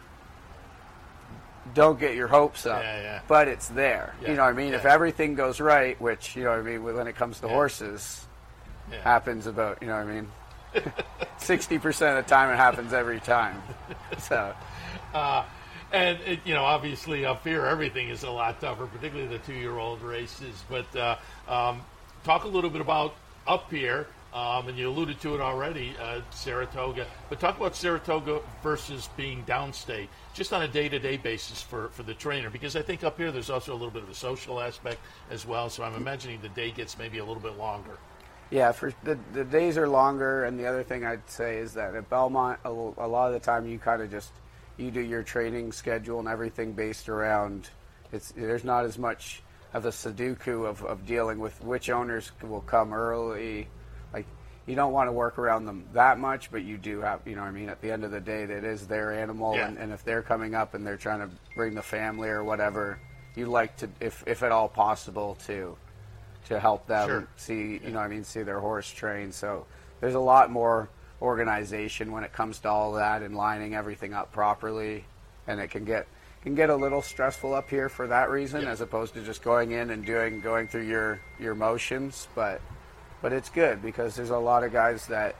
Don't 1.74 1.98
get 1.98 2.14
your 2.14 2.28
hopes 2.28 2.66
up, 2.66 2.82
Yeah, 2.82 3.02
yeah. 3.02 3.20
but 3.28 3.48
it's 3.48 3.68
there. 3.68 4.14
Yeah, 4.22 4.30
You 4.30 4.36
know 4.36 4.44
what 4.44 4.50
I 4.50 4.56
mean? 4.56 4.74
If 4.74 4.84
everything 4.84 5.34
goes 5.34 5.60
right, 5.60 6.00
which 6.00 6.36
you 6.36 6.44
know 6.44 6.50
what 6.50 6.60
I 6.60 6.62
mean, 6.62 6.82
when 6.84 7.06
it 7.06 7.16
comes 7.16 7.40
to 7.40 7.48
horses, 7.48 8.24
happens 9.02 9.46
about 9.46 9.78
you 9.82 9.88
know 9.88 9.96
what 9.96 10.06
I 10.08 10.12
mean. 10.12 10.28
Sixty 11.38 11.78
percent 11.78 12.18
of 12.18 12.24
the 12.24 12.30
time, 12.30 12.50
it 12.52 12.56
happens 12.56 12.92
every 12.92 13.20
time. 13.20 13.62
So 14.18 14.54
And 15.90 16.18
it, 16.26 16.40
you 16.44 16.52
know, 16.54 16.64
obviously 16.64 17.24
up 17.24 17.42
here, 17.44 17.64
everything 17.64 18.10
is 18.10 18.22
a 18.22 18.30
lot 18.30 18.60
tougher, 18.60 18.86
particularly 18.86 19.28
the 19.28 19.42
two-year-old 19.44 20.02
races. 20.02 20.62
But 20.68 20.94
uh, 20.94 21.16
um, 21.48 21.80
talk 22.24 22.44
a 22.44 22.48
little 22.48 22.68
bit 22.68 22.82
about 22.82 23.14
up 23.46 23.70
here, 23.70 24.06
um, 24.34 24.68
and 24.68 24.76
you 24.76 24.88
alluded 24.88 25.20
to 25.20 25.34
it 25.34 25.40
already, 25.40 25.94
uh, 26.00 26.20
Saratoga. 26.30 27.06
But 27.28 27.40
talk 27.40 27.56
about 27.56 27.74
Saratoga 27.74 28.40
versus 28.62 29.08
being 29.16 29.44
downstate, 29.44 30.08
just 30.34 30.52
on 30.52 30.62
a 30.62 30.68
day-to-day 30.68 31.16
basis 31.16 31.62
for, 31.62 31.88
for 31.88 32.02
the 32.02 32.14
trainer, 32.14 32.50
because 32.50 32.76
I 32.76 32.82
think 32.82 33.04
up 33.04 33.16
here 33.16 33.32
there's 33.32 33.50
also 33.50 33.72
a 33.72 33.78
little 33.78 33.90
bit 33.90 34.02
of 34.02 34.10
a 34.10 34.14
social 34.14 34.60
aspect 34.60 35.00
as 35.30 35.46
well. 35.46 35.70
So 35.70 35.82
I'm 35.82 35.94
imagining 35.94 36.40
the 36.42 36.50
day 36.50 36.70
gets 36.70 36.98
maybe 36.98 37.18
a 37.18 37.24
little 37.24 37.42
bit 37.42 37.56
longer. 37.56 37.98
yeah, 38.50 38.72
for 38.72 38.92
the 39.04 39.18
the 39.32 39.44
days 39.44 39.76
are 39.76 39.88
longer, 39.88 40.44
and 40.44 40.58
the 40.58 40.66
other 40.66 40.82
thing 40.82 41.04
I'd 41.04 41.28
say 41.28 41.58
is 41.58 41.74
that 41.74 41.94
at 41.94 42.08
Belmont, 42.08 42.60
a 42.64 42.70
lot 42.70 43.28
of 43.28 43.34
the 43.34 43.40
time 43.40 43.68
you 43.68 43.78
kind 43.78 44.00
of 44.00 44.10
just 44.10 44.32
you 44.76 44.90
do 44.90 45.00
your 45.00 45.22
training 45.22 45.72
schedule 45.72 46.18
and 46.18 46.28
everything 46.28 46.72
based 46.72 47.08
around. 47.08 47.68
It's 48.12 48.32
there's 48.32 48.64
not 48.64 48.84
as 48.84 48.98
much 48.98 49.42
of 49.74 49.84
a 49.84 49.90
Sudoku 49.90 50.66
of, 50.66 50.82
of 50.82 51.04
dealing 51.06 51.38
with 51.38 51.62
which 51.62 51.90
owners 51.90 52.32
will 52.42 52.62
come 52.62 52.94
early. 52.94 53.68
Like 54.12 54.26
you 54.66 54.74
don't 54.74 54.92
want 54.92 55.08
to 55.08 55.12
work 55.12 55.38
around 55.38 55.64
them 55.66 55.84
that 55.94 56.18
much, 56.18 56.50
but 56.50 56.62
you 56.62 56.76
do 56.76 57.00
have, 57.00 57.20
you 57.26 57.34
know, 57.36 57.42
what 57.42 57.48
I 57.48 57.52
mean, 57.52 57.68
at 57.68 57.80
the 57.80 57.90
end 57.90 58.04
of 58.04 58.10
the 58.10 58.20
day, 58.20 58.44
that 58.46 58.64
is 58.64 58.86
their 58.86 59.12
animal, 59.12 59.54
Yeah. 59.54 59.68
and, 59.68 59.78
and 59.78 59.92
if 59.92 60.04
they're 60.04 60.22
coming 60.22 60.54
up 60.54 60.74
and 60.74 60.86
they're 60.86 60.96
trying 60.98 61.20
to 61.20 61.30
bring 61.56 61.74
the 61.74 61.82
family 61.82 62.28
or 62.28 62.44
whatever, 62.44 62.98
you 63.34 63.46
like 63.46 63.76
to, 63.78 63.88
if 64.00 64.24
if 64.26 64.42
at 64.42 64.52
all 64.52 64.68
possible, 64.68 65.36
to 65.46 65.76
to 66.46 66.58
help 66.58 66.86
them 66.86 67.08
Sure. 67.08 67.28
see, 67.36 67.80
you 67.82 67.90
know, 67.90 67.98
what 67.98 68.04
I 68.04 68.08
mean, 68.08 68.24
see 68.24 68.42
their 68.42 68.60
horse 68.60 68.90
train. 68.90 69.32
So 69.32 69.66
there's 70.00 70.14
a 70.14 70.20
lot 70.20 70.50
more 70.50 70.88
organization 71.20 72.10
when 72.12 72.24
it 72.24 72.32
comes 72.32 72.58
to 72.60 72.68
all 72.68 72.92
that 72.92 73.22
and 73.22 73.36
lining 73.36 73.74
everything 73.74 74.14
up 74.14 74.32
properly, 74.32 75.04
and 75.46 75.60
it 75.60 75.70
can 75.70 75.84
get 75.84 76.06
can 76.42 76.54
get 76.54 76.70
a 76.70 76.76
little 76.76 77.02
stressful 77.02 77.52
up 77.52 77.68
here 77.68 77.88
for 77.88 78.06
that 78.06 78.30
reason, 78.30 78.62
Yeah. 78.62 78.70
as 78.70 78.80
opposed 78.80 79.12
to 79.14 79.22
just 79.22 79.42
going 79.42 79.72
in 79.72 79.90
and 79.90 80.04
doing 80.06 80.40
going 80.40 80.68
through 80.68 80.84
your 80.86 81.20
your 81.38 81.54
motions. 81.54 82.28
But 82.34 82.60
but 83.22 83.32
it's 83.32 83.48
good 83.48 83.82
because 83.82 84.14
there's 84.16 84.30
a 84.30 84.38
lot 84.38 84.64
of 84.64 84.72
guys 84.72 85.06
that 85.08 85.34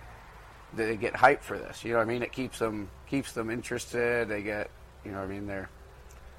they 0.75 0.97
get 0.97 1.15
hyped 1.15 1.41
for 1.41 1.59
this. 1.59 1.85
You 1.85 1.93
know 1.93 1.99
what 1.99 2.09
I 2.09 2.13
mean? 2.13 2.23
It 2.23 2.33
keeps 2.33 2.59
them 2.59 2.91
keeps 3.09 3.33
them 3.33 3.51
interested. 3.51 4.29
They 4.29 4.43
get 4.43 4.71
you 5.05 5.13
know 5.13 5.19
what 5.19 5.25
I 5.25 5.29
mean 5.29 5.47
they're 5.47 5.71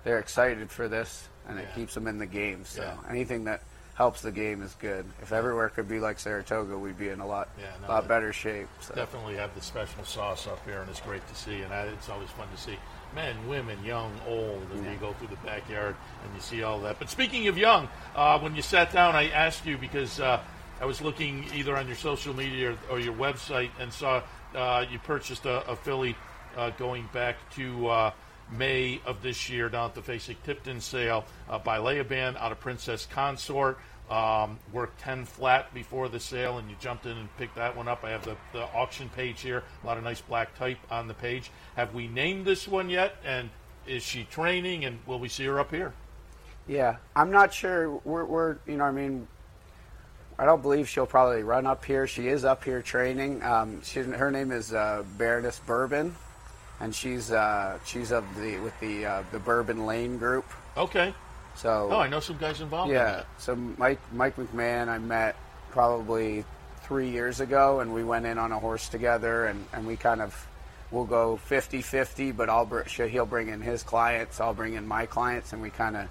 they're 0.03 0.19
excited 0.19 0.69
for 0.69 0.87
this, 0.87 1.27
and 1.47 1.59
it 1.59 1.67
keeps 1.75 1.93
them 1.93 2.07
in 2.07 2.17
the 2.19 2.25
game. 2.25 2.63
So 2.65 2.81
Yeah. 2.83 2.95
anything 3.09 3.45
that 3.45 3.61
helps 3.95 4.21
the 4.21 4.31
game 4.31 4.61
is 4.61 4.73
good. 4.79 5.05
If 5.21 5.33
everywhere 5.33 5.67
could 5.69 5.89
be 5.89 5.99
like 5.99 6.19
Saratoga, 6.19 6.77
we'd 6.77 6.97
be 6.97 7.09
in 7.09 7.19
a 7.19 7.27
lot 7.27 7.49
Yeah, 7.59 7.65
no, 7.81 7.89
lot 7.89 8.07
better 8.07 8.31
shape. 8.31 8.69
So. 8.79 8.93
definitely 8.95 9.35
have 9.35 9.53
the 9.55 9.61
special 9.61 10.05
sauce 10.05 10.47
up 10.47 10.63
here, 10.65 10.79
and 10.79 10.89
it's 10.89 11.01
great 11.01 11.27
to 11.27 11.35
see. 11.35 11.61
And 11.63 11.73
I, 11.73 11.81
it's 11.87 12.07
always 12.07 12.29
fun 12.29 12.47
to 12.55 12.61
see 12.61 12.77
men, 13.13 13.35
women, 13.49 13.83
young, 13.83 14.13
old, 14.25 14.65
and 14.73 14.85
you 14.85 14.97
go 15.01 15.11
through 15.13 15.27
the 15.27 15.35
backyard 15.37 15.95
and 16.23 16.33
you 16.33 16.39
see 16.39 16.63
all 16.63 16.79
that. 16.79 16.97
But 16.97 17.09
speaking 17.09 17.47
of 17.49 17.57
young, 17.57 17.89
uh, 18.15 18.39
when 18.39 18.55
you 18.55 18.61
sat 18.61 18.93
down, 18.93 19.15
I 19.17 19.29
asked 19.31 19.65
you 19.65 19.77
because 19.77 20.21
uh, 20.21 20.39
I 20.81 20.85
was 20.85 21.01
looking 21.01 21.45
either 21.53 21.75
on 21.75 21.87
your 21.87 21.95
social 21.95 22.35
media 22.35 22.71
or, 22.71 22.95
or 22.95 22.99
your 22.99 23.13
website 23.13 23.71
and 23.79 23.91
saw 23.91 24.21
uh, 24.55 24.85
you 24.89 24.99
purchased 24.99 25.45
a, 25.45 25.67
a 25.69 25.75
filly 25.75 26.15
uh, 26.57 26.71
going 26.71 27.09
back 27.13 27.37
to. 27.55 27.87
Uh, 27.87 28.11
May 28.51 28.99
of 29.05 29.21
this 29.21 29.49
year 29.49 29.69
down 29.69 29.91
at 29.91 29.95
the 29.95 30.01
Fasig-Tipton 30.01 30.81
sale 30.81 31.25
uh, 31.49 31.59
by 31.59 31.77
Laoban 31.77 32.35
out 32.37 32.51
of 32.51 32.59
Princess 32.59 33.07
Consort. 33.11 33.77
Um, 34.09 34.57
worked 34.73 34.99
10 35.01 35.25
flat 35.25 35.71
before 35.71 36.09
the 36.09 36.19
sale, 36.19 36.57
and 36.57 36.67
you 36.67 36.75
jumped 36.79 37.05
in 37.05 37.15
and 37.15 37.37
picked 37.37 37.55
that 37.57 37.77
one 37.77 37.87
up. 37.87 38.03
I 38.03 38.09
have 38.09 38.25
the, 38.25 38.35
the 38.53 38.63
auction 38.73 39.07
page 39.09 39.41
here, 39.41 39.63
a 39.83 39.85
lot 39.85 39.99
of 39.99 40.03
nice 40.03 40.19
black 40.19 40.57
type 40.57 40.79
on 40.89 41.07
the 41.07 41.13
page. 41.13 41.51
Have 41.75 41.93
we 41.93 42.07
named 42.07 42.45
this 42.45 42.67
one 42.67 42.89
yet? 42.89 43.17
And 43.23 43.51
is 43.85 44.01
she 44.01 44.23
training? 44.23 44.85
And 44.85 44.97
will 45.05 45.19
we 45.19 45.29
see 45.29 45.45
her 45.45 45.59
up 45.59 45.69
here? 45.69 45.93
Yeah, 46.67 46.95
I'm 47.15 47.29
not 47.29 47.53
sure. 47.53 47.97
We're, 48.03 48.25
we're 48.25 48.57
you 48.65 48.77
know, 48.77 48.85
I 48.85 48.91
mean, 48.91 49.27
I 50.39 50.45
don't 50.45 50.61
believe 50.61 50.87
she'll 50.87 51.05
probably 51.05 51.43
run 51.43 51.67
up 51.67 51.83
here. 51.83 52.07
She 52.07 52.29
is 52.29 52.45
up 52.45 52.63
here 52.63 52.81
training. 52.81 53.43
Um, 53.43 53.81
she, 53.83 53.99
her 53.99 54.31
name 54.31 54.53
is 54.53 54.73
uh, 54.73 55.03
Baroness 55.17 55.59
Bourbon, 55.67 56.15
and 56.79 56.95
she's 56.95 57.29
uh, 57.29 57.77
she's 57.85 58.13
of 58.13 58.23
the 58.37 58.57
with 58.59 58.79
the 58.79 59.05
uh, 59.05 59.23
the 59.33 59.39
Bourbon 59.39 59.85
Lane 59.85 60.17
group. 60.17 60.45
Okay. 60.77 61.13
So 61.55 61.89
Oh, 61.91 61.99
I 61.99 62.07
know 62.07 62.21
some 62.21 62.37
guys 62.37 62.61
involved 62.61 62.89
in 62.89 62.95
yeah. 62.95 63.11
that. 63.11 63.27
So 63.37 63.53
Mike 63.53 63.99
Mike 64.13 64.37
McMahon, 64.37 64.87
I 64.87 64.97
met 64.97 65.35
probably 65.71 66.45
three 66.83 67.09
years 67.09 67.41
ago, 67.41 67.81
and 67.81 67.93
we 67.93 68.05
went 68.05 68.25
in 68.25 68.37
on 68.37 68.53
a 68.53 68.59
horse 68.59 68.87
together, 68.87 69.47
and, 69.47 69.65
and 69.73 69.85
we 69.85 69.97
kind 69.97 70.21
of 70.21 70.47
we'll 70.89 71.05
go 71.05 71.39
50-50, 71.49 72.35
but 72.35 72.49
I'll 72.49 72.65
he'll 72.87 73.25
bring 73.25 73.49
in 73.49 73.61
his 73.61 73.83
clients, 73.83 74.39
I'll 74.39 74.55
bring 74.55 74.73
in 74.73 74.87
my 74.87 75.05
clients, 75.05 75.53
and 75.53 75.61
we 75.61 75.69
kind 75.69 75.95
of 75.95 76.07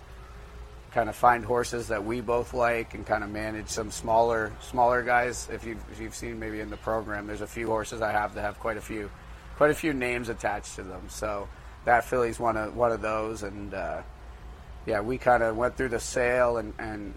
kind 0.93 1.09
of 1.09 1.17
find 1.17 1.45
horses 1.45 1.89
that 1.89 2.05
we 2.05 2.21
both 2.21 2.55
like, 2.55 2.95
and 2.95 3.07
kind 3.07 3.23
of 3.23 3.31
manage 3.31 3.69
some 3.69 3.91
smaller 3.91 4.53
smaller 4.61 5.03
guys. 5.03 5.49
If 5.53 5.65
you've 5.65 5.83
if 5.93 6.01
you've 6.01 6.15
seen 6.15 6.39
maybe 6.39 6.61
in 6.61 6.71
the 6.71 6.77
program, 6.77 7.27
there's 7.27 7.41
a 7.41 7.47
few 7.47 7.67
horses 7.67 8.03
I 8.03 8.13
have 8.13 8.35
that 8.35 8.43
have 8.43 8.59
quite 8.59 8.77
a 8.77 8.81
few 8.83 9.11
quite 9.57 9.71
a 9.71 9.75
few 9.75 9.93
names 9.93 10.29
attached 10.29 10.77
to 10.77 10.83
them. 10.83 11.03
So 11.09 11.49
that 11.85 12.05
filly's 12.05 12.39
one 12.39 12.57
of 12.57 12.77
one 12.77 12.93
of 12.93 13.01
those, 13.01 13.43
and. 13.43 13.75
Uh, 13.75 14.03
yeah, 14.89 15.03
we 15.03 15.19
kind 15.19 15.43
of 15.43 15.55
went 15.55 15.77
through 15.77 15.91
the 15.91 16.01
sale, 16.01 16.57
and, 16.57 16.73
and 16.79 17.13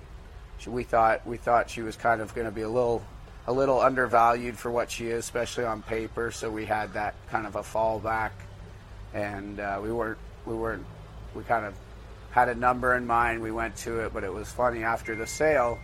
she, 0.58 0.70
we 0.70 0.84
thought 0.84 1.26
we 1.26 1.38
thought 1.38 1.70
she 1.70 1.82
was 1.82 1.96
kind 1.96 2.20
of 2.20 2.36
going 2.36 2.46
to 2.46 2.52
be 2.52 2.64
a 2.64 2.70
little 2.70 3.02
a 3.48 3.54
little 3.54 3.80
undervalued 3.80 4.58
for 4.58 4.70
what 4.70 4.92
she 4.92 5.08
is, 5.08 5.20
especially 5.20 5.64
on 5.64 5.82
paper. 5.82 6.32
So 6.32 6.52
we 6.52 6.66
had 6.66 6.94
that 6.94 7.16
kind 7.30 7.48
of 7.48 7.56
a 7.56 7.62
fallback, 7.62 8.32
and 9.14 9.60
uh, 9.60 9.80
we 9.82 9.92
weren't 9.92 10.18
we 10.46 10.54
weren't 10.54 10.86
we 11.34 11.44
kind 11.44 11.66
of 11.66 11.74
had 12.32 12.50
a 12.50 12.56
number 12.56 12.96
in 12.96 13.06
mind. 13.06 13.42
We 13.42 13.52
went 13.52 13.76
to 13.78 14.00
it, 14.00 14.14
but 14.14 14.24
it 14.24 14.34
was 14.34 14.52
funny 14.52 14.84
after 14.84 15.16
the 15.16 15.28
sale. 15.28 15.80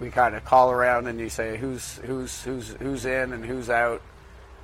we 0.00 0.10
kind 0.10 0.34
of 0.34 0.44
call 0.44 0.70
around 0.70 1.06
and 1.06 1.20
you 1.20 1.28
say 1.28 1.56
who's 1.56 1.96
who's 1.98 2.42
who's 2.42 2.68
who's 2.80 3.04
in 3.06 3.32
and 3.32 3.44
who's 3.44 3.70
out, 3.70 4.02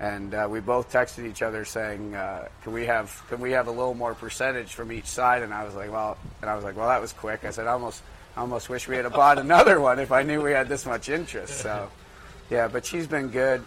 and 0.00 0.34
uh, 0.34 0.48
we 0.50 0.60
both 0.60 0.92
texted 0.92 1.26
each 1.26 1.42
other 1.42 1.64
saying, 1.64 2.14
uh, 2.14 2.48
"Can 2.62 2.72
we 2.72 2.86
have 2.86 3.22
can 3.28 3.40
we 3.40 3.52
have 3.52 3.68
a 3.68 3.70
little 3.70 3.94
more 3.94 4.14
percentage 4.14 4.74
from 4.74 4.90
each 4.92 5.06
side?" 5.06 5.42
And 5.42 5.54
I 5.54 5.64
was 5.64 5.74
like, 5.74 5.92
"Well," 5.92 6.16
and 6.40 6.50
I 6.50 6.54
was 6.56 6.64
like, 6.64 6.76
"Well, 6.76 6.88
that 6.88 7.00
was 7.00 7.12
quick." 7.12 7.44
I 7.44 7.50
said, 7.50 7.66
"I 7.66 7.72
almost 7.72 8.02
almost 8.36 8.68
wish 8.68 8.88
we 8.88 8.96
had 8.96 9.10
bought 9.12 9.38
another 9.38 9.80
one 9.88 9.98
if 10.00 10.10
I 10.12 10.22
knew 10.24 10.42
we 10.42 10.52
had 10.52 10.68
this 10.68 10.84
much 10.86 11.08
interest." 11.08 11.60
So, 11.60 11.90
yeah, 12.50 12.66
but 12.68 12.84
she's 12.84 13.06
been 13.06 13.28
good. 13.28 13.64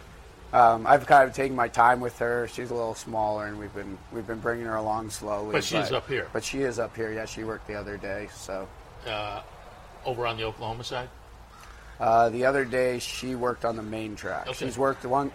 Um, 0.54 0.86
I've 0.86 1.06
kind 1.06 1.30
of 1.30 1.36
taken 1.36 1.56
my 1.56 1.70
time 1.70 2.02
with 2.02 2.18
her. 2.20 2.47
She's 2.49 2.72
a 2.72 2.74
little 2.74 2.95
smaller, 2.95 3.45
and 3.47 3.58
we've 3.58 3.74
been 3.74 3.97
we've 4.12 4.28
been 4.28 4.39
bringing 4.39 4.66
her 4.66 4.76
along 4.76 5.10
slowly. 5.10 5.54
But 5.54 5.64
she's 5.64 5.91
up 5.91 6.08
here. 6.08 6.28
But 6.34 6.43
she 6.43 6.62
is 6.62 6.78
up 6.80 6.95
here. 6.95 7.14
Yeah, 7.14 7.26
she 7.26 7.43
worked 7.43 7.68
the 7.68 7.76
other 7.76 7.97
day. 7.97 8.28
So 8.36 8.68
Uh, 9.08 9.41
over 10.06 10.28
on 10.28 10.36
the 10.38 10.43
Oklahoma 10.43 10.84
side. 10.84 11.10
uh, 11.99 12.30
the 12.30 12.43
other 12.45 12.66
day 12.66 12.99
she 12.99 13.36
worked 13.36 13.64
on 13.64 13.76
the 13.78 13.84
main 13.84 14.16
track. 14.16 14.47
Okay. 14.47 14.54
She's 14.66 14.78
worked 14.78 15.06
one 15.06 15.32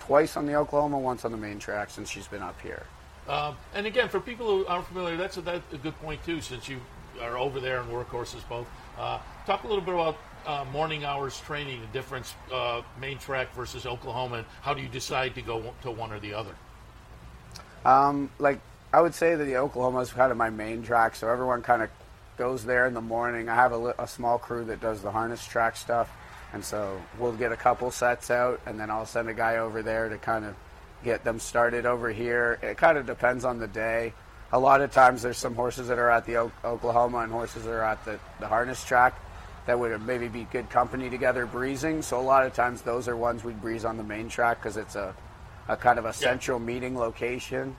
twice 0.00 0.36
on 0.36 0.46
the 0.46 0.54
Oklahoma, 0.56 0.98
once 0.98 1.24
on 1.24 1.30
the 1.30 1.36
main 1.38 1.58
track 1.58 1.88
since 1.90 2.10
she's 2.10 2.26
been 2.28 2.42
up 2.42 2.60
here. 2.60 2.82
Um, 3.28 3.56
and 3.74 3.86
again, 3.86 4.08
for 4.08 4.18
people 4.20 4.46
who 4.46 4.66
aren't 4.66 4.86
familiar, 4.86 5.16
that's 5.16 5.36
a, 5.36 5.40
that's 5.42 5.72
a 5.72 5.78
good 5.78 5.96
point 6.00 6.22
too. 6.24 6.40
Since 6.40 6.68
you 6.68 6.80
are 7.22 7.38
over 7.38 7.60
there 7.60 7.80
and 7.80 7.90
work 7.90 8.08
horses 8.08 8.42
both, 8.48 8.66
uh, 8.98 9.18
talk 9.46 9.62
a 9.62 9.68
little 9.68 9.84
bit 9.84 9.94
about 9.94 10.16
uh, 10.46 10.64
morning 10.72 11.04
hours 11.04 11.40
training, 11.40 11.80
the 11.80 11.86
difference 11.88 12.34
uh, 12.52 12.82
main 13.00 13.18
track 13.18 13.52
versus 13.54 13.86
Oklahoma, 13.86 14.38
and 14.38 14.46
how 14.62 14.74
do 14.74 14.82
you 14.82 14.88
decide 14.88 15.34
to 15.34 15.42
go 15.42 15.72
to 15.82 15.90
one 15.90 16.12
or 16.12 16.20
the 16.20 16.34
other? 16.34 16.54
Um, 17.84 18.30
like 18.38 18.60
I 18.92 19.00
would 19.00 19.14
say 19.14 19.34
that 19.34 19.44
the 19.44 19.56
Oklahoma 19.56 20.00
is 20.00 20.12
kind 20.12 20.30
of 20.30 20.38
my 20.38 20.50
main 20.50 20.82
track, 20.82 21.16
so 21.16 21.28
everyone 21.28 21.62
kind 21.62 21.82
of 21.82 21.90
goes 22.36 22.64
there 22.64 22.86
in 22.86 22.94
the 22.94 23.00
morning. 23.00 23.48
I 23.48 23.54
have 23.54 23.72
a, 23.72 23.94
a 23.98 24.06
small 24.06 24.38
crew 24.38 24.64
that 24.66 24.80
does 24.80 25.02
the 25.02 25.10
harness 25.10 25.46
track 25.46 25.76
stuff, 25.76 26.10
and 26.52 26.64
so 26.64 27.00
we'll 27.18 27.32
get 27.32 27.52
a 27.52 27.56
couple 27.56 27.90
sets 27.90 28.30
out, 28.30 28.60
and 28.66 28.78
then 28.78 28.90
I'll 28.90 29.06
send 29.06 29.28
a 29.28 29.34
guy 29.34 29.56
over 29.56 29.82
there 29.82 30.08
to 30.08 30.18
kind 30.18 30.44
of 30.44 30.54
get 31.04 31.24
them 31.24 31.38
started 31.38 31.86
over 31.86 32.10
here. 32.10 32.58
It 32.62 32.76
kind 32.76 32.98
of 32.98 33.06
depends 33.06 33.44
on 33.44 33.58
the 33.58 33.66
day. 33.66 34.12
A 34.52 34.58
lot 34.58 34.82
of 34.82 34.92
times 34.92 35.22
there's 35.22 35.38
some 35.38 35.54
horses 35.54 35.88
that 35.88 35.98
are 35.98 36.10
at 36.10 36.26
the 36.26 36.36
o- 36.36 36.52
Oklahoma 36.64 37.18
and 37.18 37.32
horses 37.32 37.64
that 37.64 37.72
are 37.72 37.82
at 37.82 38.04
the, 38.04 38.20
the 38.38 38.46
harness 38.46 38.84
track 38.84 39.18
that 39.66 39.78
would 39.78 40.04
maybe 40.06 40.28
be 40.28 40.44
good 40.50 40.68
company 40.70 41.08
together 41.08 41.46
breezing. 41.46 42.02
So 42.02 42.20
a 42.20 42.22
lot 42.22 42.44
of 42.44 42.54
times 42.54 42.82
those 42.82 43.08
are 43.08 43.16
ones 43.16 43.44
we'd 43.44 43.60
breeze 43.60 43.84
on 43.84 43.96
the 43.96 44.02
main 44.02 44.28
track 44.28 44.60
because 44.60 44.76
it's 44.76 44.96
a, 44.96 45.14
a 45.68 45.76
kind 45.76 45.98
of 45.98 46.04
a 46.04 46.12
central 46.12 46.58
meeting 46.58 46.96
location. 46.96 47.76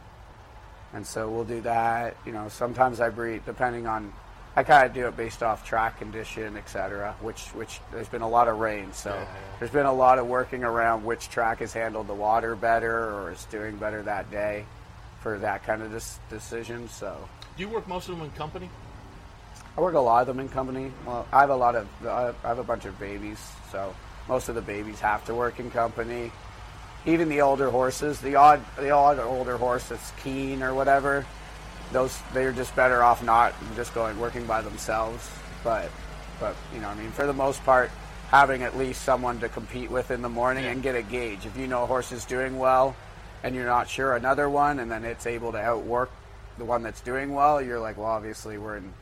And 0.94 1.06
so 1.06 1.30
we'll 1.30 1.44
do 1.44 1.62
that. 1.62 2.16
You 2.26 2.32
know, 2.32 2.48
sometimes 2.50 3.02
I 3.02 3.10
breed 3.10 3.46
depending 3.46 3.88
on. 3.88 4.14
I 4.56 4.62
kind 4.62 4.86
of 4.86 4.94
do 4.94 5.08
it 5.08 5.18
based 5.18 5.42
off 5.42 5.68
track 5.68 5.98
condition, 5.98 6.56
etc. 6.58 7.16
Which 7.22 7.42
which 7.56 7.80
there's 7.92 8.08
been 8.08 8.22
a 8.22 8.30
lot 8.30 8.48
of 8.48 8.60
rain, 8.60 8.94
so 8.94 9.20
there's 9.58 9.72
been 9.72 9.88
a 9.88 9.94
lot 9.94 10.20
of 10.20 10.28
working 10.28 10.64
around 10.64 11.04
which 11.04 11.30
track 11.30 11.58
has 11.60 11.74
handled 11.74 12.06
the 12.06 12.14
water 12.14 12.56
better 12.56 13.16
or 13.16 13.32
is 13.32 13.46
doing 13.46 13.78
better 13.78 14.04
that 14.04 14.30
day 14.30 14.66
for 15.22 15.40
that 15.40 15.64
kind 15.64 15.82
of 15.82 15.92
dis- 15.92 16.20
decision. 16.30 16.88
So 16.88 17.18
Do 17.58 17.64
you 17.64 17.70
work 17.70 17.88
most 17.88 18.10
of 18.10 18.16
them 18.16 18.26
in 18.26 18.32
company? 18.34 18.70
I 19.76 19.82
work 19.82 19.96
a 19.96 20.00
lot 20.00 20.22
of 20.22 20.28
them 20.28 20.40
in 20.40 20.50
company. 20.50 20.92
Well, 21.06 21.28
I 21.32 21.42
have 21.42 21.50
a 21.50 21.56
lot 21.56 21.76
of 21.76 21.88
I 22.06 22.34
have 22.48 22.60
a 22.60 22.64
bunch 22.64 22.86
of 22.86 23.00
babies, 23.00 23.40
so 23.72 23.96
most 24.28 24.50
of 24.50 24.56
the 24.56 24.62
babies 24.62 25.00
have 25.00 25.26
to 25.26 25.34
work 25.34 25.60
in 25.60 25.72
company. 25.72 26.32
Even 27.06 27.28
the 27.28 27.42
older 27.42 27.70
horses, 27.70 28.20
the 28.22 28.36
odd 28.36 28.62
the 28.78 28.92
odd 28.92 29.20
older 29.20 29.58
horse 29.58 29.90
that's 29.90 30.12
keen 30.24 30.62
or 30.62 30.74
whatever, 30.76 31.26
those 31.92 32.18
they're 32.34 32.52
just 32.52 32.76
better 32.76 33.04
off 33.04 33.24
not 33.24 33.54
just 33.76 33.94
going 33.96 34.20
working 34.20 34.46
by 34.46 34.62
themselves. 34.62 35.28
But 35.64 35.90
but 36.40 36.56
you 36.74 36.80
know, 36.80 36.90
I 36.90 36.96
mean, 36.96 37.12
for 37.12 37.26
the 37.26 37.34
most 37.34 37.64
part, 37.64 37.90
having 38.30 38.62
at 38.62 38.78
least 38.78 39.02
someone 39.02 39.40
to 39.40 39.50
compete 39.50 39.90
with 39.90 40.12
in 40.12 40.22
the 40.22 40.30
morning 40.30 40.66
and 40.66 40.84
get 40.84 40.96
a 40.96 41.02
gauge. 41.02 41.48
If 41.48 41.58
you 41.58 41.66
know 41.66 41.84
a 41.84 41.86
horse 41.88 42.12
is 42.12 42.26
doing 42.26 42.60
well, 42.60 42.96
and 43.42 43.56
you're 43.56 43.66
not 43.66 43.90
sure 43.90 44.16
another 44.16 44.50
one, 44.50 44.80
and 44.80 44.92
then 44.92 45.04
it's 45.04 45.26
able 45.26 45.52
to 45.52 45.60
outwork 45.60 46.12
the 46.60 46.66
one 46.66 46.84
that's 46.84 47.02
doing 47.02 47.34
well, 47.34 47.60
you're 47.60 47.80
like, 47.80 47.98
well, 47.98 48.08
obviously 48.08 48.60
we're 48.60 48.78
in 48.78 48.94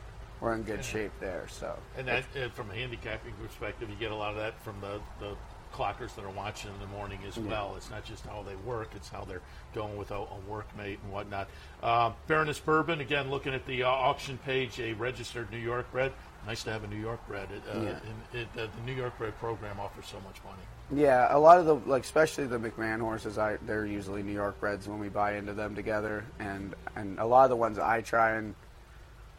we're 0.42 0.54
in 0.54 0.62
good 0.62 0.84
shape 0.84 1.12
there. 1.20 1.46
So 1.48 1.78
And 1.96 2.08
that, 2.08 2.24
and 2.34 2.52
from 2.52 2.70
a 2.70 2.74
handicapping 2.74 3.32
perspective, 3.42 3.88
you 3.88 3.96
get 3.96 4.10
a 4.10 4.16
lot 4.16 4.32
of 4.32 4.38
that 4.38 4.60
from 4.62 4.80
the, 4.80 5.00
the 5.20 5.36
clockers 5.72 6.14
that 6.16 6.24
are 6.24 6.30
watching 6.30 6.70
in 6.74 6.80
the 6.80 6.86
morning 6.88 7.20
as 7.26 7.38
well. 7.38 7.74
It's 7.76 7.90
not 7.90 8.04
just 8.04 8.26
how 8.26 8.42
they 8.46 8.56
work; 8.56 8.90
it's 8.94 9.08
how 9.08 9.24
they're 9.24 9.40
going 9.72 9.96
with 9.96 10.10
a, 10.10 10.16
a 10.16 10.38
workmate 10.50 10.98
and 11.02 11.12
whatnot. 11.12 11.48
Um, 11.82 12.14
Baroness 12.26 12.58
Bourbon, 12.58 13.00
again, 13.00 13.30
looking 13.30 13.54
at 13.54 13.64
the 13.66 13.84
uh, 13.84 13.88
auction 13.88 14.36
page, 14.44 14.78
a 14.80 14.92
registered 14.94 15.50
New 15.50 15.58
York 15.58 15.90
bred. 15.92 16.12
Nice 16.44 16.64
to 16.64 16.72
have 16.72 16.82
a 16.82 16.88
New 16.88 17.00
York 17.00 17.26
bred. 17.28 17.48
It, 17.52 17.62
uh, 17.72 17.80
Yeah. 17.80 18.40
it, 18.40 18.48
uh, 18.58 18.66
the 18.76 18.82
New 18.84 18.94
York 18.94 19.16
bred 19.16 19.38
program 19.38 19.78
offers 19.78 20.06
so 20.06 20.18
much 20.26 20.42
money. 20.44 20.62
Yeah, 20.90 21.34
a 21.34 21.38
lot 21.38 21.58
of 21.58 21.66
the 21.66 21.76
like, 21.88 22.02
especially 22.02 22.46
the 22.46 22.58
McMahon 22.58 23.00
horses, 23.00 23.38
I 23.38 23.58
they're 23.64 23.86
usually 23.86 24.22
New 24.24 24.32
York 24.32 24.58
breds 24.60 24.88
when 24.88 24.98
we 24.98 25.08
buy 25.08 25.36
into 25.36 25.54
them 25.54 25.74
together, 25.76 26.24
and 26.40 26.74
and 26.96 27.18
a 27.20 27.24
lot 27.24 27.44
of 27.44 27.50
the 27.50 27.56
ones 27.56 27.78
I 27.78 28.00
try 28.02 28.32
and 28.32 28.54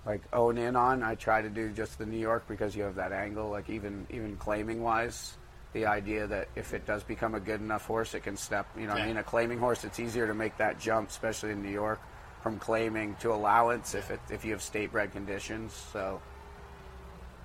like 0.06 0.22
own 0.34 0.58
in 0.58 0.76
on, 0.76 1.02
I 1.02 1.16
try 1.16 1.42
to 1.42 1.50
do 1.50 1.70
just 1.70 1.98
the 1.98 2.06
New 2.06 2.18
York 2.18 2.46
because 2.48 2.76
you 2.76 2.84
have 2.84 2.96
that 2.96 3.12
angle. 3.12 3.50
Like 3.50 3.70
even 3.70 4.06
even 4.10 4.36
claiming 4.36 4.84
wise, 4.84 5.38
the 5.72 5.86
idea 5.86 6.28
that 6.28 6.50
if 6.56 6.74
it 6.74 6.86
does 6.86 7.04
become 7.04 7.36
a 7.36 7.40
good 7.40 7.62
enough 7.62 7.86
horse, 7.86 8.14
it 8.14 8.22
can 8.22 8.36
step. 8.36 8.68
You 8.78 8.88
know, 8.88 8.94
what 8.94 9.02
I 9.02 9.08
mean, 9.08 9.18
a 9.18 9.24
claiming 9.24 9.60
horse, 9.60 9.84
it's 9.84 10.00
easier 10.00 10.28
to 10.28 10.34
make 10.34 10.58
that 10.58 10.80
jump, 10.80 11.10
especially 11.10 11.52
in 11.52 11.64
New 11.64 11.72
York, 11.72 12.02
from 12.42 12.60
claiming 12.60 13.16
to 13.22 13.34
allowance 13.34 13.96
if 13.96 14.12
it 14.12 14.20
if 14.30 14.44
you 14.44 14.52
have 14.52 14.62
state 14.62 14.92
bred 14.92 15.12
conditions. 15.12 15.74
So. 15.94 16.22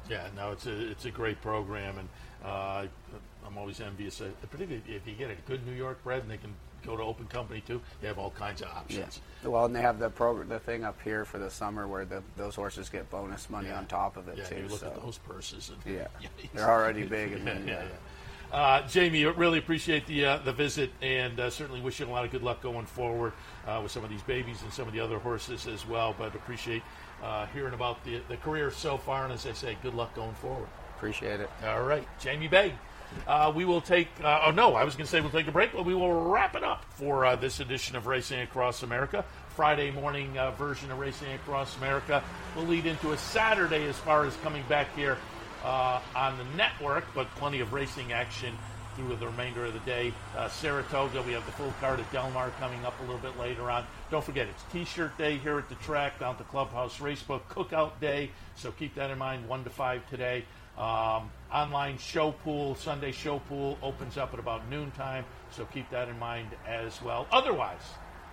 Yeah, 0.08 0.26
no, 0.34 0.52
it's 0.52 0.66
a 0.66 0.90
it's 0.90 1.04
a 1.04 1.10
great 1.10 1.40
program, 1.42 1.98
and 1.98 2.08
uh, 2.44 2.86
I'm 3.46 3.58
always 3.58 3.80
envious. 3.80 4.20
Of, 4.20 4.40
particularly 4.50 4.82
if 4.88 5.06
you 5.06 5.14
get 5.14 5.30
a 5.30 5.36
good 5.46 5.64
New 5.66 5.74
York 5.74 6.02
bred 6.02 6.22
and 6.22 6.30
they 6.30 6.38
can 6.38 6.54
go 6.84 6.96
to 6.96 7.02
open 7.02 7.26
company 7.26 7.62
too, 7.66 7.80
They 8.00 8.08
have 8.08 8.18
all 8.18 8.30
kinds 8.30 8.62
of 8.62 8.68
options. 8.68 9.20
Well, 9.44 9.64
and 9.66 9.74
they 9.74 9.82
have 9.82 9.98
the 9.98 10.10
program, 10.10 10.48
the 10.48 10.58
thing 10.58 10.84
up 10.84 11.00
here 11.02 11.24
for 11.24 11.38
the 11.38 11.50
summer 11.50 11.86
where 11.86 12.04
the, 12.04 12.22
those 12.36 12.54
horses 12.54 12.88
get 12.88 13.08
bonus 13.10 13.48
money 13.50 13.68
Yeah. 13.68 13.78
on 13.78 13.86
top 13.86 14.16
of 14.16 14.28
it 14.28 14.38
Yeah, 14.38 14.44
too. 14.44 14.56
you 14.56 14.68
look 14.68 14.80
so. 14.80 14.86
at 14.88 15.02
those 15.02 15.18
purses. 15.18 15.70
And, 15.70 15.94
Yeah. 15.94 16.06
They're 16.54 16.68
already 16.68 17.02
big, 17.06 17.32
and 17.32 17.46
yeah, 17.46 17.54
then, 17.54 17.68
yeah, 17.68 17.74
yeah. 17.74 17.82
yeah. 17.82 17.94
Uh, 18.50 18.86
Jamie, 18.88 19.26
really 19.26 19.58
appreciate 19.58 20.06
the 20.06 20.24
uh, 20.24 20.38
the 20.38 20.52
visit, 20.54 20.90
and 21.02 21.38
uh, 21.38 21.50
certainly 21.50 21.82
wish 21.82 22.00
you 22.00 22.06
a 22.06 22.08
lot 22.08 22.24
of 22.24 22.30
good 22.30 22.42
luck 22.42 22.62
going 22.62 22.86
forward 22.86 23.34
uh, 23.66 23.78
with 23.82 23.92
some 23.92 24.02
of 24.02 24.08
these 24.08 24.22
babies 24.22 24.62
and 24.62 24.72
some 24.72 24.88
of 24.88 24.94
the 24.94 25.00
other 25.00 25.18
horses 25.18 25.66
as 25.66 25.86
well. 25.86 26.14
But 26.18 26.34
appreciate 26.34 26.82
uh, 27.22 27.44
hearing 27.48 27.74
about 27.74 28.02
the 28.04 28.22
the 28.30 28.38
career 28.38 28.70
so 28.70 28.96
far, 28.96 29.24
and 29.24 29.34
as 29.34 29.44
I 29.44 29.52
say, 29.52 29.76
good 29.82 29.92
luck 29.92 30.14
going 30.14 30.32
forward. 30.36 30.68
Appreciate 30.96 31.40
it. 31.40 31.50
All 31.66 31.82
right, 31.82 32.08
Jamie 32.20 32.48
Begg. 32.48 32.72
Uh, 33.26 33.52
we 33.54 33.64
will 33.64 33.80
take. 33.80 34.08
Uh, 34.22 34.42
oh 34.46 34.50
no, 34.50 34.74
I 34.74 34.84
was 34.84 34.94
going 34.94 35.04
to 35.06 35.10
say 35.10 35.20
we'll 35.20 35.30
take 35.30 35.48
a 35.48 35.52
break, 35.52 35.72
but 35.72 35.84
we 35.84 35.94
will 35.94 36.30
wrap 36.30 36.54
it 36.56 36.64
up 36.64 36.84
for 36.94 37.24
uh, 37.24 37.36
this 37.36 37.60
edition 37.60 37.96
of 37.96 38.06
Racing 38.06 38.40
Across 38.40 38.82
America. 38.82 39.24
Friday 39.54 39.90
morning 39.90 40.38
uh, 40.38 40.52
version 40.52 40.90
of 40.90 40.98
Racing 40.98 41.32
Across 41.32 41.76
America 41.78 42.22
will 42.54 42.64
lead 42.64 42.86
into 42.86 43.12
a 43.12 43.18
Saturday 43.18 43.86
as 43.86 43.98
far 43.98 44.24
as 44.24 44.36
coming 44.36 44.62
back 44.68 44.94
here 44.94 45.18
uh, 45.64 46.00
on 46.14 46.38
the 46.38 46.44
network, 46.56 47.04
but 47.14 47.28
plenty 47.34 47.60
of 47.60 47.72
racing 47.72 48.12
action 48.12 48.56
through 48.94 49.16
the 49.16 49.26
remainder 49.26 49.64
of 49.64 49.72
the 49.72 49.80
day. 49.80 50.12
Uh, 50.36 50.48
Saratoga, 50.48 51.22
we 51.22 51.32
have 51.32 51.44
the 51.46 51.52
full 51.52 51.72
card 51.80 52.00
at 52.00 52.12
Del 52.12 52.30
Mar 52.32 52.50
coming 52.58 52.84
up 52.84 52.98
a 53.00 53.02
little 53.02 53.18
bit 53.18 53.38
later 53.38 53.70
on. 53.70 53.84
Don't 54.10 54.24
forget, 54.24 54.48
it's 54.48 54.62
T-shirt 54.72 55.16
day 55.18 55.38
here 55.38 55.58
at 55.58 55.68
the 55.68 55.76
track 55.76 56.18
down 56.18 56.32
at 56.32 56.38
the 56.38 56.44
Clubhouse 56.44 56.98
Racebook 56.98 57.42
Cookout 57.48 57.98
Day, 58.00 58.30
so 58.56 58.72
keep 58.72 58.94
that 58.96 59.10
in 59.10 59.18
mind. 59.18 59.48
One 59.48 59.64
to 59.64 59.70
five 59.70 60.08
today. 60.10 60.44
Um, 60.76 61.30
online 61.52 61.98
show 61.98 62.32
pool, 62.32 62.74
Sunday 62.74 63.12
show 63.12 63.38
pool 63.40 63.78
opens 63.82 64.16
up 64.18 64.32
at 64.32 64.40
about 64.40 64.68
noontime, 64.68 65.24
so 65.50 65.64
keep 65.66 65.90
that 65.90 66.08
in 66.08 66.18
mind 66.18 66.48
as 66.66 67.00
well. 67.02 67.26
Otherwise, 67.30 67.82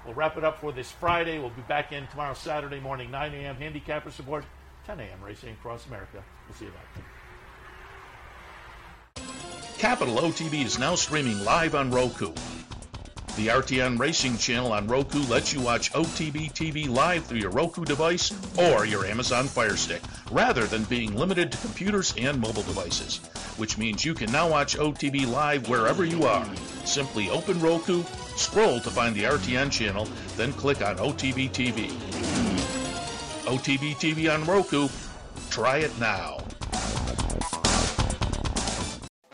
we'll 0.05 0.13
wrap 0.13 0.38
it 0.38 0.43
up 0.43 0.59
for 0.59 0.72
this 0.72 0.91
Friday. 0.91 1.39
We'll 1.39 1.49
be 1.49 1.61
back 1.63 1.91
in 1.91 2.07
tomorrow, 2.07 2.34
Saturday 2.34 2.80
morning, 2.80 3.11
9 3.11 3.34
a.m. 3.34 3.55
Handicapper 3.55 4.11
support, 4.11 4.45
10 4.86 4.99
a.m. 4.99 5.22
Racing 5.24 5.53
Across 5.53 5.88
America. 5.88 6.24
We'll 6.47 6.57
see 6.57 6.66
you 6.66 6.72
then. 6.72 7.03
Capital 9.78 10.16
OTB 10.16 10.63
is 10.66 10.80
now 10.80 10.95
streaming 10.95 11.43
live 11.43 11.76
on 11.76 11.91
Roku. 11.91 12.32
The 13.36 13.47
RTN 13.47 13.99
Racing 13.99 14.38
channel 14.38 14.71
on 14.71 14.88
Roku 14.88 15.19
lets 15.23 15.51
you 15.51 15.59
watch 15.59 15.91
OTB 15.91 16.53
TV 16.53 16.88
live 16.88 17.25
through 17.25 17.39
your 17.39 17.49
Roku 17.49 17.83
device 17.83 18.31
or 18.57 18.86
your 18.86 19.05
Amazon 19.05 19.47
Fire 19.47 19.75
Stick, 19.75 20.01
rather 20.31 20.63
than 20.67 20.86
being 20.86 21.13
limited 21.13 21.51
to 21.51 21.57
computers 21.57 22.13
and 22.17 22.39
mobile 22.39 22.63
devices. 22.63 23.17
Which 23.57 23.77
means 23.77 24.05
you 24.05 24.13
can 24.13 24.31
now 24.31 24.49
watch 24.49 24.77
OTB 24.77 25.29
live 25.29 25.67
wherever 25.67 26.05
you 26.05 26.23
are. 26.23 26.47
Simply 26.86 27.29
open 27.29 27.59
Roku, 27.59 28.03
scroll 28.38 28.79
to 28.79 28.89
find 28.89 29.13
the 29.13 29.23
RTN 29.23 29.69
channel, 29.69 30.07
then 30.38 30.53
click 30.53 30.81
on 30.81 30.95
OTB 30.95 31.49
TV. 31.49 31.89
OTB 33.43 33.95
TV 33.95 34.33
on 34.33 34.45
Roku. 34.45 34.88
Try 35.49 35.79
it 35.79 35.99
now. 35.99 36.38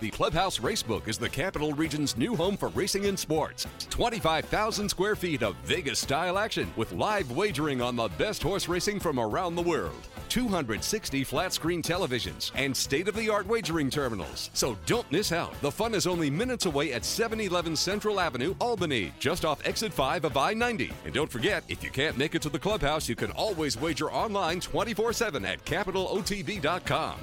The 0.01 0.09
Clubhouse 0.09 0.57
Racebook 0.57 1.07
is 1.07 1.19
the 1.19 1.29
Capital 1.29 1.73
Region's 1.73 2.17
new 2.17 2.35
home 2.35 2.57
for 2.57 2.69
racing 2.69 3.05
and 3.05 3.19
sports. 3.19 3.67
25,000 3.91 4.89
square 4.89 5.15
feet 5.15 5.43
of 5.43 5.55
Vegas 5.57 5.99
style 5.99 6.39
action 6.39 6.73
with 6.75 6.91
live 6.91 7.29
wagering 7.29 7.83
on 7.83 7.95
the 7.95 8.07
best 8.17 8.41
horse 8.41 8.67
racing 8.67 8.99
from 8.99 9.19
around 9.19 9.55
the 9.55 9.61
world. 9.61 10.07
260 10.29 11.23
flat 11.23 11.53
screen 11.53 11.83
televisions, 11.83 12.51
and 12.55 12.75
state 12.75 13.07
of 13.07 13.15
the 13.15 13.29
art 13.29 13.45
wagering 13.45 13.91
terminals. 13.91 14.49
So 14.55 14.75
don't 14.87 15.09
miss 15.11 15.31
out. 15.31 15.53
The 15.61 15.71
fun 15.71 15.93
is 15.93 16.07
only 16.07 16.31
minutes 16.31 16.65
away 16.65 16.93
at 16.93 17.05
711 17.05 17.75
Central 17.75 18.19
Avenue, 18.19 18.55
Albany, 18.59 19.13
just 19.19 19.45
off 19.45 19.61
exit 19.67 19.93
5 19.93 20.25
of 20.25 20.35
I 20.35 20.55
90. 20.55 20.91
And 21.05 21.13
don't 21.13 21.31
forget, 21.31 21.63
if 21.67 21.83
you 21.83 21.91
can't 21.91 22.17
make 22.17 22.33
it 22.33 22.41
to 22.41 22.49
the 22.49 22.57
clubhouse, 22.57 23.07
you 23.07 23.15
can 23.15 23.29
always 23.33 23.79
wager 23.79 24.11
online 24.11 24.61
24 24.61 25.13
7 25.13 25.45
at 25.45 25.63
capitalotb.com. 25.63 27.19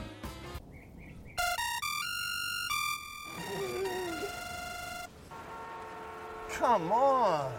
Come 6.59 6.91
on. 6.91 7.53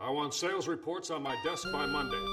I 0.00 0.10
want 0.10 0.32
sales 0.32 0.66
reports 0.66 1.10
on 1.10 1.22
my 1.22 1.36
desk 1.44 1.68
by 1.70 1.84
Monday. 1.84 2.24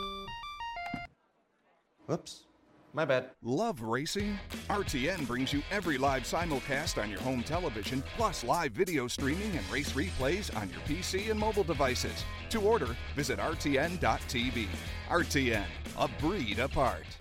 Whoops. 2.06 2.46
My 2.94 3.04
bad. 3.04 3.32
Love 3.44 3.82
racing? 3.82 4.40
RTN 4.70 5.28
brings 5.28 5.52
you 5.52 5.62
every 5.70 5.98
live 5.98 6.24
simulcast 6.24 7.02
on 7.02 7.10
your 7.10 7.20
home 7.20 7.44
television, 7.44 8.02
plus 8.16 8.46
live 8.46 8.72
video 8.72 9.06
streaming 9.08 9.56
and 9.56 9.70
race 9.70 9.92
replays 9.92 10.56
on 10.56 10.70
your 10.70 10.80
PC 10.88 11.30
and 11.30 11.38
mobile 11.38 11.66
devices. 11.66 12.24
To 12.52 12.62
order, 12.62 12.96
visit 13.18 13.38
RTN.tv. 13.38 14.68
RTN, 15.10 15.66
a 15.98 16.08
breed 16.22 16.60
apart. 16.60 17.19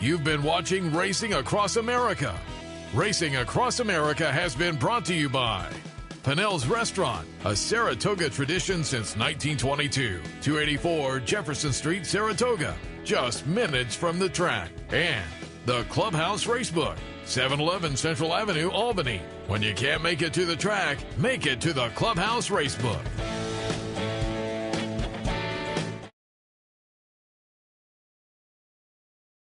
You've 0.00 0.24
been 0.24 0.42
watching 0.42 0.94
Racing 0.94 1.34
Across 1.34 1.76
America. 1.76 2.34
Racing 2.94 3.36
Across 3.36 3.80
America 3.80 4.32
has 4.32 4.54
been 4.54 4.76
brought 4.76 5.04
to 5.04 5.14
you 5.14 5.28
by 5.28 5.68
Pennell's 6.22 6.66
Restaurant, 6.66 7.28
a 7.44 7.54
Saratoga 7.54 8.30
tradition 8.30 8.82
since 8.82 9.14
1922. 9.14 10.22
284 10.40 11.20
Jefferson 11.20 11.72
Street, 11.74 12.06
Saratoga, 12.06 12.74
just 13.04 13.46
minutes 13.46 13.94
from 13.94 14.18
the 14.18 14.28
track. 14.30 14.70
And 14.88 15.22
the 15.66 15.82
Clubhouse 15.90 16.46
Racebook, 16.46 16.96
711 17.26 17.94
Central 17.94 18.32
Avenue, 18.32 18.70
Albany. 18.70 19.20
When 19.48 19.60
you 19.60 19.74
can't 19.74 20.02
make 20.02 20.22
it 20.22 20.32
to 20.32 20.46
the 20.46 20.56
track, 20.56 20.96
make 21.18 21.44
it 21.44 21.60
to 21.60 21.74
the 21.74 21.90
Clubhouse 21.90 22.48
Racebook. 22.48 23.04